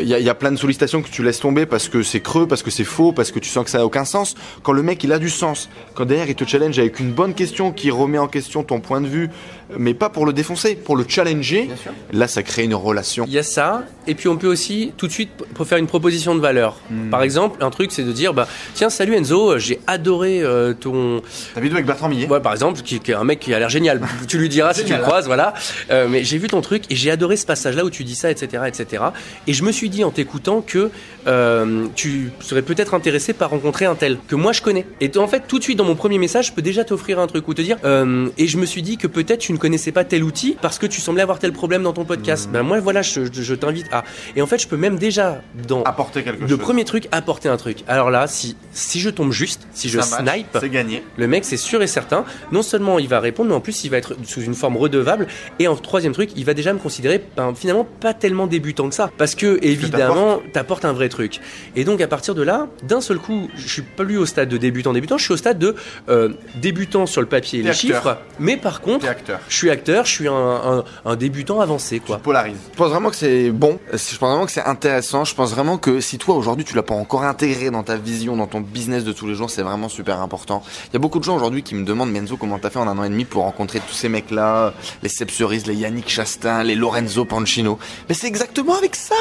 Il 0.00 0.08
y, 0.08 0.14
a- 0.14 0.18
y 0.20 0.28
a 0.28 0.34
plein 0.34 0.52
de 0.52 0.56
sollicitations 0.56 1.02
que 1.02 1.08
tu 1.08 1.22
laisses 1.22 1.40
tomber 1.40 1.66
parce 1.66 1.88
que 1.88 2.02
c'est 2.02 2.20
creux, 2.20 2.46
parce 2.46 2.62
que 2.62 2.70
c'est 2.70 2.84
faux, 2.84 3.12
parce 3.12 3.32
que 3.32 3.38
tu 3.38 3.48
sens 3.48 3.64
que 3.64 3.70
ça 3.70 3.78
n'a 3.78 3.86
aucun 3.86 4.04
sens. 4.04 4.34
Quand 4.62 4.72
le 4.72 4.82
mec 4.82 5.02
il 5.04 5.12
a 5.12 5.18
du 5.18 5.30
sens, 5.30 5.68
quand 5.94 6.04
derrière 6.04 6.28
il 6.28 6.34
te 6.34 6.44
challenge 6.44 6.78
avec 6.78 7.00
une 7.00 7.12
bonne 7.12 7.34
question 7.34 7.72
qui 7.72 7.90
remet 7.90 8.18
en 8.18 8.28
question 8.28 8.62
ton 8.62 8.80
point 8.80 9.00
de 9.00 9.08
vue, 9.08 9.30
mais 9.78 9.94
pas 9.94 10.08
pour 10.08 10.26
le 10.26 10.32
défoncer, 10.32 10.76
pour 10.76 10.96
le 10.96 11.04
challenger, 11.08 11.68
là 12.12 12.28
ça 12.28 12.42
crée 12.42 12.64
une 12.64 12.74
relation. 12.74 13.24
Il 13.26 13.32
y 13.32 13.38
a 13.38 13.42
ça, 13.42 13.84
et 14.06 14.14
puis 14.14 14.28
on 14.28 14.36
peut 14.36 14.46
aussi 14.46 14.92
tout 14.96 15.06
de 15.06 15.12
suite 15.12 15.30
faire 15.64 15.78
une 15.78 15.86
proposition 15.86 16.34
de 16.34 16.40
valeur. 16.40 16.80
Hmm. 16.90 17.10
Par 17.10 17.22
exemple, 17.22 17.64
un 17.64 17.70
truc, 17.70 17.92
c'est 17.92 18.04
de 18.04 18.12
dire, 18.12 18.34
bah, 18.34 18.46
tiens, 18.74 18.90
salut 18.90 19.14
Enzo, 19.14 19.58
j'ai 19.58 19.80
adoré 19.86 20.42
euh, 20.42 20.74
ton, 20.74 21.22
T'as 21.54 21.60
vidéo 21.60 21.76
avec 21.76 21.86
Bertrand 21.86 22.08
Millet? 22.08 22.28
Ouais, 22.28 22.40
par 22.40 22.52
exemple, 22.52 22.80
qui, 22.82 23.00
qui 23.00 23.10
est 23.10 23.14
un 23.14 23.24
mec 23.24 23.40
qui 23.40 23.54
a 23.54 23.58
l'air 23.58 23.68
génial. 23.70 24.00
tu 24.28 24.38
lui 24.38 24.48
diras 24.48 24.74
si 24.74 24.84
tu 24.84 24.92
le 24.92 25.00
croises, 25.00 25.26
voilà. 25.26 25.54
Euh, 25.90 26.06
mais 26.08 26.24
j'ai 26.24 26.38
vu 26.38 26.48
ton 26.48 26.60
truc 26.60 26.84
et 26.90 26.96
j'ai 26.96 27.10
adoré 27.10 27.36
ce 27.36 27.46
passage-là 27.46 27.84
où 27.84 27.90
tu 27.90 28.04
dis 28.04 28.14
ça, 28.14 28.30
etc., 28.30 28.64
etc. 28.66 29.04
Et 29.46 29.52
je 29.52 29.62
me 29.64 29.71
me 29.72 29.76
suis 29.78 29.88
dit 29.90 30.04
en 30.04 30.10
t'écoutant 30.10 30.60
que 30.60 30.90
euh, 31.26 31.86
tu 31.94 32.30
serais 32.40 32.62
peut-être 32.62 32.94
intéressé 32.94 33.32
par 33.32 33.50
rencontrer 33.50 33.84
un 33.86 33.94
tel 33.94 34.18
que 34.28 34.34
moi 34.34 34.52
je 34.52 34.60
connais. 34.60 34.84
Et 35.00 35.10
en 35.16 35.26
fait, 35.28 35.44
tout 35.48 35.58
de 35.58 35.64
suite 35.64 35.78
dans 35.78 35.84
mon 35.84 35.94
premier 35.94 36.18
message, 36.18 36.48
je 36.48 36.52
peux 36.52 36.62
déjà 36.62 36.84
t'offrir 36.84 37.18
un 37.18 37.26
truc 37.26 37.46
ou 37.48 37.54
te 37.54 37.62
dire. 37.62 37.76
euh, 37.84 38.28
et 38.38 38.46
je 38.46 38.58
me 38.58 38.66
suis 38.66 38.82
dit 38.82 38.96
que 38.98 39.06
peut-être 39.06 39.40
tu 39.40 39.52
ne 39.52 39.58
connaissais 39.58 39.92
pas 39.92 40.04
tel 40.04 40.24
outil 40.24 40.56
parce 40.60 40.78
que 40.78 40.86
tu 40.86 41.00
semblais 41.00 41.22
avoir 41.22 41.38
tel 41.38 41.52
problème 41.52 41.82
dans 41.82 41.92
ton 41.92 42.04
podcast. 42.04 42.48
Ben 42.52 42.62
moi, 42.62 42.80
voilà, 42.80 43.02
je, 43.02 43.24
je- 43.32 43.42
je 43.42 43.54
t'invite 43.54 43.86
à. 43.92 44.04
Et 44.36 44.42
en 44.42 44.46
fait, 44.46 44.58
je 44.58 44.68
peux 44.68 44.76
même 44.76 44.98
déjà 44.98 45.40
dans 45.68 45.82
Apporter 45.84 46.22
quelque 46.22 46.42
le 46.42 46.48
chose. 46.48 46.58
premier 46.58 46.84
truc 46.84 47.08
apporter 47.12 47.48
un 47.48 47.56
truc. 47.56 47.78
Alors 47.88 48.10
là, 48.10 48.26
si 48.26 48.56
si 48.72 49.00
je 49.00 49.10
tombe 49.10 49.32
juste, 49.32 49.66
si 49.72 49.88
je 49.88 50.00
Ça 50.00 50.18
snipe, 50.18 50.46
C'est 50.60 50.68
gagné. 50.70 51.02
le 51.16 51.26
mec, 51.26 51.44
c'est 51.44 51.56
sûr 51.56 51.82
et 51.82 51.86
certain. 51.86 52.24
Non 52.50 52.62
seulement 52.62 52.98
il 52.98 53.08
va 53.08 53.20
répondre, 53.20 53.48
mais 53.50 53.56
en 53.56 53.60
plus 53.60 53.84
il 53.84 53.90
va 53.90 53.96
être 53.98 54.16
sous 54.24 54.42
une 54.42 54.54
forme 54.54 54.76
redevable. 54.76 55.26
Et 55.58 55.68
en 55.68 55.76
troisième 55.76 56.12
truc, 56.12 56.30
il 56.36 56.44
va 56.44 56.54
déjà 56.54 56.72
me 56.72 56.78
considérer 56.78 57.22
ben, 57.36 57.54
finalement 57.54 57.86
pas 58.00 58.12
tellement 58.14 58.46
débutant 58.46 58.88
que 58.88 58.94
ça, 58.94 59.10
parce 59.18 59.34
que 59.34 59.58
évidemment, 59.70 60.40
t'apportes 60.52 60.84
un 60.84 60.92
vrai 60.92 61.08
truc. 61.08 61.40
Et 61.76 61.84
donc 61.84 62.00
à 62.00 62.08
partir 62.08 62.34
de 62.34 62.42
là, 62.42 62.66
d'un 62.82 63.00
seul 63.00 63.18
coup, 63.18 63.48
je 63.54 63.68
suis 63.68 63.82
plus 63.82 64.16
au 64.18 64.26
stade 64.26 64.48
de 64.48 64.56
débutant 64.56 64.92
débutant, 64.92 65.18
je 65.18 65.24
suis 65.24 65.32
au 65.34 65.36
stade 65.36 65.58
de 65.58 65.74
euh, 66.08 66.30
débutant 66.56 67.06
sur 67.06 67.20
le 67.20 67.26
papier 67.26 67.60
et 67.60 67.62
les 67.62 67.70
acteur. 67.70 67.96
chiffres, 68.02 68.18
mais 68.38 68.56
par 68.56 68.80
contre, 68.80 69.06
je 69.48 69.54
suis 69.56 69.70
acteur, 69.70 70.04
je 70.04 70.10
suis 70.10 70.28
un, 70.28 70.32
un- 70.34 70.84
un 71.04 71.16
débutant 71.16 71.60
avancé 71.60 72.00
quoi. 72.00 72.18
polarise. 72.18 72.56
Je 72.72 72.76
pense 72.76 72.90
vraiment 72.90 73.10
que 73.10 73.16
c'est 73.16 73.50
bon. 73.50 73.78
Je 73.92 74.16
pense 74.18 74.30
vraiment 74.30 74.46
que 74.46 74.52
c'est 74.52 74.64
intéressant. 74.64 75.24
Je 75.24 75.34
pense 75.34 75.50
vraiment 75.52 75.78
que 75.78 76.00
si 76.00 76.18
toi 76.18 76.34
aujourd'hui 76.34 76.64
tu 76.64 76.74
l'as 76.74 76.82
pas 76.82 76.94
encore 76.94 77.22
intégré 77.24 77.70
dans 77.70 77.82
ta 77.82 77.96
vision, 77.96 78.36
dans 78.36 78.46
ton 78.46 78.60
business 78.60 79.04
de 79.04 79.12
tous 79.12 79.26
les 79.26 79.34
jours, 79.34 79.50
c'est 79.50 79.62
vraiment 79.62 79.88
super 79.88 80.20
important. 80.20 80.62
Il 80.88 80.92
y 80.94 80.96
a 80.96 80.98
beaucoup 80.98 81.18
de 81.18 81.24
gens 81.24 81.36
aujourd'hui 81.36 81.62
qui 81.62 81.74
me 81.74 81.84
demandent 81.84 82.10
Menzo 82.12 82.36
comment 82.36 82.58
t'as 82.58 82.70
fait 82.70 82.78
en 82.78 82.88
un 82.88 82.98
an 82.98 83.04
et 83.04 83.08
demi 83.08 83.24
pour 83.24 83.42
rencontrer 83.42 83.80
tous 83.80 83.94
ces 83.94 84.08
mecs 84.08 84.30
là, 84.30 84.72
les 85.02 85.08
Seb 85.08 85.30
Cerise, 85.30 85.66
les 85.66 85.74
Yannick 85.74 86.08
Chastain, 86.08 86.62
les 86.62 86.74
Lorenzo 86.74 87.24
Pancino. 87.24 87.78
Mais 88.08 88.14
c'est 88.14 88.26
exactement 88.26 88.76
avec 88.76 88.94
ça. 88.96 89.14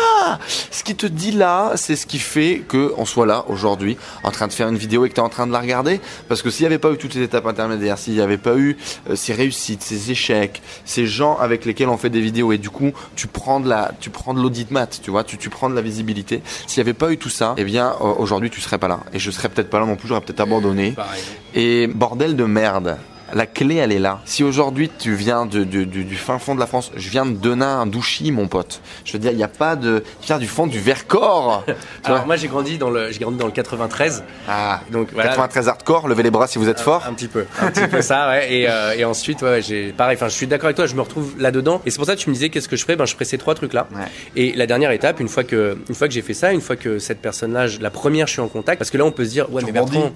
Ce 0.72 0.84
qui 0.84 0.96
te 0.96 1.06
dit 1.06 1.32
là, 1.32 1.74
c'est 1.76 1.96
ce 1.96 2.06
qui 2.06 2.20
fait 2.20 2.64
que 2.68 2.94
on 2.98 3.06
soit 3.06 3.26
là 3.26 3.46
aujourd'hui 3.48 3.98
en 4.24 4.32
train 4.32 4.48
de 4.48 4.54
faire 4.54 4.68
une 4.68 4.78
vidéo 4.78 5.06
et 5.06 5.10
que 5.10 5.14
tu 5.14 5.20
es 5.20 5.24
en 5.24 5.30
train 5.30 5.48
de 5.48 5.52
la 5.52 5.60
regarder. 5.60 6.00
Parce 6.28 6.42
que 6.42 6.50
s'il 6.50 6.64
n'y 6.64 6.68
avait 6.68 6.80
pas 6.80 6.92
eu 6.92 6.98
toutes 6.98 7.14
ces 7.14 7.22
étapes 7.22 7.46
intermédiaires, 7.46 7.98
s'il 7.98 8.14
n'y 8.14 8.22
avait 8.22 8.38
pas 8.38 8.56
eu 8.56 8.78
euh, 9.10 9.16
ces 9.16 9.34
réussites, 9.34 9.82
ces 9.82 10.12
échecs, 10.12 10.62
ces 10.86 11.08
gens 11.08 11.38
avec 11.38 11.66
lesquels 11.66 11.90
on 11.90 11.98
fait 11.98 12.10
des 12.10 12.22
vidéos 12.22 12.52
et 12.52 12.58
du 12.58 12.70
coup 12.70 12.92
tu 13.16 13.28
prends 13.28 13.60
de 13.60 13.70
la, 13.70 13.92
tu 14.00 14.10
prends 14.10 14.34
de 14.34 14.42
l'audit 14.42 14.72
mat, 14.72 15.00
tu 15.02 15.12
vois, 15.12 15.24
tu, 15.24 15.38
tu 15.38 15.50
prends 15.50 15.70
de 15.70 15.76
la 15.76 15.82
visibilité. 15.82 16.42
S'il 16.68 16.82
n'y 16.82 16.90
avait 16.90 16.98
pas 16.98 17.12
eu 17.12 17.18
tout 17.18 17.30
ça, 17.30 17.56
eh 17.58 17.64
bien 17.64 17.94
euh, 18.02 18.14
aujourd'hui 18.18 18.50
tu 18.50 18.62
serais 18.62 18.78
pas 18.78 18.88
là 18.88 19.02
et 19.14 19.20
je 19.20 19.32
serais 19.32 19.50
peut-être 19.50 19.70
pas 19.70 19.80
là 19.80 19.86
non 19.86 19.96
plus, 19.96 20.08
j'aurais 20.08 20.22
peut-être 20.22 20.42
abandonné. 20.42 20.92
Pareil. 20.92 21.22
Et 21.54 21.88
bordel 21.88 22.36
de 22.36 22.46
merde. 22.46 22.98
La 23.34 23.46
clé, 23.46 23.76
elle 23.76 23.92
est 23.92 24.00
là. 24.00 24.20
Si 24.26 24.44
aujourd'hui 24.44 24.90
tu 25.00 25.14
viens 25.16 25.46
de, 25.46 25.64
de- 25.64 25.84
du- 25.84 26.04
du 26.04 26.16
fin 26.16 26.40
fond 26.40 26.56
de 26.56 26.60
la 26.60 26.68
France, 26.68 26.92
je 26.96 27.10
viens 27.10 27.26
de 27.26 27.34
Denain, 27.34 27.86
Douchy, 27.86 28.32
mon 28.32 28.48
pote. 28.48 28.82
Je 29.06 29.14
veux 29.14 29.20
dire, 29.20 29.32
il 29.32 29.38
n'y 29.38 29.44
a 29.44 29.48
pas 29.48 29.76
de. 29.76 30.04
Je 30.22 30.28
viens 30.28 30.38
du 30.38 30.48
fond 30.48 30.68
du 30.68 30.80
Vercors. 30.80 31.64
Alors 32.04 32.26
moi 32.26 32.36
j'ai 32.36 32.48
grandi 32.48 32.78
dans 32.78 32.90
le, 32.90 33.12
j'ai 33.12 33.20
grandi 33.20 33.38
dans 33.38 33.46
le 33.46 33.52
93, 33.52 34.24
ah, 34.48 34.82
donc 34.92 35.10
voilà. 35.14 35.30
93 35.30 35.68
hardcore, 35.70 36.08
levez 36.08 36.24
les 36.24 36.32
bras 36.32 36.48
si 36.48 36.58
vous 36.60 36.68
êtes 36.70 36.80
fort. 36.80 37.06
Un 37.08 37.14
petit 37.14 37.28
peu, 37.28 37.46
un 37.62 37.72
petit 37.72 37.88
peu 37.88 38.02
ça, 38.02 38.30
ouais. 38.30 38.54
Et, 38.54 38.70
euh, 38.70 38.94
et 38.98 39.06
ensuite, 39.06 39.42
ouais, 39.42 39.62
j'ai 39.62 39.92
pareil. 39.92 40.16
Enfin, 40.16 40.28
je 40.28 40.34
suis 40.36 40.48
d'accord 40.48 40.66
avec 40.66 40.76
toi. 40.78 40.86
Je 40.86 40.96
me 40.96 41.02
retrouve 41.02 41.34
là-dedans. 41.40 41.82
Et 41.86 41.92
c'est 41.92 41.98
pour 41.98 42.06
ça 42.06 42.16
que 42.16 42.20
tu 42.22 42.30
me 42.30 42.34
disais 42.36 42.50
qu'est-ce 42.50 42.68
que 42.68 42.76
je 42.76 42.84
ferais? 42.84 42.96
Ben, 42.96 43.06
je 43.06 43.14
ferais 43.14 43.26
ces 43.26 43.38
trois 43.38 43.56
trucs-là. 43.56 43.88
Ouais. 43.94 44.02
Et 44.36 44.54
la 44.54 44.68
dernière 44.68 44.92
étape, 44.92 45.20
une 45.20 45.30
fois 45.30 45.44
que, 45.44 45.78
une 45.88 45.96
fois 45.96 46.08
que 46.08 46.14
j'ai 46.14 46.22
fait 46.22 46.34
ça, 46.34 46.52
une 46.52 46.62
fois 46.62 46.76
que 46.76 47.00
cette 47.00 47.22
personne-là, 47.22 47.68
la 47.80 47.90
première, 47.90 48.28
je 48.28 48.34
suis 48.34 48.42
en 48.42 48.48
contact, 48.48 48.78
parce 48.80 48.90
que 48.92 48.98
là, 48.98 49.06
on 49.06 49.12
peut 49.12 49.26
se 49.26 49.30
dire, 49.32 49.52
ouais, 49.54 49.62
Tu 49.62 49.68
mais 49.68 49.72
Bertrand, 49.72 50.12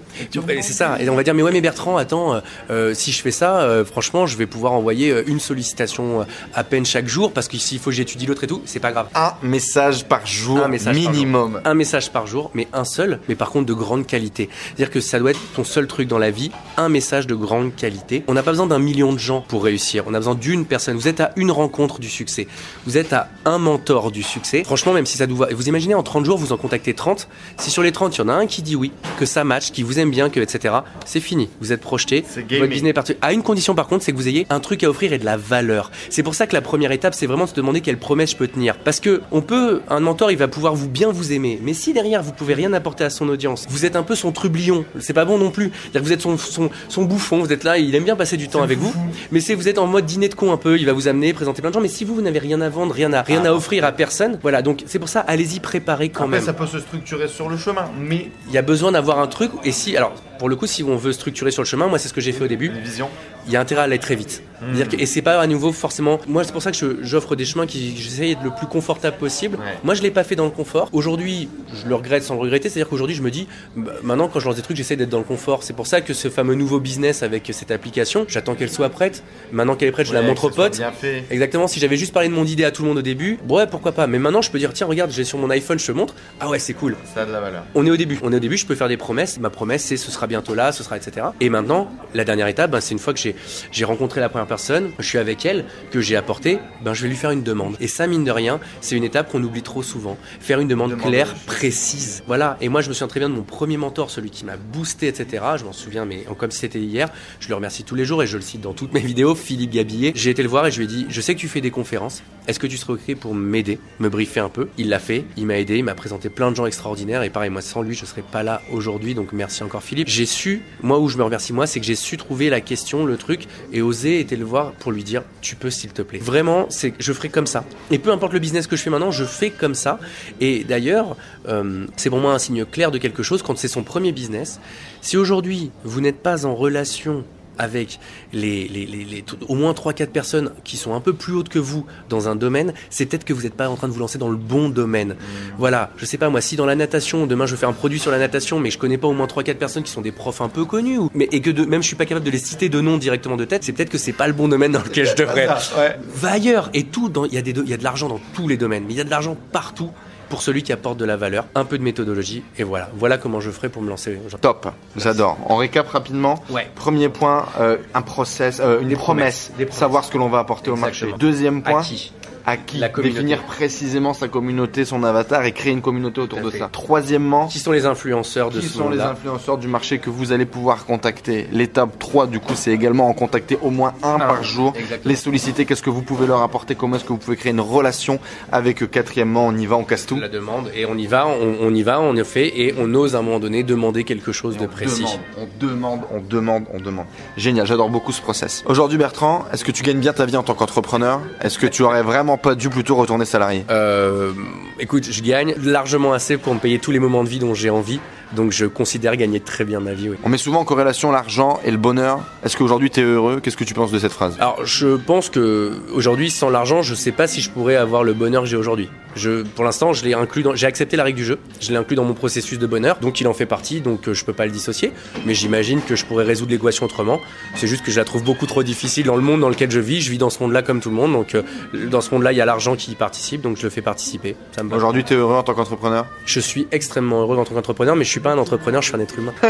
c'est 0.62 0.62
ça. 0.74 0.98
Et 1.00 1.10
on 1.10 1.16
va 1.16 1.24
dire, 1.24 1.34
mais 1.34 1.44
ouais, 1.44 1.52
mais 1.52 1.62
Bertrand, 1.62 1.98
attends, 1.98 2.36
euh, 2.36 2.40
euh, 2.72 2.94
si 3.06 3.12
je 3.12 3.22
fais 3.22 3.30
ça, 3.30 3.60
euh, 3.60 3.86
franchement, 3.86 4.26
je 4.26 4.36
vais 4.36 4.48
pouvoir 4.48 4.74
envoyer 4.74 5.12
euh, 5.12 5.24
une 5.28 5.40
sollicitation 5.40 6.22
euh, 6.22 6.26
à 6.56 6.64
peine 6.64 6.88
chaque 6.88 7.08
jour, 7.08 7.32
parce 7.32 7.48
que 7.48 7.56
s'il 7.58 7.78
faut 7.78 7.92
que 7.92 7.96
j'étudie 7.96 8.26
l'autre 8.26 8.46
et 8.46 8.48
tout, 8.48 8.64
c'est 8.66 8.80
pas 8.80 8.92
grave. 8.92 9.10
Un 9.14 9.34
message 9.44 10.06
par 10.06 10.26
jour 10.26 10.64
Un 10.64 10.70
message 10.70 11.04
par 11.04 11.14
minimum. 11.14 11.62
Un 11.66 11.76
message 11.76 12.12
par 12.12 12.26
jour, 12.26 12.50
mais 12.56 12.68
un 12.74 12.84
seul, 12.84 13.20
mais 13.30 13.36
par 13.36 13.52
contre 13.52 13.68
de 13.68 13.74
grande 13.76 14.08
qualité. 14.08 14.50
C'est-à-dire 14.66 14.90
que 14.90 15.02
ça 15.02 15.20
doit 15.20 15.32
être 15.32 15.40
ton 15.56 15.64
seul 15.64 15.86
truc 15.86 16.08
dans 16.08 16.18
la 16.18 16.32
vie, 16.32 16.50
un 16.78 16.90
message 16.90 17.28
de 17.28 17.36
grande 17.36 17.76
qualité. 17.76 18.24
On 18.28 18.34
n'a 18.34 18.42
pas 18.42 18.50
besoin 18.50 18.66
d'un 18.66 18.80
million 18.80 19.14
de 19.14 19.20
gens 19.20 19.42
pour 19.42 19.64
réussir, 19.64 20.04
on 20.08 20.14
a 20.16 20.18
besoin 20.18 20.34
d'une 20.34 20.66
personne. 20.66 20.98
Vous 20.98 21.08
êtes 21.08 21.20
à 21.20 21.32
une 21.36 21.52
rencontre 21.52 22.00
du 22.00 22.10
succès, 22.10 22.48
vous 22.88 22.98
êtes 22.98 23.14
à 23.14 23.30
un 23.46 23.60
mentor 23.60 24.10
du 24.10 24.24
succès. 24.24 24.64
Franchement, 24.64 24.94
même 24.94 25.06
si 25.06 25.18
ça 25.18 25.28
vous 25.28 25.36
va, 25.36 25.50
vous 25.54 25.68
imaginez 25.68 25.94
en 25.94 26.02
30 26.02 26.26
jours, 26.26 26.40
vous 26.40 26.54
en 26.54 26.58
contactez 26.58 26.96
30, 26.96 27.28
si 27.60 27.70
sur 27.70 27.84
les 27.84 27.92
30, 27.92 28.18
il 28.18 28.22
y 28.22 28.24
en 28.24 28.30
a 28.30 28.34
un 28.34 28.48
qui 28.48 28.64
dit 28.64 28.76
oui, 28.76 28.92
que 29.20 29.28
ça 29.28 29.44
match, 29.44 29.70
qui 29.70 29.84
vous 29.84 30.00
aime 30.00 30.10
bien, 30.10 30.32
que 30.32 30.40
etc., 30.40 30.74
c'est 31.06 31.20
fini. 31.20 31.50
Vous 31.62 31.72
êtes 31.72 31.82
projeté, 31.82 32.26
votre 32.36 32.66
business 32.66 32.95
parti. 32.96 33.14
À 33.22 33.34
une 33.34 33.44
condition 33.44 33.76
par 33.76 33.88
contre, 33.88 34.04
c'est 34.04 34.12
que 34.12 34.18
vous 34.18 34.28
ayez 34.28 34.48
un 34.50 34.60
truc 34.60 34.84
à 34.84 34.90
offrir 34.90 35.14
et 35.14 35.20
de 35.20 35.26
la 35.26 35.38
valeur. 35.38 35.92
C'est 36.10 36.24
pour 36.24 36.34
ça 36.36 36.48
que 36.48 36.54
la 36.56 36.62
première 36.62 36.92
étape, 36.92 37.14
c'est 37.14 37.28
vraiment 37.28 37.46
de 37.46 37.50
se 37.50 37.56
demander 37.56 37.82
quelle 37.82 37.98
promesse 37.98 38.32
je 38.32 38.36
peux 38.38 38.48
tenir. 38.48 38.78
Parce 38.78 39.00
que 39.00 39.22
on 39.32 39.42
peut, 39.42 39.82
un 39.90 40.00
mentor, 40.00 40.32
il 40.32 40.38
va 40.38 40.48
pouvoir 40.48 40.74
vous 40.76 40.90
bien 40.90 41.12
vous 41.12 41.32
aimer. 41.32 41.60
Mais 41.62 41.74
si 41.74 41.94
derrière 41.94 42.24
vous 42.24 42.32
pouvez 42.32 42.54
rien 42.54 42.74
apporter 42.74 43.04
à 43.04 43.10
son 43.10 43.30
audience, 43.30 43.66
vous 43.70 43.86
êtes 43.86 43.96
un 43.96 44.04
peu 44.04 44.16
son 44.16 44.32
trublion. 44.32 44.86
C'est 45.00 45.14
pas 45.14 45.26
bon 45.26 45.38
non 45.38 45.52
plus. 45.52 45.72
C'est-à-dire 45.84 46.02
que 46.02 46.06
vous 46.08 46.14
êtes 46.14 46.22
son, 46.22 46.38
son, 46.38 46.70
son 46.90 47.04
bouffon. 47.04 47.40
Vous 47.40 47.54
êtes 47.54 47.64
là, 47.64 47.78
il 47.78 47.94
aime 47.96 48.04
bien 48.04 48.16
passer 48.16 48.38
du 48.38 48.48
temps 48.48 48.64
avec 48.64 48.80
vous. 48.80 48.94
Mais 49.32 49.40
c'est 49.40 49.54
vous 49.56 49.68
êtes 49.68 49.78
en 49.78 49.88
mode 49.88 50.06
dîner 50.06 50.30
de 50.30 50.36
con 50.36 50.52
un 50.52 50.58
peu. 50.58 50.78
Il 50.80 50.86
va 50.86 50.94
vous 50.94 51.08
amener, 51.08 51.34
présenter 51.34 51.62
plein 51.62 51.70
de 51.70 51.76
gens. 51.76 51.82
Mais 51.82 51.88
si 51.88 52.06
vous, 52.06 52.16
vous 52.16 52.22
n'avez 52.22 52.40
rien 52.40 52.62
à 52.62 52.70
vendre, 52.70 52.94
rien 52.94 53.12
à, 53.14 53.22
rien 53.22 53.44
à 53.46 53.52
offrir 53.52 53.84
à 53.86 53.92
personne, 53.92 54.40
voilà. 54.42 54.62
Donc 54.62 54.84
c'est 54.86 55.00
pour 55.00 55.10
ça, 55.10 55.20
allez-y 55.22 55.60
préparer 55.60 56.10
quand 56.10 56.24
Après, 56.26 56.38
même. 56.38 56.46
ça 56.46 56.54
peut 56.54 56.68
se 56.68 56.80
structurer 56.80 57.28
sur 57.28 57.50
le 57.50 57.58
chemin, 57.58 57.90
mais 58.00 58.30
Il 58.48 58.54
y 58.54 58.58
a 58.58 58.62
besoin 58.62 58.92
d'avoir 58.92 59.20
un 59.20 59.28
truc. 59.28 59.52
Et 59.64 59.72
si, 59.72 59.96
alors, 59.98 60.14
pour 60.38 60.50
le 60.50 60.56
coup, 60.56 60.68
si 60.68 60.84
on 60.84 60.98
veut 60.98 61.14
structurer 61.14 61.52
sur 61.52 61.62
le 61.62 61.68
chemin, 61.68 61.88
moi 61.88 62.00
c'est 62.00 62.08
ce 62.10 62.14
que 62.14 62.22
j'ai 62.22 62.32
fait 62.32 62.44
au 62.44 62.48
début. 62.48 62.68
une 62.68 62.80
vision. 62.82 63.10
il 63.48 63.54
y 63.54 63.58
a 63.58 63.62
intérêt 63.62 63.82
à 63.82 63.84
aller 63.84 64.00
très 64.00 64.16
vite. 64.16 64.42
C'est-à-dire 64.60 64.88
que- 64.90 64.96
et 65.00 65.06
c'est 65.06 65.22
pas 65.22 65.40
à 65.40 65.46
nouveau 65.46 65.72
forcément. 65.72 66.20
Moi, 66.28 66.44
c'est 66.44 66.52
pour 66.52 66.64
ça 66.64 66.72
que 66.72 66.78
je- 66.78 67.04
j'offre 67.04 67.36
des 67.36 67.46
chemins 67.46 67.68
qui 67.68 67.96
j'essaye 67.96 68.34
d'être 68.34 68.44
le 68.44 68.50
plus 68.50 68.66
confortable 68.66 69.18
possible. 69.18 69.58
Ouais. 69.58 69.74
Moi, 69.84 69.94
je 69.94 70.02
l'ai 70.02 70.10
pas 70.10 70.24
fait 70.24 70.36
dans 70.36 70.46
le 70.46 70.50
confort. 70.50 70.90
Aujourd'hui, 70.94 71.48
je 71.80 71.88
le 71.88 71.94
regrette 71.94 72.24
sans 72.24 72.34
le 72.34 72.40
regretter. 72.40 72.70
C'est-à-dire 72.70 72.90
qu'aujourd'hui, 72.90 73.16
je 73.16 73.22
me 73.22 73.30
dis, 73.30 73.48
bah, 73.76 73.92
maintenant, 74.02 74.28
quand 74.30 74.40
je 74.40 74.46
lance 74.48 74.56
des 74.56 74.64
trucs, 74.64 74.76
j'essaie 74.78 74.96
d'être 74.96 75.10
dans 75.12 75.20
le 75.20 75.24
confort. 75.26 75.62
C'est 75.62 75.74
pour 75.76 75.86
ça 75.86 76.02
que 76.02 76.16
ce 76.16 76.30
fameux 76.32 76.56
nouveau 76.56 76.80
business 76.80 77.22
avec 77.22 77.48
cette 77.54 77.70
application, 77.70 78.26
j'attends 78.28 78.56
qu'elle 78.56 78.72
soit 78.72 78.90
prête. 78.90 79.22
Maintenant 79.52 79.76
qu'elle 79.76 79.90
est 79.90 79.92
prête, 79.92 80.08
je 80.08 80.14
la 80.16 80.24
montre 80.24 80.46
aux 80.46 80.50
potes. 80.50 80.78
Bien 80.78 80.92
fait. 80.92 81.24
Exactement, 81.30 81.68
si 81.68 81.80
j'avais 81.80 81.98
juste 81.98 82.14
parlé 82.14 82.30
de 82.30 82.34
mon 82.34 82.46
idée 82.46 82.64
à 82.64 82.72
tout 82.72 82.82
le 82.82 82.88
monde 82.88 82.98
au 82.98 83.04
début, 83.04 83.38
ouais, 83.48 83.68
pourquoi 83.68 83.92
pas. 83.92 84.08
Mais 84.08 84.18
maintenant, 84.18 84.42
je 84.42 84.50
peux 84.50 84.58
dire, 84.58 84.74
tiens, 84.74 84.88
regarde, 84.88 85.12
j'ai 85.12 85.24
sur 85.24 85.38
mon 85.38 85.52
iPhone, 85.52 85.78
je 85.78 85.86
te 85.86 85.92
montre. 85.92 86.16
Ah 86.40 86.50
ouais, 86.50 86.58
c'est 86.58 86.74
cool. 86.74 86.96
Ça 87.14 87.22
a 87.22 87.26
de 87.28 87.32
la 87.32 87.42
valeur. 87.42 87.64
On 87.76 87.86
est 87.86 87.92
au 87.92 87.98
début. 87.98 88.18
On 88.24 88.32
est 88.34 88.38
au 88.38 88.40
début, 88.40 88.58
je 88.58 88.66
peux 88.66 88.74
faire 88.76 88.88
des 88.88 88.98
promesses. 88.98 89.38
Ma 89.40 89.52
promesse, 89.52 89.84
c'est 89.84 89.98
ce 89.98 90.10
sera 90.10 90.25
bientôt 90.28 90.56
là, 90.56 90.72
ce 90.72 90.84
sera 90.84 90.98
etc. 90.98 91.28
Et 91.42 91.50
maintenant, 91.50 91.92
la 92.14 92.24
dernière 92.24 92.48
étape, 92.48 92.72
ben, 92.72 92.82
c'est 92.82 92.94
une 92.94 93.00
fois 93.00 93.14
que 93.14 93.20
j'ai 93.20 93.86
rencontré 93.86 94.22
la 94.22 94.30
première 94.30 94.48
personne, 94.48 94.92
je 95.00 95.08
suis 95.08 95.18
avec 95.18 95.46
elle, 95.46 95.66
que 95.92 96.02
j'ai 96.02 96.16
apporté, 96.16 96.60
ben, 96.84 96.94
je 96.94 97.04
vais 97.04 97.10
lui 97.10 97.16
faire 97.16 97.32
une 97.32 97.44
demande. 97.44 97.76
Et 97.80 97.88
ça, 97.88 98.08
mine 98.08 98.24
de 98.24 98.32
rien, 98.32 98.60
c'est 98.82 98.96
une 98.96 99.04
étape 99.04 99.32
qu'on 99.32 99.44
oublie 99.44 99.62
trop 99.62 99.84
souvent. 99.84 100.18
Faire 100.40 100.60
une 100.60 100.68
demande 100.68 100.92
Demande 100.92 101.08
claire, 101.08 101.34
précise. 101.46 102.24
Voilà. 102.28 102.58
Et 102.62 102.70
moi, 102.70 102.82
je 102.82 102.90
me 102.90 102.94
souviens 102.94 103.08
très 103.08 103.20
bien 103.20 103.30
de 103.30 103.34
mon 103.34 103.44
premier 103.44 103.78
mentor, 103.78 104.10
celui 104.10 104.30
qui 104.30 104.46
m'a 104.46 104.58
boosté, 104.58 105.08
etc. 105.08 105.44
Je 105.58 105.66
m'en 105.66 105.74
souviens, 105.74 106.06
mais 106.06 106.26
comme 106.38 106.52
si 106.52 106.60
c'était 106.60 106.80
hier. 106.80 107.10
Je 107.40 107.50
le 107.50 107.56
remercie 107.56 107.84
tous 107.84 107.96
les 107.96 108.06
jours 108.06 108.22
et 108.24 108.28
je 108.28 108.38
le 108.38 108.44
cite 108.44 108.62
dans 108.62 108.74
toutes 108.74 108.94
mes 108.94 109.00
vidéos. 109.00 109.36
Philippe 109.36 109.72
Gabillet. 109.72 110.12
J'ai 110.16 110.30
été 110.30 110.44
le 110.44 110.50
voir 110.50 110.68
et 110.68 110.72
je 110.72 110.78
lui 110.78 110.86
ai 110.86 110.88
dit, 110.88 111.06
je 111.10 111.22
sais 111.22 111.36
que 111.36 111.40
tu 111.40 111.48
fais 111.48 111.62
des 111.62 111.72
conférences. 111.72 112.24
Est-ce 112.48 112.60
que 112.60 112.68
tu 112.68 112.78
serais 112.78 112.94
ok 112.94 113.16
pour 113.16 113.34
m'aider, 113.34 113.80
me 114.00 114.10
briefer 114.10 114.40
un 114.40 114.50
peu? 114.50 114.68
Il 114.78 114.90
l'a 114.90 115.00
fait. 115.00 115.26
Il 115.38 115.46
m'a 115.46 115.58
aidé. 115.58 115.78
Il 115.78 115.84
m'a 115.84 115.96
présenté 115.96 116.30
plein 116.30 116.52
de 116.52 116.56
gens 116.56 116.66
extraordinaires. 116.66 117.24
Et 117.24 117.30
pareil, 117.30 117.50
moi, 117.50 117.62
sans 117.62 117.82
lui, 117.82 117.96
je 117.96 118.06
serais 118.06 118.24
pas 118.24 118.44
là 118.44 118.62
aujourd'hui. 118.72 119.16
Donc 119.16 119.34
merci 119.34 119.64
encore 119.64 119.84
Philippe. 119.84 120.08
J'ai 120.16 120.26
su, 120.26 120.62
moi 120.82 120.98
où 121.00 121.10
je 121.10 121.18
me 121.18 121.24
remercie 121.24 121.52
moi, 121.52 121.68
c'est 121.68 121.82
que 121.82 121.86
j'ai 121.86 121.96
su 121.96 122.16
trouver 122.16 122.50
la 122.50 122.62
question, 122.62 123.06
le 123.06 123.18
truc, 123.18 123.48
et 123.74 123.82
oser 123.82 124.22
été 124.22 124.38
le 124.38 124.46
voir 124.46 124.72
pour 124.72 124.94
lui 124.94 125.04
dire, 125.04 125.24
tu 125.42 125.58
peux 125.58 125.70
s'il 125.70 125.92
te 125.92 126.02
plaît. 126.02 126.20
Vraiment, 126.20 126.68
c'est, 126.70 126.94
je 127.00 127.12
ferai 127.12 127.28
comme 127.28 127.48
ça. 127.48 127.66
Et 127.92 128.00
peu 128.00 128.14
importe 128.14 128.32
le 128.32 128.40
business 128.40 128.66
que 128.66 128.78
je 128.78 128.82
fais 128.82 128.90
maintenant, 128.90 129.12
je 129.12 129.26
fais 129.26 129.50
comme 129.50 129.76
ça. 129.76 130.00
Et 130.40 130.64
d'ailleurs, 130.64 131.18
euh, 131.50 131.86
c'est 131.98 132.10
pour 132.10 132.20
moi 132.20 132.34
un 132.34 132.40
signe 132.40 132.64
clair 132.64 132.92
de 132.92 132.98
quelque 132.98 133.24
chose 133.24 133.42
quand 133.44 133.58
c'est 133.58 133.68
son 133.68 133.84
premier 133.84 134.14
business. 134.14 134.62
Si 135.02 135.18
aujourd'hui 135.18 135.72
vous 135.84 136.00
n'êtes 136.00 136.24
pas 136.24 136.46
en 136.46 136.56
relation 136.56 137.26
avec 137.58 138.00
les, 138.34 138.68
les, 138.68 138.86
les, 138.86 139.04
les- 139.06 139.24
au 139.48 139.56
moins 139.56 139.72
3-4 139.74 140.08
personnes 140.08 140.52
qui 140.64 140.78
sont 140.78 140.94
un 140.94 141.00
peu 141.00 141.14
plus 141.14 141.34
hautes 141.34 141.50
que 141.50 141.60
vous 141.60 141.86
dans 142.10 142.28
un 142.30 142.36
domaine, 142.36 142.74
c'est 142.90 143.06
peut-être 143.06 143.24
que 143.26 143.34
vous 143.34 143.44
n'êtes 143.44 143.54
pas 143.56 143.70
en 143.70 143.76
train 143.76 143.88
de 143.88 143.94
vous 143.94 144.00
lancer 144.00 144.18
dans 144.18 144.30
le 144.30 144.38
bon 144.38 144.70
domaine. 144.70 145.16
Voilà, 145.58 145.92
je 145.98 146.06
sais 146.06 146.18
pas 146.18 146.30
moi, 146.30 146.42
si 146.42 146.56
dans 146.56 146.66
la 146.66 146.76
natation, 146.76 147.28
demain 147.28 147.46
je 147.46 147.56
fais 147.56 147.66
un 147.66 147.74
produit 147.74 148.00
sur 148.00 148.12
la 148.12 148.20
natation, 148.20 148.60
mais 148.60 148.70
je 148.72 148.78
connais 148.78 148.98
pas 148.98 149.08
au 149.08 149.14
moins 149.14 149.28
3-4 149.28 149.56
personnes 149.56 149.84
qui 149.84 149.92
sont 149.92 150.02
des 150.02 150.12
profs 150.12 150.42
un 150.42 150.50
peu 150.50 150.66
connus, 150.66 150.98
ou, 150.98 151.10
mais, 151.14 151.28
et 151.32 151.42
que 151.42 151.50
de, 151.50 151.66
même 151.66 151.82
je 151.82 151.88
suis 151.88 151.96
pas 151.96 152.06
capable 152.06 152.26
de 152.26 152.32
les 152.32 152.38
citer 152.40 152.70
de 152.70 152.82
nom 152.82 152.98
directement 152.98 153.36
de 153.38 153.46
tête, 153.46 153.64
c'est 153.64 153.72
peut-être 153.74 153.90
que 153.90 153.98
c'est 153.98 154.14
pas 154.14 154.28
le 154.28 154.34
bon 154.34 154.48
domaine 154.48 154.72
dans 154.72 154.84
lequel 154.84 155.06
je 155.08 155.16
devrais. 155.18 155.48
Ouais. 155.48 155.98
Va 156.16 156.32
ailleurs 156.32 156.70
et 156.74 156.84
tout, 156.84 157.12
il 157.28 157.34
y, 157.34 157.38
a 157.38 157.42
des 157.42 157.52
y 157.52 157.74
a 157.74 157.78
de 157.78 157.84
l'argent 157.84 158.08
dans 158.10 158.20
tous 158.34 158.48
les 158.48 158.58
domaines, 158.58 158.84
mais 158.88 158.94
il 158.94 158.98
y 158.98 159.02
a 159.02 159.06
de 159.06 159.10
l'argent 159.10 159.38
partout 159.52 159.92
pour 160.30 160.42
celui 160.42 160.64
qui 160.64 160.72
apporte 160.74 160.98
de 160.98 161.06
la 161.06 161.18
valeur, 161.18 161.46
un 161.56 161.66
peu 161.66 161.78
de 161.78 161.84
méthodologie, 161.84 162.44
et 162.58 162.64
voilà. 162.64 162.90
Voilà 162.96 163.18
comment 163.18 163.40
je 163.40 163.52
ferai 163.52 163.70
pour 163.70 163.82
me 163.82 163.90
lancer. 163.90 164.20
Top, 164.42 164.68
j'adore. 164.96 165.38
On 165.48 165.58
récap 165.58 165.88
rapidement. 165.88 166.44
Ouais. 166.50 166.70
Premier 166.76 167.10
point, 167.10 167.46
euh, 167.60 167.78
un 167.94 168.02
process, 168.02 168.60
euh, 168.60 168.82
une 168.82 168.90
Des 168.90 168.96
promesse, 168.96 169.52
des 169.58 169.68
savoir 169.72 170.04
ce 170.04 170.12
que 170.12 170.18
l'on 170.18 170.30
va 170.30 170.40
apporter 170.40 170.72
au 170.72 170.76
marché. 170.76 171.14
Deuxième 171.18 171.62
point, 171.62 171.80
À 171.80 171.84
qui 171.84 172.12
À 172.48 172.58
qui 172.58 172.78
La. 172.78 172.90
Définir 172.90 173.44
précisément 173.44 174.14
sa 174.14 174.28
communauté, 174.28 174.86
son 174.86 175.04
avatar 175.04 175.44
et 175.46 175.52
créer 175.52 175.72
une 175.74 175.82
communauté 175.82 176.22
autour 176.22 176.42
de 176.42 176.50
fait. 176.50 176.60
ça. 176.60 176.70
Troisièmement, 176.72 177.48
Qui 177.48 177.60
sont 177.60 177.72
les 177.72 177.86
influenceurs 177.86 178.52
de 178.52 178.60
qui 178.60 178.68
ce 178.68 178.74
sont 178.78 178.90
les 178.90 179.00
influenceurs 179.00 179.58
du 179.58 179.68
marché 179.68 180.00
que 180.00 180.10
vous 180.10 180.32
allez 180.32 180.46
pouvoir 180.46 180.86
contacter 180.86 181.48
L'étape 181.52 181.98
3, 182.00 182.28
du 182.28 182.40
coup, 182.40 182.54
c'est 182.56 182.72
également 182.72 183.08
en 183.10 183.14
contacter 183.14 183.58
au 183.62 183.70
moins 183.72 183.94
un 184.04 184.18
Ah, 184.20 184.26
par 184.28 184.44
jour. 184.44 184.74
exactement. 184.78 185.10
Les 185.10 185.16
solliciter, 185.16 185.66
qu'est-ce 185.66 185.82
que 185.82 185.90
vous 185.90 186.02
pouvez 186.04 186.28
leur 186.28 186.42
apporter, 186.42 186.76
comment 186.76 186.96
est-ce 186.98 187.04
que 187.04 187.10
vous 187.14 187.18
pouvez 187.18 187.36
créer 187.38 187.52
une 187.52 187.60
relation 187.62 188.20
avec 188.52 188.84
eux. 188.84 188.88
Quatrièmement, 188.88 189.48
on 189.48 189.56
y 189.58 189.66
va, 189.66 189.76
on 189.78 189.84
casse 189.84 190.06
tout. 190.06 190.18
la 190.20 190.30
demande 190.30 190.70
et 190.76 190.86
on 190.86 190.96
y 190.98 191.08
va, 191.08 191.28
on, 191.28 191.56
on 191.62 191.74
y 191.74 191.84
va, 191.84 192.00
on 192.00 192.14
le 192.14 192.24
fait 192.24 192.60
et 192.60 192.74
on 192.78 192.94
ose 192.94 193.16
à 193.16 193.20
un 193.20 193.22
moment 193.24 193.40
donné 193.40 193.64
demander 193.64 194.04
quelque 194.04 194.32
chose 194.32 194.58
de 194.58 194.66
précis. 194.68 195.06
On 195.38 195.48
demande, 195.60 196.02
on 196.12 196.22
demande, 196.22 196.66
on 196.74 196.80
demande. 196.80 197.06
Génial, 197.38 197.66
j'adore 197.66 197.90
beaucoup 197.90 198.12
ce 198.12 198.22
process. 198.22 198.64
Aujourd'hui, 198.68 198.98
Bertrand, 198.98 199.46
est-ce 199.52 199.66
que 199.66 199.72
tu 199.72 199.84
gagnes 199.84 200.00
bien 200.00 200.14
ta 200.14 200.26
vie 200.26 200.38
en 200.38 200.44
tant 200.44 200.54
qu'entrepreneur? 200.54 201.22
Est-ce 201.42 201.58
que 201.60 201.68
tu 201.68 201.82
aurais 201.84 202.04
vraiment 202.04 202.35
pas 202.38 202.56
dû 202.56 202.70
plutôt 202.70 202.96
retourner 202.96 203.26
salarié? 203.26 203.66
Euh, 203.70 204.32
écoute, 204.80 205.08
je 205.10 205.22
gagne 205.22 205.56
largement 205.64 206.14
assez 206.14 206.38
pour 206.38 206.54
me 206.54 206.60
payer 206.60 206.80
tous 206.80 206.92
les 206.92 207.00
moments 207.00 207.24
de 207.24 207.30
vie 207.30 207.40
dont 207.40 207.54
j'ai 207.54 207.70
envie, 207.70 208.00
donc 208.34 208.52
je 208.52 208.66
considère 208.66 209.16
gagner 209.18 209.40
très 209.40 209.66
bien 209.66 209.80
ma 209.80 209.94
vie. 209.94 210.10
Oui. 210.10 210.18
On 210.24 210.30
met 210.30 210.38
souvent 210.38 210.60
en 210.60 210.66
corrélation 210.66 211.12
l'argent 211.12 211.60
et 211.64 211.72
le 211.72 211.78
bonheur. 211.78 212.20
Est-ce 212.44 212.58
qu'aujourd'hui 212.58 212.90
tu 212.90 213.00
es 213.00 213.04
heureux? 213.04 213.40
Qu'est-ce 213.42 213.58
que 213.58 213.64
tu 213.64 213.74
penses 213.74 213.92
de 213.92 214.00
cette 214.00 214.14
phrase? 214.14 214.36
Alors, 214.40 214.66
je 214.66 214.96
pense 214.96 215.30
que 215.30 215.74
aujourd'hui, 215.94 216.30
sans 216.30 216.50
l'argent, 216.50 216.82
je 216.82 216.96
sais 216.96 217.12
pas 217.12 217.28
si 217.28 217.42
je 217.42 217.50
pourrais 217.50 217.76
avoir 217.76 218.04
le 218.04 218.14
bonheur 218.14 218.44
que 218.44 218.50
j'ai 218.50 218.58
aujourd'hui. 218.58 218.90
Je, 219.16 219.44
pour 219.44 219.64
l'instant, 219.64 219.94
je 219.94 220.04
l'ai 220.04 220.14
inclus 220.14 220.44
dans, 220.44 220.56
j'ai 220.56 220.68
accepté 220.68 220.98
la 220.98 221.04
règle 221.04 221.18
du 221.18 221.26
jeu, 221.26 221.40
je 221.60 221.72
l'ai 221.72 221.78
inclus 221.78 221.96
dans 221.96 222.04
mon 222.04 222.14
processus 222.14 222.60
de 222.60 222.68
bonheur, 222.68 222.98
donc 223.02 223.22
il 223.22 223.28
en 223.28 223.34
fait 223.34 223.46
partie, 223.46 223.82
donc 223.82 224.08
euh, 224.08 224.14
je 224.14 224.26
peux 224.26 224.34
pas 224.34 224.46
le 224.46 224.52
dissocier. 224.52 224.92
Mais 225.26 225.34
j'imagine 225.34 225.82
que 225.82 225.96
je 225.96 226.06
pourrais 226.06 226.26
résoudre 226.26 226.52
l'équation 226.52 226.86
autrement. 226.86 227.20
C'est 227.56 227.68
juste 227.68 227.84
que 227.84 227.92
je 227.92 227.98
la 227.98 228.06
trouve 228.06 228.24
beaucoup 228.24 228.46
trop 228.46 228.64
difficile 228.64 229.06
dans 229.06 229.16
le 229.16 229.22
monde 229.22 229.42
dans 229.42 229.50
lequel 229.50 229.72
je 229.72 229.80
vis. 229.80 230.02
Je 230.02 230.12
vis 230.12 230.18
dans 230.18 230.30
ce 230.30 230.42
monde-là 230.42 230.62
comme 230.62 230.82
tout 230.82 230.90
le 230.90 230.96
monde, 230.96 231.14
donc 231.14 231.36
euh, 231.36 231.44
dans 231.90 232.02
ce 232.02 232.12
monde-là, 232.14 232.32
il 232.32 232.38
y 232.38 232.42
a 232.42 232.46
l'argent 232.46 232.76
qui 232.76 232.92
y 232.92 232.96
participe, 232.96 233.42
donc 233.42 233.58
je 233.58 233.64
le 233.64 233.70
fais 233.70 233.82
participer. 233.82 234.36
Aujourd'hui 234.72 235.04
tu 235.04 235.14
es 235.14 235.18
heureux 235.18 235.36
en 235.36 235.44
tant 235.44 235.54
qu'entrepreneur? 235.54 236.06
Je 236.26 236.40
suis 236.40 236.68
extrêmement 236.72 237.22
heureux 237.22 237.38
en 237.38 237.46
tant 237.46 237.54
qu'entrepreneur, 237.54 237.96
mais 237.96 238.04
je 238.04 238.10
suis 238.10 238.20
pas 238.20 238.32
un 238.32 238.38
entrepreneur, 238.38 238.82
je 238.82 238.88
suis 238.88 238.98
un 238.98 239.00
être 239.00 239.18
humain. 239.18 239.34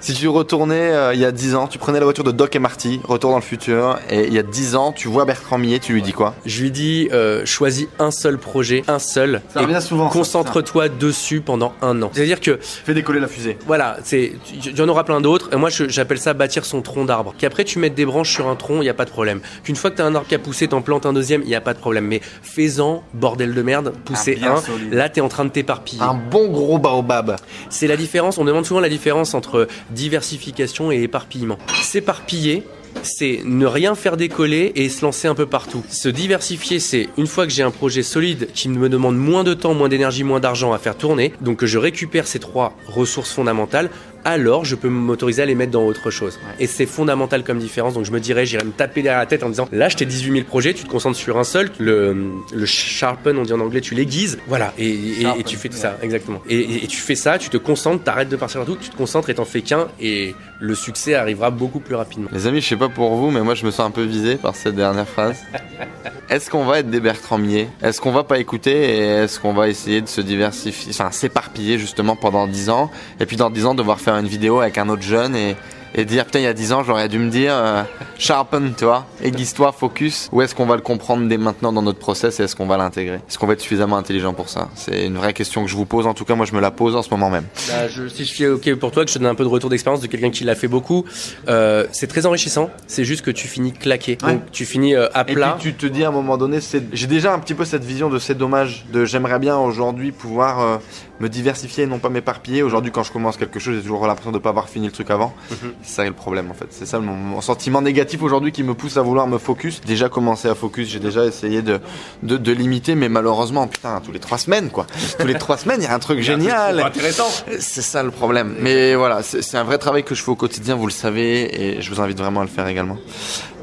Si 0.00 0.14
tu 0.14 0.26
retournais 0.28 0.90
euh, 0.90 1.14
il 1.14 1.20
y 1.20 1.24
a 1.24 1.32
10 1.32 1.54
ans, 1.54 1.66
tu 1.68 1.78
prenais 1.78 1.98
la 1.98 2.04
voiture 2.04 2.24
de 2.24 2.32
Doc 2.32 2.56
et 2.56 2.58
Marty, 2.58 3.00
retour 3.04 3.30
dans 3.30 3.36
le 3.36 3.42
futur, 3.42 3.98
et 4.10 4.26
il 4.26 4.32
y 4.32 4.38
a 4.38 4.42
10 4.42 4.74
ans, 4.74 4.92
tu 4.92 5.08
vois 5.08 5.24
Bertrand 5.24 5.58
Millet, 5.58 5.78
tu 5.78 5.92
lui 5.92 6.02
dis 6.02 6.12
quoi? 6.12 6.34
Je 6.44 6.62
lui 6.62 6.70
dis, 6.70 7.08
euh, 7.12 7.44
choisis 7.44 7.86
un 7.98 8.10
seul 8.10 8.38
projet, 8.38 8.82
un 8.88 8.98
seul, 8.98 9.11
Ça 9.48 9.60
et 9.60 9.64
revient 9.64 9.80
souvent, 9.82 10.08
concentre-toi 10.08 10.88
dessus 10.88 11.40
pendant 11.40 11.74
un 11.82 12.00
an. 12.02 12.10
C'est-à-dire 12.12 12.40
que 12.40 12.58
Fais 12.60 12.94
décoller 12.94 13.20
la 13.20 13.28
fusée. 13.28 13.58
Voilà, 13.66 13.96
c'est, 14.04 14.32
il 14.52 14.76
y 14.76 14.80
en 14.80 14.88
aura 14.88 15.04
plein 15.04 15.20
d'autres. 15.20 15.50
Et 15.52 15.56
moi, 15.56 15.70
j'appelle 15.70 16.18
ça 16.18 16.34
bâtir 16.34 16.64
son 16.64 16.82
tronc 16.82 17.04
d'arbre. 17.04 17.34
Qu'après, 17.38 17.64
tu 17.64 17.78
mettes 17.78 17.94
des 17.94 18.06
branches 18.06 18.32
sur 18.32 18.48
un 18.48 18.56
tronc, 18.56 18.76
il 18.76 18.82
n'y 18.84 18.88
a 18.88 18.94
pas 18.94 19.04
de 19.04 19.10
problème. 19.10 19.40
Qu'une 19.64 19.76
fois 19.76 19.90
que 19.90 19.96
tu 19.96 20.02
as 20.02 20.06
un 20.06 20.14
arbre 20.14 20.26
qui 20.26 20.34
a 20.34 20.38
poussé, 20.38 20.68
t'en 20.68 20.82
plantes 20.82 21.06
un 21.06 21.12
deuxième, 21.12 21.42
il 21.42 21.48
n'y 21.48 21.54
a 21.54 21.60
pas 21.60 21.74
de 21.74 21.78
problème. 21.78 22.06
Mais 22.06 22.20
fais-en, 22.42 23.02
bordel 23.14 23.54
de 23.54 23.62
merde, 23.62 23.92
pousser 24.04 24.34
bien 24.36 24.54
un. 24.54 24.60
solide. 24.60 24.92
Là, 24.92 25.08
tu 25.08 25.18
es 25.18 25.22
en 25.22 25.28
train 25.28 25.44
de 25.44 25.50
t'éparpiller. 25.50 26.02
Un 26.02 26.14
bon 26.14 26.48
gros 26.48 26.78
baobab. 26.78 27.36
C'est 27.70 27.86
la 27.86 27.96
différence, 27.96 28.38
on 28.38 28.44
demande 28.44 28.66
souvent 28.66 28.80
la 28.80 28.88
différence 28.88 29.34
entre 29.34 29.68
diversification 29.90 30.90
et 30.92 31.02
éparpillement. 31.02 31.58
S'éparpiller, 31.82 32.66
c'est 33.02 33.40
ne 33.44 33.66
rien 33.66 33.94
faire 33.94 34.16
décoller 34.16 34.72
et 34.74 34.88
se 34.88 35.04
lancer 35.04 35.28
un 35.28 35.34
peu 35.34 35.46
partout. 35.46 35.82
Se 35.88 36.08
diversifier, 36.08 36.80
c'est 36.80 37.08
une 37.16 37.26
fois 37.26 37.46
que 37.46 37.52
j'ai 37.52 37.62
un 37.62 37.70
projet 37.70 38.02
solide 38.02 38.48
qui 38.54 38.68
me 38.68 38.88
demande 38.88 39.16
moins 39.16 39.44
de 39.44 39.54
temps, 39.54 39.74
moins 39.74 39.88
d'énergie, 39.88 40.24
moins 40.24 40.40
d'argent 40.40 40.72
à 40.72 40.78
faire 40.78 40.96
tourner, 40.96 41.32
donc 41.40 41.58
que 41.58 41.66
je 41.66 41.78
récupère 41.78 42.26
ces 42.26 42.38
trois 42.38 42.76
ressources 42.86 43.32
fondamentales, 43.32 43.90
alors 44.24 44.64
je 44.64 44.74
peux 44.76 44.88
m'autoriser 44.88 45.42
à 45.42 45.46
les 45.46 45.54
mettre 45.54 45.72
dans 45.72 45.84
autre 45.84 46.10
chose. 46.10 46.38
Et 46.60 46.66
c'est 46.66 46.86
fondamental 46.86 47.44
comme 47.44 47.58
différence, 47.58 47.94
donc 47.94 48.04
je 48.04 48.10
me 48.12 48.20
dirais, 48.20 48.46
j'irais 48.46 48.64
me 48.64 48.70
taper 48.70 49.02
derrière 49.02 49.20
la 49.20 49.26
tête 49.26 49.42
en 49.42 49.48
disant, 49.48 49.68
là 49.72 49.88
je 49.88 49.96
t'ai 49.96 50.04
18 50.06 50.32
000 50.32 50.44
projets, 50.44 50.74
tu 50.74 50.84
te 50.84 50.88
concentres 50.90 51.16
sur 51.18 51.38
un 51.38 51.44
seul, 51.44 51.70
le, 51.78 52.16
le 52.52 52.66
sharpen, 52.66 53.36
on 53.38 53.42
dit 53.42 53.52
en 53.52 53.60
anglais, 53.60 53.80
tu 53.80 53.94
l'aiguises, 53.94 54.38
voilà, 54.48 54.72
et, 54.78 54.88
et- 54.88 55.26
et 55.38 55.42
tu 55.44 55.56
fais 55.56 55.68
tout 55.68 55.76
ça, 55.76 55.98
exactement. 56.02 56.40
Et, 56.48 56.56
et- 56.58 56.84
et 56.84 56.86
tu 56.86 56.98
fais 56.98 57.14
ça, 57.14 57.38
tu 57.38 57.48
te 57.50 57.56
concentres, 57.56 58.04
t'arrêtes 58.04 58.28
de 58.28 58.36
partir 58.36 58.60
partout, 58.60 58.76
tu 58.80 58.90
te 58.90 58.96
concentres 58.96 59.30
et 59.30 59.34
t'en 59.34 59.44
fais 59.44 59.62
qu'un, 59.62 59.88
et 60.00 60.34
le 60.60 60.74
succès 60.74 61.14
arrivera 61.14 61.50
beaucoup 61.50 61.80
plus 61.80 61.94
rapidement. 61.96 62.28
Les 62.32 62.46
amis, 62.46 62.60
je 62.60 62.68
sais 62.68 62.76
pas 62.76 62.88
pour 62.88 63.14
vous, 63.16 63.30
mais 63.30 63.40
moi 63.40 63.54
je 63.54 63.64
me 63.66 63.70
sens 63.70 63.86
un 63.86 63.90
peu 63.90 64.02
visé 64.04 64.36
par 64.36 64.54
cette 64.54 64.76
dernière 64.76 65.08
phrase. 65.08 65.36
Est-ce 66.30 66.48
qu'on 66.48 66.64
va 66.64 66.78
être 66.78 66.88
des 66.88 67.00
Bertrand 67.00 67.36
Millet? 67.36 67.68
Est-ce 67.82 68.00
qu'on 68.00 68.12
va 68.12 68.24
pas 68.24 68.38
écouter 68.38 68.70
et 68.72 68.98
est-ce 69.24 69.38
qu'on 69.38 69.52
va 69.52 69.68
essayer 69.68 70.00
de 70.00 70.08
se 70.08 70.20
diversifier, 70.22 70.90
enfin 70.90 71.10
s'éparpiller 71.10 71.78
justement 71.78 72.16
pendant 72.16 72.46
10 72.46 72.70
ans 72.70 72.90
et 73.20 73.26
puis 73.26 73.36
dans 73.36 73.50
10 73.50 73.66
ans 73.66 73.74
devoir 73.74 74.00
faire 74.00 74.11
une 74.18 74.26
vidéo 74.26 74.60
avec 74.60 74.78
un 74.78 74.88
autre 74.88 75.02
jeune 75.02 75.34
et, 75.34 75.56
et 75.94 76.04
dire 76.04 76.24
putain 76.24 76.38
il 76.40 76.44
y 76.44 76.46
a 76.46 76.52
10 76.54 76.72
ans 76.72 76.82
j'aurais 76.84 77.08
dû 77.08 77.18
me 77.18 77.30
dire 77.30 77.52
euh, 77.54 77.82
sharpen 78.18 78.74
tu 78.76 78.84
vois, 78.84 79.06
aiguise-toi, 79.22 79.72
focus. 79.72 80.28
Ou 80.32 80.42
est-ce 80.42 80.54
qu'on 80.54 80.66
va 80.66 80.76
le 80.76 80.82
comprendre 80.82 81.26
dès 81.28 81.36
maintenant 81.38 81.72
dans 81.72 81.82
notre 81.82 81.98
process 81.98 82.40
et 82.40 82.44
est-ce 82.44 82.56
qu'on 82.56 82.66
va 82.66 82.76
l'intégrer? 82.76 83.16
Est-ce 83.28 83.38
qu'on 83.38 83.46
va 83.46 83.52
être 83.54 83.60
suffisamment 83.60 83.96
intelligent 83.96 84.32
pour 84.34 84.48
ça? 84.48 84.68
C'est 84.74 85.06
une 85.06 85.16
vraie 85.16 85.32
question 85.32 85.64
que 85.64 85.70
je 85.70 85.76
vous 85.76 85.86
pose. 85.86 86.06
En 86.06 86.14
tout 86.14 86.24
cas 86.24 86.34
moi 86.34 86.46
je 86.46 86.54
me 86.54 86.60
la 86.60 86.70
pose 86.70 86.96
en 86.96 87.02
ce 87.02 87.10
moment 87.10 87.30
même. 87.30 87.44
Bah, 87.68 87.88
je, 87.88 88.08
si 88.08 88.24
je 88.24 88.30
suis 88.34 88.46
ok 88.46 88.74
pour 88.76 88.90
toi, 88.90 89.04
que 89.04 89.10
je 89.10 89.14
te 89.14 89.18
donne 89.18 89.30
un 89.30 89.34
peu 89.34 89.44
de 89.44 89.48
retour 89.48 89.70
d'expérience 89.70 90.00
de 90.00 90.06
quelqu'un 90.06 90.30
qui 90.30 90.44
l'a 90.44 90.54
fait 90.54 90.68
beaucoup, 90.68 91.04
euh, 91.48 91.86
c'est 91.92 92.06
très 92.06 92.26
enrichissant. 92.26 92.70
C'est 92.86 93.04
juste 93.04 93.22
que 93.22 93.30
tu 93.30 93.48
finis 93.48 93.72
claqué. 93.72 94.18
Ouais. 94.22 94.34
Donc 94.34 94.50
tu 94.52 94.64
finis 94.64 94.94
euh, 94.94 95.08
à 95.14 95.22
Et 95.28 95.34
plat. 95.34 95.56
puis 95.58 95.72
tu 95.72 95.74
te 95.74 95.86
dis 95.86 96.04
à 96.04 96.08
un 96.08 96.12
moment 96.12 96.36
donné, 96.36 96.60
c'est- 96.60 96.82
j'ai 96.92 97.06
déjà 97.06 97.32
un 97.34 97.38
petit 97.38 97.54
peu 97.54 97.64
cette 97.64 97.84
vision 97.84 98.08
de 98.08 98.18
c'est 98.18 98.34
dommage, 98.36 98.84
de 98.92 99.04
j'aimerais 99.04 99.38
bien 99.38 99.58
aujourd'hui 99.58 100.12
pouvoir 100.12 100.60
euh, 100.60 100.76
me 101.20 101.28
diversifier 101.28 101.84
et 101.84 101.86
non 101.86 101.98
pas 101.98 102.08
m'éparpiller. 102.08 102.62
Aujourd'hui, 102.62 102.90
quand 102.92 103.02
je 103.02 103.12
commence 103.12 103.36
quelque 103.36 103.58
chose, 103.60 103.74
j'ai 103.76 103.82
toujours 103.82 104.06
l'impression 104.06 104.32
de 104.32 104.38
pas 104.38 104.48
avoir 104.50 104.68
fini 104.68 104.86
le 104.86 104.92
truc 104.92 105.10
avant. 105.10 105.34
Mhm. 105.50 105.72
Ça 105.82 106.04
le 106.04 106.12
problème 106.12 106.50
en 106.50 106.54
fait. 106.54 106.66
C'est 106.70 106.86
ça 106.86 106.98
mon, 106.98 107.14
mon 107.14 107.40
sentiment 107.40 107.82
négatif 107.82 108.22
aujourd'hui 108.22 108.52
qui 108.52 108.62
me 108.62 108.74
pousse 108.74 108.96
à 108.96 109.02
vouloir 109.02 109.26
me 109.26 109.38
focus. 109.38 109.80
Déjà 109.80 110.08
commencé 110.08 110.48
à 110.48 110.54
focus, 110.54 110.88
j'ai 110.88 111.00
déjà 111.00 111.24
essayé 111.24 111.62
de, 111.62 111.80
de, 112.22 112.36
de 112.36 112.52
limiter, 112.52 112.94
mais 112.94 113.08
malheureusement, 113.08 113.66
putain, 113.66 114.00
tous 114.04 114.12
les 114.12 114.20
trois 114.20 114.38
semaines 114.38 114.70
quoi. 114.70 114.86
tous 115.18 115.26
les 115.26 115.34
trois 115.34 115.56
semaines, 115.56 115.80
il 115.80 115.84
y 115.84 115.88
a 115.88 115.94
un 115.94 115.98
truc 115.98 116.20
génial. 116.20 116.80
Intéressant. 116.80 117.28
C'est 117.58 117.82
ça 117.82 118.02
le 118.02 118.10
problème. 118.10 118.54
Mais 118.60 118.94
voilà, 118.94 119.22
c'est 119.22 119.42
c'est 119.42 119.58
un 119.58 119.64
vrai 119.64 119.78
travail 119.78 120.04
que 120.04 120.14
je 120.14 120.22
fais 120.22 120.30
au 120.30 120.36
quotidien, 120.36 120.74
vous 120.76 120.86
le 120.86 120.92
savez, 120.92 121.62
et 121.76 121.82
je 121.82 121.90
vous 121.90 122.00
invite 122.00 122.18
vraiment 122.18 122.40
à 122.40 122.44
le 122.44 122.48
faire 122.50 122.66
également. 122.66 122.96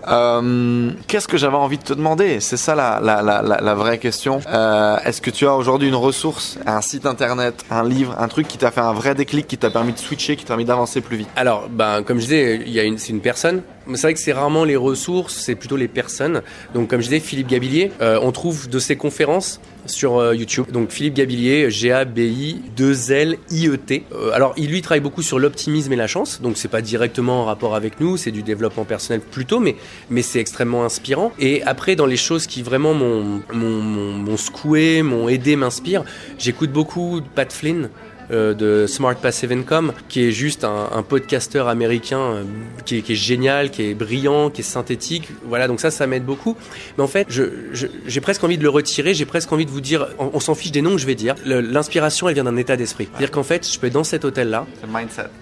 Euh, 0.07 0.91
Qu'est-ce 1.07 1.27
que 1.27 1.37
j'avais 1.37 1.57
envie 1.57 1.77
de 1.77 1.83
te 1.83 1.93
demander? 1.93 2.39
C'est 2.39 2.57
ça 2.57 2.75
la, 2.75 2.99
la, 3.01 3.21
la, 3.21 3.41
la, 3.41 3.75
vraie 3.75 3.97
question. 3.97 4.39
Euh, 4.47 4.97
Est-ce 5.05 5.21
que 5.21 5.29
tu 5.29 5.45
as 5.47 5.55
aujourd'hui 5.55 5.87
une 5.87 5.95
ressource, 5.95 6.57
un 6.65 6.81
site 6.81 7.05
internet, 7.05 7.63
un 7.71 7.83
livre, 7.83 8.15
un 8.19 8.27
truc 8.27 8.47
qui 8.47 8.57
t'a 8.57 8.71
fait 8.71 8.81
un 8.81 8.93
vrai 8.93 9.15
déclic, 9.15 9.47
qui 9.47 9.57
t'a 9.57 9.69
permis 9.69 9.93
de 9.93 9.99
switcher, 9.99 10.35
qui 10.35 10.43
t'a 10.43 10.49
permis 10.49 10.65
d'avancer 10.65 11.01
plus 11.01 11.17
vite? 11.17 11.29
Alors, 11.35 11.67
ben, 11.69 12.03
comme 12.03 12.19
je 12.19 12.25
disais, 12.25 12.65
c'est 12.97 13.09
une 13.09 13.21
personne. 13.21 13.61
C'est 13.95 14.03
vrai 14.03 14.13
que 14.13 14.19
c'est 14.19 14.33
rarement 14.33 14.65
les 14.65 14.75
ressources, 14.75 15.35
c'est 15.35 15.55
plutôt 15.55 15.75
les 15.75 15.87
personnes. 15.87 16.43
Donc, 16.73 16.89
comme 16.89 17.01
je 17.01 17.07
disais, 17.07 17.19
Philippe 17.19 17.47
Gabillier, 17.47 17.91
euh, 18.01 18.19
on 18.21 18.31
trouve 18.31 18.69
de 18.69 18.77
ses 18.79 18.95
conférences 18.95 19.59
sur 19.85 20.17
euh, 20.17 20.35
YouTube. 20.35 20.65
Donc, 20.71 20.89
Philippe 20.91 21.13
Gabillier, 21.15 21.71
G-A-B-I-2-L-I-E-T. 21.71 24.03
Euh, 24.13 24.31
alors, 24.33 24.53
il 24.57 24.69
lui 24.69 24.81
travaille 24.81 25.01
beaucoup 25.01 25.23
sur 25.23 25.39
l'optimisme 25.39 25.93
et 25.93 25.95
la 25.95 26.07
chance. 26.07 26.41
Donc, 26.41 26.57
c'est 26.57 26.67
pas 26.67 26.81
directement 26.81 27.41
en 27.41 27.45
rapport 27.45 27.75
avec 27.75 27.99
nous, 27.99 28.17
c'est 28.17 28.31
du 28.31 28.43
développement 28.43 28.85
personnel 28.85 29.21
plutôt, 29.21 29.59
mais, 29.59 29.75
mais 30.09 30.21
c'est 30.21 30.39
extrêmement 30.39 30.85
inspirant. 30.85 31.31
Et 31.39 31.63
après, 31.63 31.95
dans 31.95 32.05
les 32.05 32.17
choses 32.17 32.45
qui 32.47 32.61
vraiment 32.61 32.93
m'ont 32.93 34.37
secoué, 34.37 35.01
m'ont 35.01 35.29
aidé, 35.29 35.55
m'inspirent, 35.55 36.03
j'écoute 36.37 36.71
beaucoup 36.71 37.21
Pat 37.35 37.51
Flynn 37.51 37.89
euh, 38.31 38.53
de 38.53 38.87
Smart 38.87 39.15
Passive 39.15 39.51
Income, 39.51 39.93
qui 40.07 40.25
est 40.25 40.31
juste 40.31 40.63
un, 40.63 40.89
un 40.93 41.03
podcasteur 41.03 41.67
américain 41.67 42.19
euh, 42.19 42.43
qui, 42.85 42.97
est, 42.97 43.01
qui 43.01 43.13
est 43.13 43.15
génial, 43.15 43.71
qui 43.71 43.83
est 43.83 43.93
brillant, 43.93 44.49
qui 44.49 44.61
est 44.61 44.63
synthétique. 44.63 45.29
Voilà, 45.45 45.67
donc 45.67 45.79
ça, 45.79 45.91
ça 45.91 46.07
m'aide 46.07 46.25
beaucoup. 46.25 46.55
Mais 46.97 47.03
en 47.03 47.07
fait, 47.07 47.27
j'ai 47.29 48.21
presque 48.21 48.43
envie 48.43 48.57
de 48.57 48.63
le 48.63 48.69
retirer, 48.69 49.13
j'ai 49.13 49.25
presque 49.25 49.51
envie 49.51 49.65
de 49.65 49.71
vous 49.71 49.81
dire, 49.81 50.07
on, 50.19 50.31
on 50.33 50.39
s'en 50.39 50.55
fiche 50.55 50.71
des 50.71 50.81
noms 50.81 50.91
que 50.91 50.97
je 51.01 51.05
vais 51.07 51.15
dire. 51.15 51.35
L'inspiration, 51.45 52.27
elle 52.27 52.35
vient 52.35 52.43
d'un 52.43 52.57
état 52.57 52.75
d'esprit. 52.77 53.07
C'est-à-dire 53.11 53.31
qu'en 53.31 53.43
fait, 53.43 53.69
je 53.71 53.79
peux 53.79 53.87
être 53.87 53.93
dans 53.93 54.03
cet 54.03 54.25
hôtel-là, 54.25 54.65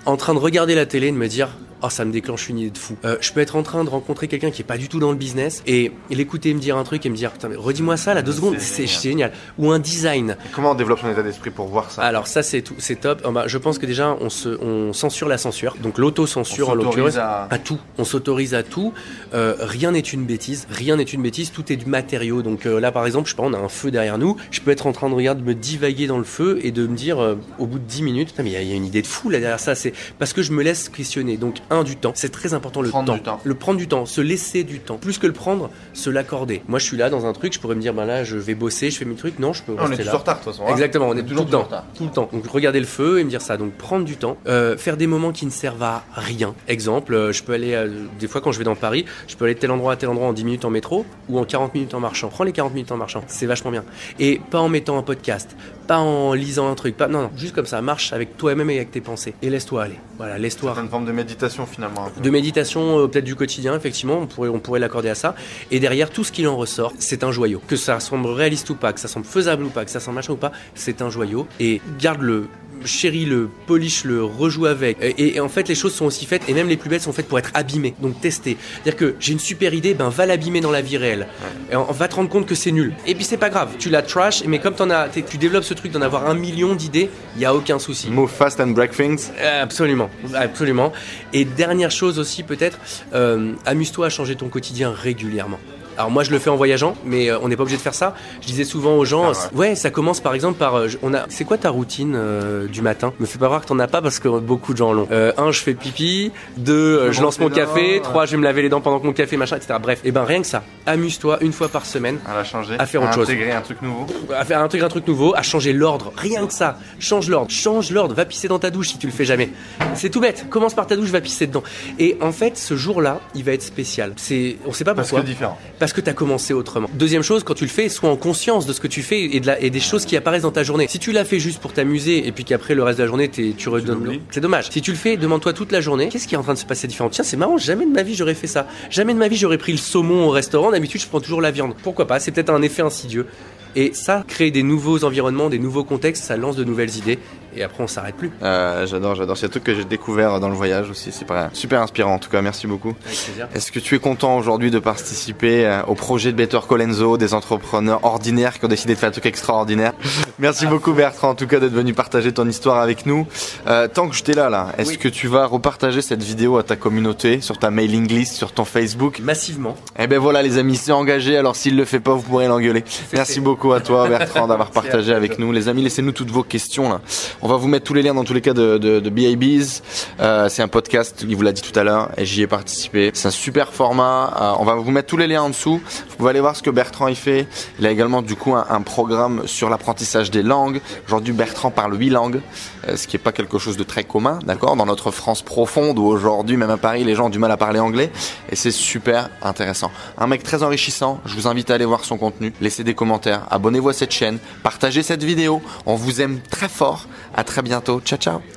en 0.06 0.18
train 0.18 0.34
de 0.34 0.40
regarder 0.40 0.76
la 0.76 0.86
télé 0.86 1.08
et 1.08 1.12
de 1.12 1.18
me 1.18 1.28
dire 1.28 1.50
oh 1.84 1.90
ça 1.90 2.06
me 2.06 2.12
déclenche 2.12 2.50
une 2.50 2.58
idée 2.58 2.72
de 2.72 2.78
fou. 2.78 2.98
Euh, 3.06 3.18
je 3.22 3.32
peux 3.32 3.40
être 3.40 3.56
en 3.56 3.62
train 3.62 3.84
de 3.84 3.90
rencontrer 3.90 4.28
quelqu'un 4.28 4.50
qui 4.50 4.64
est 4.64 4.66
pas 4.66 4.78
du 4.78 4.90
tout 4.90 5.00
dans 5.00 5.12
le 5.12 5.16
business 5.18 5.62
et 5.68 5.92
l'écouter 6.10 6.52
me 6.56 6.60
dire 6.60 6.76
un 6.76 6.84
truc 6.84 7.06
et 7.06 7.10
me 7.10 7.16
dire 7.16 7.32
putain 7.32 7.50
mais 7.50 7.56
redis-moi 7.56 7.98
ça 7.98 8.16
là 8.16 8.24
deux 8.24 8.32
secondes 8.32 8.56
c'est 8.58 8.88
c'est 8.88 9.02
génial. 9.10 9.32
Ou 9.60 9.72
un 9.72 9.78
design. 9.78 10.38
Et 10.44 10.50
comment 10.52 10.72
on 10.72 10.76
développe 10.76 11.00
son 11.00 11.12
état 11.12 11.22
d'esprit 11.22 11.52
pour 11.52 11.68
voir 11.68 11.92
ça? 11.92 12.02
Alors 12.02 12.26
ça 12.26 12.42
c'est 12.42 12.64
tout 12.64 12.74
c'est 12.78 13.02
top. 13.02 13.22
Euh, 13.26 13.32
bah, 13.32 13.44
je 13.48 13.58
pense 13.58 13.78
que 13.80 13.86
déjà 13.86 14.16
on 14.22 14.30
se 14.30 14.50
on 14.62 14.94
censure 14.94 15.28
la 15.28 15.38
censure 15.38 15.76
donc 15.82 15.98
l'auto-censure 15.98 16.70
On 16.70 16.72
en 16.72 16.76
l'occurrence 16.76 17.18
à- 17.18 17.48
à 17.50 17.58
tout. 17.60 17.80
On 17.98 18.04
s'autorise 18.04 18.54
à 18.54 18.64
tout. 18.64 18.94
Euh, 19.34 19.56
rien 19.60 19.92
n'est 19.92 20.00
une 20.00 20.26
bêtise. 20.26 20.68
Rien 20.70 20.96
n'est 20.98 21.04
une 21.04 21.22
bêtise. 21.22 21.52
Tout 21.52 21.72
est 21.72 21.76
du 21.76 21.86
matériau. 21.86 22.42
Donc 22.42 22.66
euh, 22.66 22.80
là, 22.80 22.92
par 22.92 23.06
exemple, 23.06 23.26
je 23.28 23.32
sais 23.34 23.38
pas, 23.38 23.44
on 23.44 23.54
a 23.54 23.58
un 23.60 23.70
feu 23.70 23.92
derrière 23.92 24.18
nous. 24.18 24.38
Je 24.52 24.62
peux 24.62 24.72
être 24.72 24.88
en 24.88 24.92
train 24.92 25.10
de 25.10 25.16
regarder, 25.16 25.42
de 25.42 25.46
me 25.48 25.54
divaguer 25.56 26.08
dans 26.08 26.18
le 26.18 26.24
feu 26.24 26.60
et 26.64 26.72
de 26.72 26.88
me 26.88 26.96
dire, 26.96 27.20
euh, 27.22 27.36
au 27.60 27.66
bout 27.66 27.80
de 27.80 27.84
10 27.86 28.04
minutes, 28.04 28.34
il 28.40 28.48
y, 28.48 28.56
a- 28.56 28.62
il 28.62 28.68
y 28.70 28.72
a 28.74 28.76
une 28.76 28.86
idée 28.86 29.02
de 29.02 29.08
fou 29.08 29.30
là 29.30 29.40
derrière 29.40 29.60
ça. 29.60 29.76
C'est 29.76 29.94
parce 30.20 30.34
que 30.34 30.42
je 30.42 30.52
me 30.52 30.64
laisse 30.64 30.90
questionner. 30.90 31.38
Donc 31.38 31.58
Un, 31.70 31.84
du 31.84 31.96
temps. 31.96 32.12
C'est 32.16 32.32
très 32.32 32.54
important 32.54 32.82
le 32.82 32.90
Prendre 32.90 33.08
temps. 33.08 33.16
du 33.16 33.22
temps. 33.22 33.40
Le 33.44 33.54
prendre 33.56 33.78
du 33.80 33.88
temps, 33.88 34.06
se 34.06 34.22
laisser 34.22 34.64
du 34.64 34.80
temps. 34.80 34.98
Plus 34.98 35.18
que 35.18 35.28
le 35.28 35.34
prendre, 35.34 35.70
se 35.94 36.10
l'accorder. 36.10 36.62
Moi, 36.68 36.80
je 36.80 36.86
suis 36.86 36.98
là 36.98 37.10
dans 37.10 37.26
un 37.26 37.34
truc, 37.34 37.54
je 37.54 37.60
pourrais 37.60 37.76
me 37.76 37.82
dire, 37.82 37.94
ben 37.94 38.06
là, 38.06 38.24
je 38.24 38.38
vais 38.38 38.56
bosser, 38.56 38.90
je 38.92 38.98
fais 38.98 39.06
mes 39.06 39.16
trucs. 39.16 39.40
Non, 39.40 39.54
je 39.54 39.64
peux 39.64 39.74
On 39.74 39.86
est 39.86 39.88
rester 39.88 40.04
tous 40.04 40.10
là. 40.10 40.16
en 40.16 40.18
retard 40.20 40.40
de 40.40 40.44
toute 40.44 40.54
façon. 40.54 40.64
hein. 40.68 40.72
Exactement, 40.72 41.08
on 41.10 41.18
est 41.18 41.24
toujours 41.24 41.46
tout 41.46 41.52
le 41.58 41.58
temps, 41.64 41.68
tout 41.96 42.04
le 42.06 42.12
temps. 42.12 42.30
Donc 42.32 42.46
regarder 42.68 42.80
le 42.80 42.86
feu 42.86 43.20
et 43.20 43.24
me 43.24 43.30
dire 43.30 43.42
ça. 43.42 43.58
Donc 43.58 43.74
prendre 43.74 44.06
du 44.06 44.18
temps, 44.18 44.38
Euh, 44.48 44.78
faire 44.78 44.98
des 44.98 45.08
moments 45.08 45.32
qui 45.32 45.46
ne 45.46 45.52
servent 45.52 45.84
à 45.84 46.04
rien. 46.14 46.54
Exemple, 46.68 47.14
euh, 47.14 47.32
je 47.32 47.44
peux 47.44 47.54
aller 47.54 47.74
euh, 47.74 47.90
des 48.20 48.28
fois 48.28 48.42
quand 48.42 48.52
je 48.52 48.58
vais 48.58 48.64
dans 48.64 48.76
Paris, 48.76 49.06
je 49.28 49.36
peux 49.36 49.46
aller 49.46 49.56
de 49.56 49.60
tel 49.60 49.72
endroit 49.72 49.94
à 49.94 49.96
tel 49.96 50.10
endroit 50.10 50.28
en 50.28 50.34
10 50.34 50.44
minutes 50.46 50.66
en 50.66 50.70
métro 50.70 51.06
ou 51.30 51.40
en 51.40 51.44
40 51.46 51.74
minutes 51.74 51.94
en 51.94 52.00
marchant. 52.00 52.30
Prends 52.30 52.44
les 52.44 52.52
40 52.52 52.74
minutes 52.74 52.92
en 52.92 52.98
marchant, 52.98 53.24
c'est 53.28 53.46
vachement 53.46 53.72
bien. 53.72 53.84
Et 54.20 54.42
pas 54.52 54.60
en 54.60 54.70
mettant 54.70 54.98
un 54.98 55.04
podcast, 55.04 55.56
pas 55.88 56.00
en 56.00 56.34
lisant 56.34 56.70
un 56.70 56.76
truc, 56.76 56.98
pas 56.98 57.08
non 57.08 57.22
non, 57.22 57.32
juste 57.36 57.56
comme 57.56 57.66
ça, 57.66 57.82
marche 57.82 58.14
avec 58.14 58.38
toi-même 58.38 58.70
et 58.70 58.76
avec 58.76 58.92
tes 58.92 59.02
pensées. 59.02 59.34
Et 59.42 59.50
laisse-toi 59.50 59.84
aller. 59.84 60.00
Voilà, 60.18 60.38
laisse-toi. 60.38 60.74
C'est 60.76 60.82
une 60.82 60.90
forme 60.90 61.06
de 61.06 61.12
méditation 61.12 61.66
finalement. 61.66 62.12
de 62.22 62.30
méditation 62.30 63.00
euh, 63.00 63.08
peut-être 63.08 63.26
du 63.26 63.36
quotidien 63.36 63.76
effectivement 63.76 64.20
on 64.20 64.28
pourrait 64.28 64.50
on 64.50 64.60
pourrait 64.60 64.80
l'accorder 64.80 65.10
à 65.10 65.16
ça. 65.16 65.36
Et 65.72 65.80
derrière 65.80 66.10
tout 66.10 66.24
ce 66.24 66.32
qu'il 66.32 66.48
en 66.48 66.58
ressort 66.58 66.94
c'est 67.00 67.24
un 67.24 67.32
joyau. 67.32 67.62
Que 67.68 67.76
ça 67.76 68.00
semble 68.00 68.28
réaliste 68.28 68.70
ou 68.70 68.76
pas 68.76 68.94
que 68.94 69.00
ça 69.00 69.08
semble 69.08 69.26
faisable 69.26 69.64
ou 69.64 69.70
pas 69.70 69.86
que 69.86 69.92
ça 69.92 70.00
semble 70.00 70.16
machin 70.16 70.34
ou 70.34 70.38
pas 70.38 70.52
c'est 70.76 71.02
un 71.02 71.10
joyau. 71.10 71.48
Et 71.60 71.82
garde-le 72.00 72.48
chéris-le, 72.86 73.50
polish-le, 73.66 74.24
rejoue 74.24 74.66
avec. 74.66 74.98
Et, 75.02 75.36
et 75.36 75.40
en 75.40 75.50
fait, 75.50 75.68
les 75.68 75.76
choses 75.76 75.94
sont 75.94 76.06
aussi 76.06 76.26
faites, 76.26 76.48
et 76.48 76.54
même 76.54 76.68
les 76.68 76.78
plus 76.78 76.90
belles 76.90 77.02
sont 77.02 77.14
faites 77.14 77.28
pour 77.28 77.40
être 77.40 77.52
abîmées, 77.54 77.96
donc 78.02 78.20
tester. 78.22 78.58
C'est-à-dire 78.74 78.96
que 78.96 79.16
j'ai 79.20 79.34
une 79.34 79.40
super 79.40 79.74
idée, 79.74 79.94
ben 79.94 80.10
va 80.10 80.26
l'abîmer 80.26 80.62
dans 80.62 80.72
la 80.72 80.82
vie 80.82 80.98
réelle. 80.98 81.28
Et 81.72 81.76
on, 81.76 81.90
on 81.90 81.94
va 81.94 82.08
te 82.08 82.16
rendre 82.16 82.30
compte 82.30 82.46
que 82.46 82.56
c'est 82.56 82.72
nul. 82.72 82.94
Et 83.06 83.16
puis 83.16 83.24
c'est 83.24 83.38
pas 83.38 83.50
grave, 83.50 83.72
tu 83.80 83.90
la 83.90 84.02
trash, 84.02 84.44
mais 84.46 84.60
comme 84.60 84.76
as, 84.92 85.10
tu 85.10 85.38
développes 85.38 85.64
ce 85.64 85.74
truc 85.74 85.92
d'en 85.92 86.02
avoir 86.02 86.28
un 86.30 86.34
million 86.34 86.76
d'idées, 86.76 87.10
il 87.36 87.42
y 87.42 87.46
a 87.46 87.54
aucun 87.54 87.80
souci. 87.80 88.10
Move 88.10 88.32
fast 88.32 88.60
and 88.60 88.68
break 88.68 88.92
things. 88.92 89.32
Absolument, 89.62 90.10
absolument. 90.34 90.92
Et 91.34 91.46
dernière 91.46 91.92
chose 91.92 92.20
aussi 92.20 92.44
peut-être, 92.44 92.80
euh, 93.14 93.54
amuse-toi 93.66 94.08
à 94.08 94.10
changer 94.10 94.36
ton 94.36 94.50
quotidien 94.50 94.92
régulièrement. 94.92 95.60
Alors 95.98 96.12
moi 96.12 96.24
je 96.24 96.32
le 96.32 96.40
fais 96.40 96.50
en 96.50 96.56
voyageant, 96.56 96.96
mais 97.06 97.30
euh, 97.30 97.40
on 97.42 97.48
n'est 97.50 97.56
pas 97.56 97.64
obligé 97.64 97.78
de 97.78 97.82
faire 97.82 97.94
ça. 97.96 98.14
Je 98.42 98.48
disais 98.48 98.64
souvent 98.64 98.96
aux 98.98 99.06
gens, 99.06 99.32
Ah 99.34 99.50
ouais. 99.56 99.76
ça 99.76 99.90
commence 99.90 100.20
par 100.20 100.34
exemple 100.34 100.58
par, 100.60 100.76
euh, 100.78 100.88
on 101.02 101.14
a, 101.14 101.26
c'est 101.30 101.44
quoi 101.44 101.58
ta 101.58 101.70
routine 101.70 102.14
euh, 102.16 102.68
du 102.68 102.82
matin? 102.82 103.14
Me 103.20 103.26
fais 103.26 103.40
pas 103.40 103.48
voir 103.48 103.62
que 103.62 103.66
t'en 103.68 103.80
as 103.80 103.88
pas 103.88 104.02
parce 104.02 104.20
que 104.20 104.28
beaucoup 104.40 104.74
de 104.74 104.78
gens 104.78 104.94
l'ont. 104.94 105.08
Euh, 105.12 105.32
un, 105.38 105.52
je 105.52 105.62
fais 105.62 105.74
pipi. 105.74 106.32
Deux, 106.58 106.74
euh, 107.00 107.12
je 107.12 107.22
lance 107.22 107.40
mon 107.40 107.50
café. 107.50 108.00
Trois, 108.04 108.26
je 108.26 108.32
vais 108.32 108.38
me 108.38 108.44
laver 108.44 108.62
les 108.62 108.70
dents 108.70 108.82
pendant 108.82 109.00
que 109.00 109.06
mon 109.06 109.14
café, 109.14 109.38
machin, 109.38 109.56
etc. 109.58 109.76
Bref, 109.82 110.02
et 110.04 110.12
ben 110.12 110.24
rien 110.24 110.42
que 110.42 110.48
ça. 110.48 110.64
Amuse-toi 110.86 111.40
une 111.42 111.52
fois 111.54 111.68
par 111.70 111.86
semaine 111.86 112.20
À 112.28 112.36
la 112.36 112.44
changer. 112.44 112.76
À 112.80 112.86
faire 112.86 113.02
autre 113.04 113.14
chose. 113.14 113.30
Intégrer 113.30 113.52
un 113.52 113.62
truc 113.62 113.82
nouveau. 113.82 114.06
à 114.36 114.46
faire 114.46 114.62
un 114.62 114.68
truc, 114.68 114.82
un 114.84 114.88
truc 114.90 115.08
nouveau, 115.08 115.34
à 115.36 115.42
changer 115.42 115.74
l'ordre. 115.74 116.14
Rien 116.16 116.46
que 116.48 116.54
ça. 116.54 116.78
Change 117.00 117.28
l'ordre. 117.30 117.50
Change 117.52 117.92
l'ordre. 117.92 118.14
Va 118.16 118.26
pisser 118.26 118.48
dans 118.48 118.60
ta 118.60 118.70
douche 118.70 118.90
si 118.90 118.98
tu 118.98 119.08
le 119.08 119.14
fais 119.14 119.26
jamais. 119.26 119.50
C'est 119.96 120.10
tout 120.10 120.22
bête. 120.22 120.46
Commence 120.50 120.74
par 120.74 120.88
ta 120.88 120.96
douche, 120.96 121.10
va 121.10 121.22
pisser 121.22 121.48
dedans. 121.48 121.64
Et 122.00 122.18
en 122.22 122.32
fait, 122.32 122.58
ce 122.58 122.76
jour-là, 122.76 123.20
il 123.36 123.44
va 123.44 123.54
être 123.54 123.64
spécial. 123.64 124.14
C'est, 124.18 124.58
on 124.66 124.72
sait 124.74 124.84
pas 124.84 124.94
Parce 124.94 125.10
pourquoi. 125.10 125.24
que 125.24 125.28
différent. 125.28 125.58
Parce 125.80 125.87
que 125.94 126.02
tu 126.02 126.10
as 126.10 126.14
commencé 126.14 126.54
autrement. 126.54 126.90
Deuxième 126.94 127.24
chose, 127.24 127.44
quand 127.44 127.54
tu 127.54 127.64
le 127.66 127.70
fais, 127.70 127.90
sois 127.90 128.10
en 128.10 128.16
conscience 128.18 128.66
de 128.66 128.74
ce 128.74 128.80
que 128.80 128.88
tu 128.88 129.02
fais 129.04 129.22
et, 129.22 129.40
de 129.40 129.48
la- 129.48 129.60
et 129.62 129.70
des 129.70 129.80
choses 129.80 130.06
qui 130.06 130.16
apparaissent 130.18 130.44
dans 130.44 130.52
ta 130.52 130.64
journée. 130.64 130.88
Si 130.90 131.00
tu 131.00 131.12
l'as 131.12 131.26
fait 131.26 131.40
juste 131.40 131.60
pour 131.60 131.74
t'amuser 131.74 132.28
et 132.28 132.32
puis 132.32 132.44
qu'après 132.44 132.76
le 132.76 132.84
reste 132.84 132.98
de 133.00 133.04
la 133.04 133.08
journée, 133.08 133.28
t'es- 133.30 133.54
tu 133.58 133.70
redonnes. 133.70 134.20
C'est 134.32 134.40
dommage. 134.42 134.70
Si 134.72 134.82
tu 134.82 134.92
le 134.92 134.98
fais, 134.98 135.18
demande-toi 135.18 135.54
toute 135.54 135.72
la 135.72 135.82
journée, 135.82 136.10
qu'est-ce 136.10 136.28
qui 136.28 136.36
est 136.36 136.38
en 136.38 136.44
train 136.44 136.54
de 136.54 136.60
se 136.60 136.66
passer 136.66 136.88
différent? 136.88 137.10
Tiens, 137.10 137.24
c'est 137.24 137.38
marrant, 137.38 137.58
jamais 137.58 137.86
de 137.86 137.92
ma 137.92 138.04
vie 138.04 138.16
j'aurais 138.16 138.34
fait 138.36 138.48
ça. 138.48 138.68
Jamais 138.90 139.14
de 139.14 139.20
ma 139.20 139.28
vie 139.28 139.38
j'aurais 139.38 139.58
pris 139.58 139.72
le 139.72 139.78
saumon 139.78 140.28
au 140.28 140.30
restaurant. 140.30 140.72
D'habitude, 140.72 141.02
je 141.02 141.08
prends 141.08 141.20
toujours 141.22 141.42
la 141.42 141.52
viande. 141.52 141.74
Pourquoi 141.84 142.08
pas? 142.08 142.20
C'est 142.20 142.32
peut-être 142.32 142.50
un 142.52 142.62
effet 142.62 142.82
insidieux. 142.82 143.26
Et 143.76 143.94
ça, 143.94 144.24
créer 144.28 144.52
des 144.52 144.64
nouveaux 144.64 145.04
environnements, 145.04 145.50
des 145.50 145.60
nouveaux 145.60 145.84
contextes, 145.84 146.24
ça 146.24 146.38
lance 146.38 146.56
de 146.56 146.64
nouvelles 146.64 146.96
idées. 146.98 147.20
Et 147.56 147.64
après, 147.64 147.82
on 147.84 147.88
s'arrête 147.88 148.16
plus. 148.16 148.30
Euh, 148.44 148.86
j'adore, 148.86 149.16
j'adore. 149.16 149.36
C'est 149.36 149.48
un 149.48 149.50
truc 149.50 149.64
que 149.64 149.74
j'ai 149.74 149.84
découvert 149.86 150.40
dans 150.40 150.50
le 150.50 150.54
voyage 150.54 150.92
aussi. 150.92 151.12
C'est 151.12 151.26
pas- 151.26 151.50
super 151.54 151.82
inspirant 151.82 152.14
en 152.16 152.20
tout 152.20 152.30
cas. 152.30 152.42
Merci 152.44 152.68
beaucoup. 152.68 152.94
Avec 153.06 153.18
plaisir. 153.18 153.48
Est-ce 153.56 153.72
que 153.72 153.80
tu 153.80 153.96
es 153.96 154.00
content 154.00 154.38
aujourd'hui 154.38 154.70
de 154.70 154.78
participer 154.78 155.66
euh, 155.66 155.82
au 155.88 155.96
projet 155.96 156.32
de 156.32 156.38
Better 156.38 156.60
Colenso, 156.68 157.18
des 157.18 157.34
entrepreneurs 157.34 158.04
ordinaires 158.06 158.60
qui 158.60 158.66
ont 158.66 158.68
décidé 158.68 158.94
de 158.94 159.00
faire 159.00 159.10
un 159.10 159.12
truc 159.12 159.26
extraordinaire? 159.26 159.94
Merci 160.40 160.68
beaucoup 160.68 160.94
Bertrand 160.94 161.30
en 161.30 161.36
tout 161.36 161.48
cas 161.48 161.60
d'être 161.60 161.74
venu 161.74 161.96
partager 161.96 162.32
ton 162.32 162.48
histoire 162.48 162.78
avec 162.80 163.08
nous. 163.08 163.26
Euh, 163.66 163.88
tant 163.88 164.08
que 164.08 164.16
je 164.16 164.22
t'ai 164.24 164.34
là, 164.34 164.52
là, 164.52 164.74
est-ce 164.78 164.90
Oui. 164.92 164.98
que 165.00 165.08
tu 165.08 165.28
vas 165.28 165.48
repartager 165.48 166.04
cette 166.04 166.22
vidéo 166.22 166.58
à 166.58 166.64
ta 166.64 166.76
communauté, 166.76 167.42
sur 167.42 167.58
ta 167.58 167.72
mailing 167.72 168.08
list, 168.08 168.36
sur 168.36 168.52
ton 168.52 168.66
Facebook? 168.66 169.20
Massivement. 169.24 169.76
Eh 169.98 170.06
ben 170.06 170.20
voilà 170.20 170.44
les 170.44 170.60
amis, 170.60 170.76
c'est 170.76 170.92
engagé. 170.92 171.36
Alors 171.38 171.56
s'il 171.56 171.76
le 171.76 171.86
fait 171.86 172.02
pas, 172.02 172.14
vous 172.14 172.22
pourrez 172.22 172.48
l'engueuler. 172.48 172.84
Merci 173.14 173.40
beaucoup 173.40 173.57
à 173.66 173.82
toi 173.82 174.08
Bertrand 174.08 174.48
d'avoir 174.48 174.72
partagé 174.72 175.14
avec 175.14 175.40
nous. 175.40 175.52
Les 175.52 175.68
amis, 175.68 175.82
laissez-nous 175.82 176.12
toutes 176.12 176.30
vos 176.30 176.44
questions 176.44 176.90
là. 176.90 177.02
On 177.42 177.48
va 177.48 177.58
vous 177.58 177.68
mettre 177.68 177.86
tous 177.86 177.94
les 177.94 178.04
liens 178.04 178.14
dans 178.14 178.24
tous 178.24 178.34
les 178.34 178.42
cas 178.42 178.54
de, 178.54 178.78
de, 178.78 179.00
de 179.00 179.10
BIBs. 179.10 179.82
Euh, 180.20 180.48
c'est 180.48 180.62
un 180.62 180.68
podcast, 180.68 181.26
il 181.28 181.36
vous 181.36 181.42
l'a 181.42 181.52
dit 181.52 181.62
tout 181.62 181.78
à 181.78 181.84
l'heure, 181.84 182.10
et 182.18 182.26
j'y 182.26 182.44
ai 182.44 182.48
participé. 182.48 183.12
C'est 183.14 183.28
un 183.28 183.32
super 183.32 183.74
format. 183.74 184.34
Euh, 184.40 184.54
on 184.60 184.66
va 184.66 184.76
vous 184.76 184.92
mettre 184.92 185.08
tous 185.08 185.18
les 185.18 185.28
liens 185.28 185.42
en 185.44 185.50
dessous. 185.50 185.82
Vous 186.10 186.16
pouvez 186.16 186.30
aller 186.30 186.40
voir 186.40 186.56
ce 186.56 186.64
que 186.64 186.70
Bertrand 186.70 187.08
il 187.08 187.16
fait. 187.16 187.48
Il 187.80 187.86
a 187.86 187.92
également 187.92 188.22
du 188.22 188.36
coup 188.36 188.54
un, 188.54 188.66
un 188.70 188.82
programme 188.82 189.44
sur 189.46 189.70
l'apprentissage 189.70 190.32
des 190.32 190.44
langues. 190.44 190.80
Aujourd'hui, 191.08 191.34
Bertrand 191.34 191.72
parle 191.72 191.98
huit 191.98 192.10
langues, 192.10 192.42
euh, 192.88 192.96
ce 192.96 193.08
qui 193.08 193.16
est 193.16 193.20
pas 193.20 193.32
quelque 193.32 193.58
chose 193.58 193.78
de 193.78 193.84
très 193.84 194.04
commun, 194.04 194.40
d'accord, 194.46 194.76
dans 194.76 194.86
notre 194.86 195.12
France 195.12 195.42
profonde 195.42 196.00
où 196.00 196.06
aujourd'hui, 196.06 196.58
même 196.58 196.70
à 196.70 196.78
Paris, 196.78 197.04
les 197.04 197.16
gens 197.16 197.26
ont 197.26 197.30
du 197.30 197.40
mal 197.40 197.52
à 197.52 197.58
parler 197.58 197.80
anglais, 197.80 198.12
et 198.50 198.56
c'est 198.56 198.72
super 198.72 199.30
intéressant. 199.42 199.92
Un 200.18 200.28
mec 200.28 200.44
très 200.44 200.64
enrichissant. 200.64 201.20
Je 201.26 201.36
vous 201.36 201.48
invite 201.48 201.72
à 201.72 201.76
aller 201.76 201.86
voir 201.86 202.06
son 202.06 202.18
contenu, 202.18 202.54
laissez 202.62 202.84
des 202.84 202.94
commentaires, 202.94 203.47
abonnez-vous 203.50 203.90
à 203.90 203.94
cette 203.94 204.12
chaîne, 204.12 204.40
partagez 204.64 205.04
cette 205.04 205.24
vidéo. 205.24 205.62
On 205.86 205.96
vous 205.96 206.22
aime 206.22 206.40
très 206.50 206.70
fort. 206.70 207.08
À 207.36 207.44
très 207.44 207.62
bientôt. 207.62 208.00
Ciao 208.02 208.20
ciao. 208.20 208.57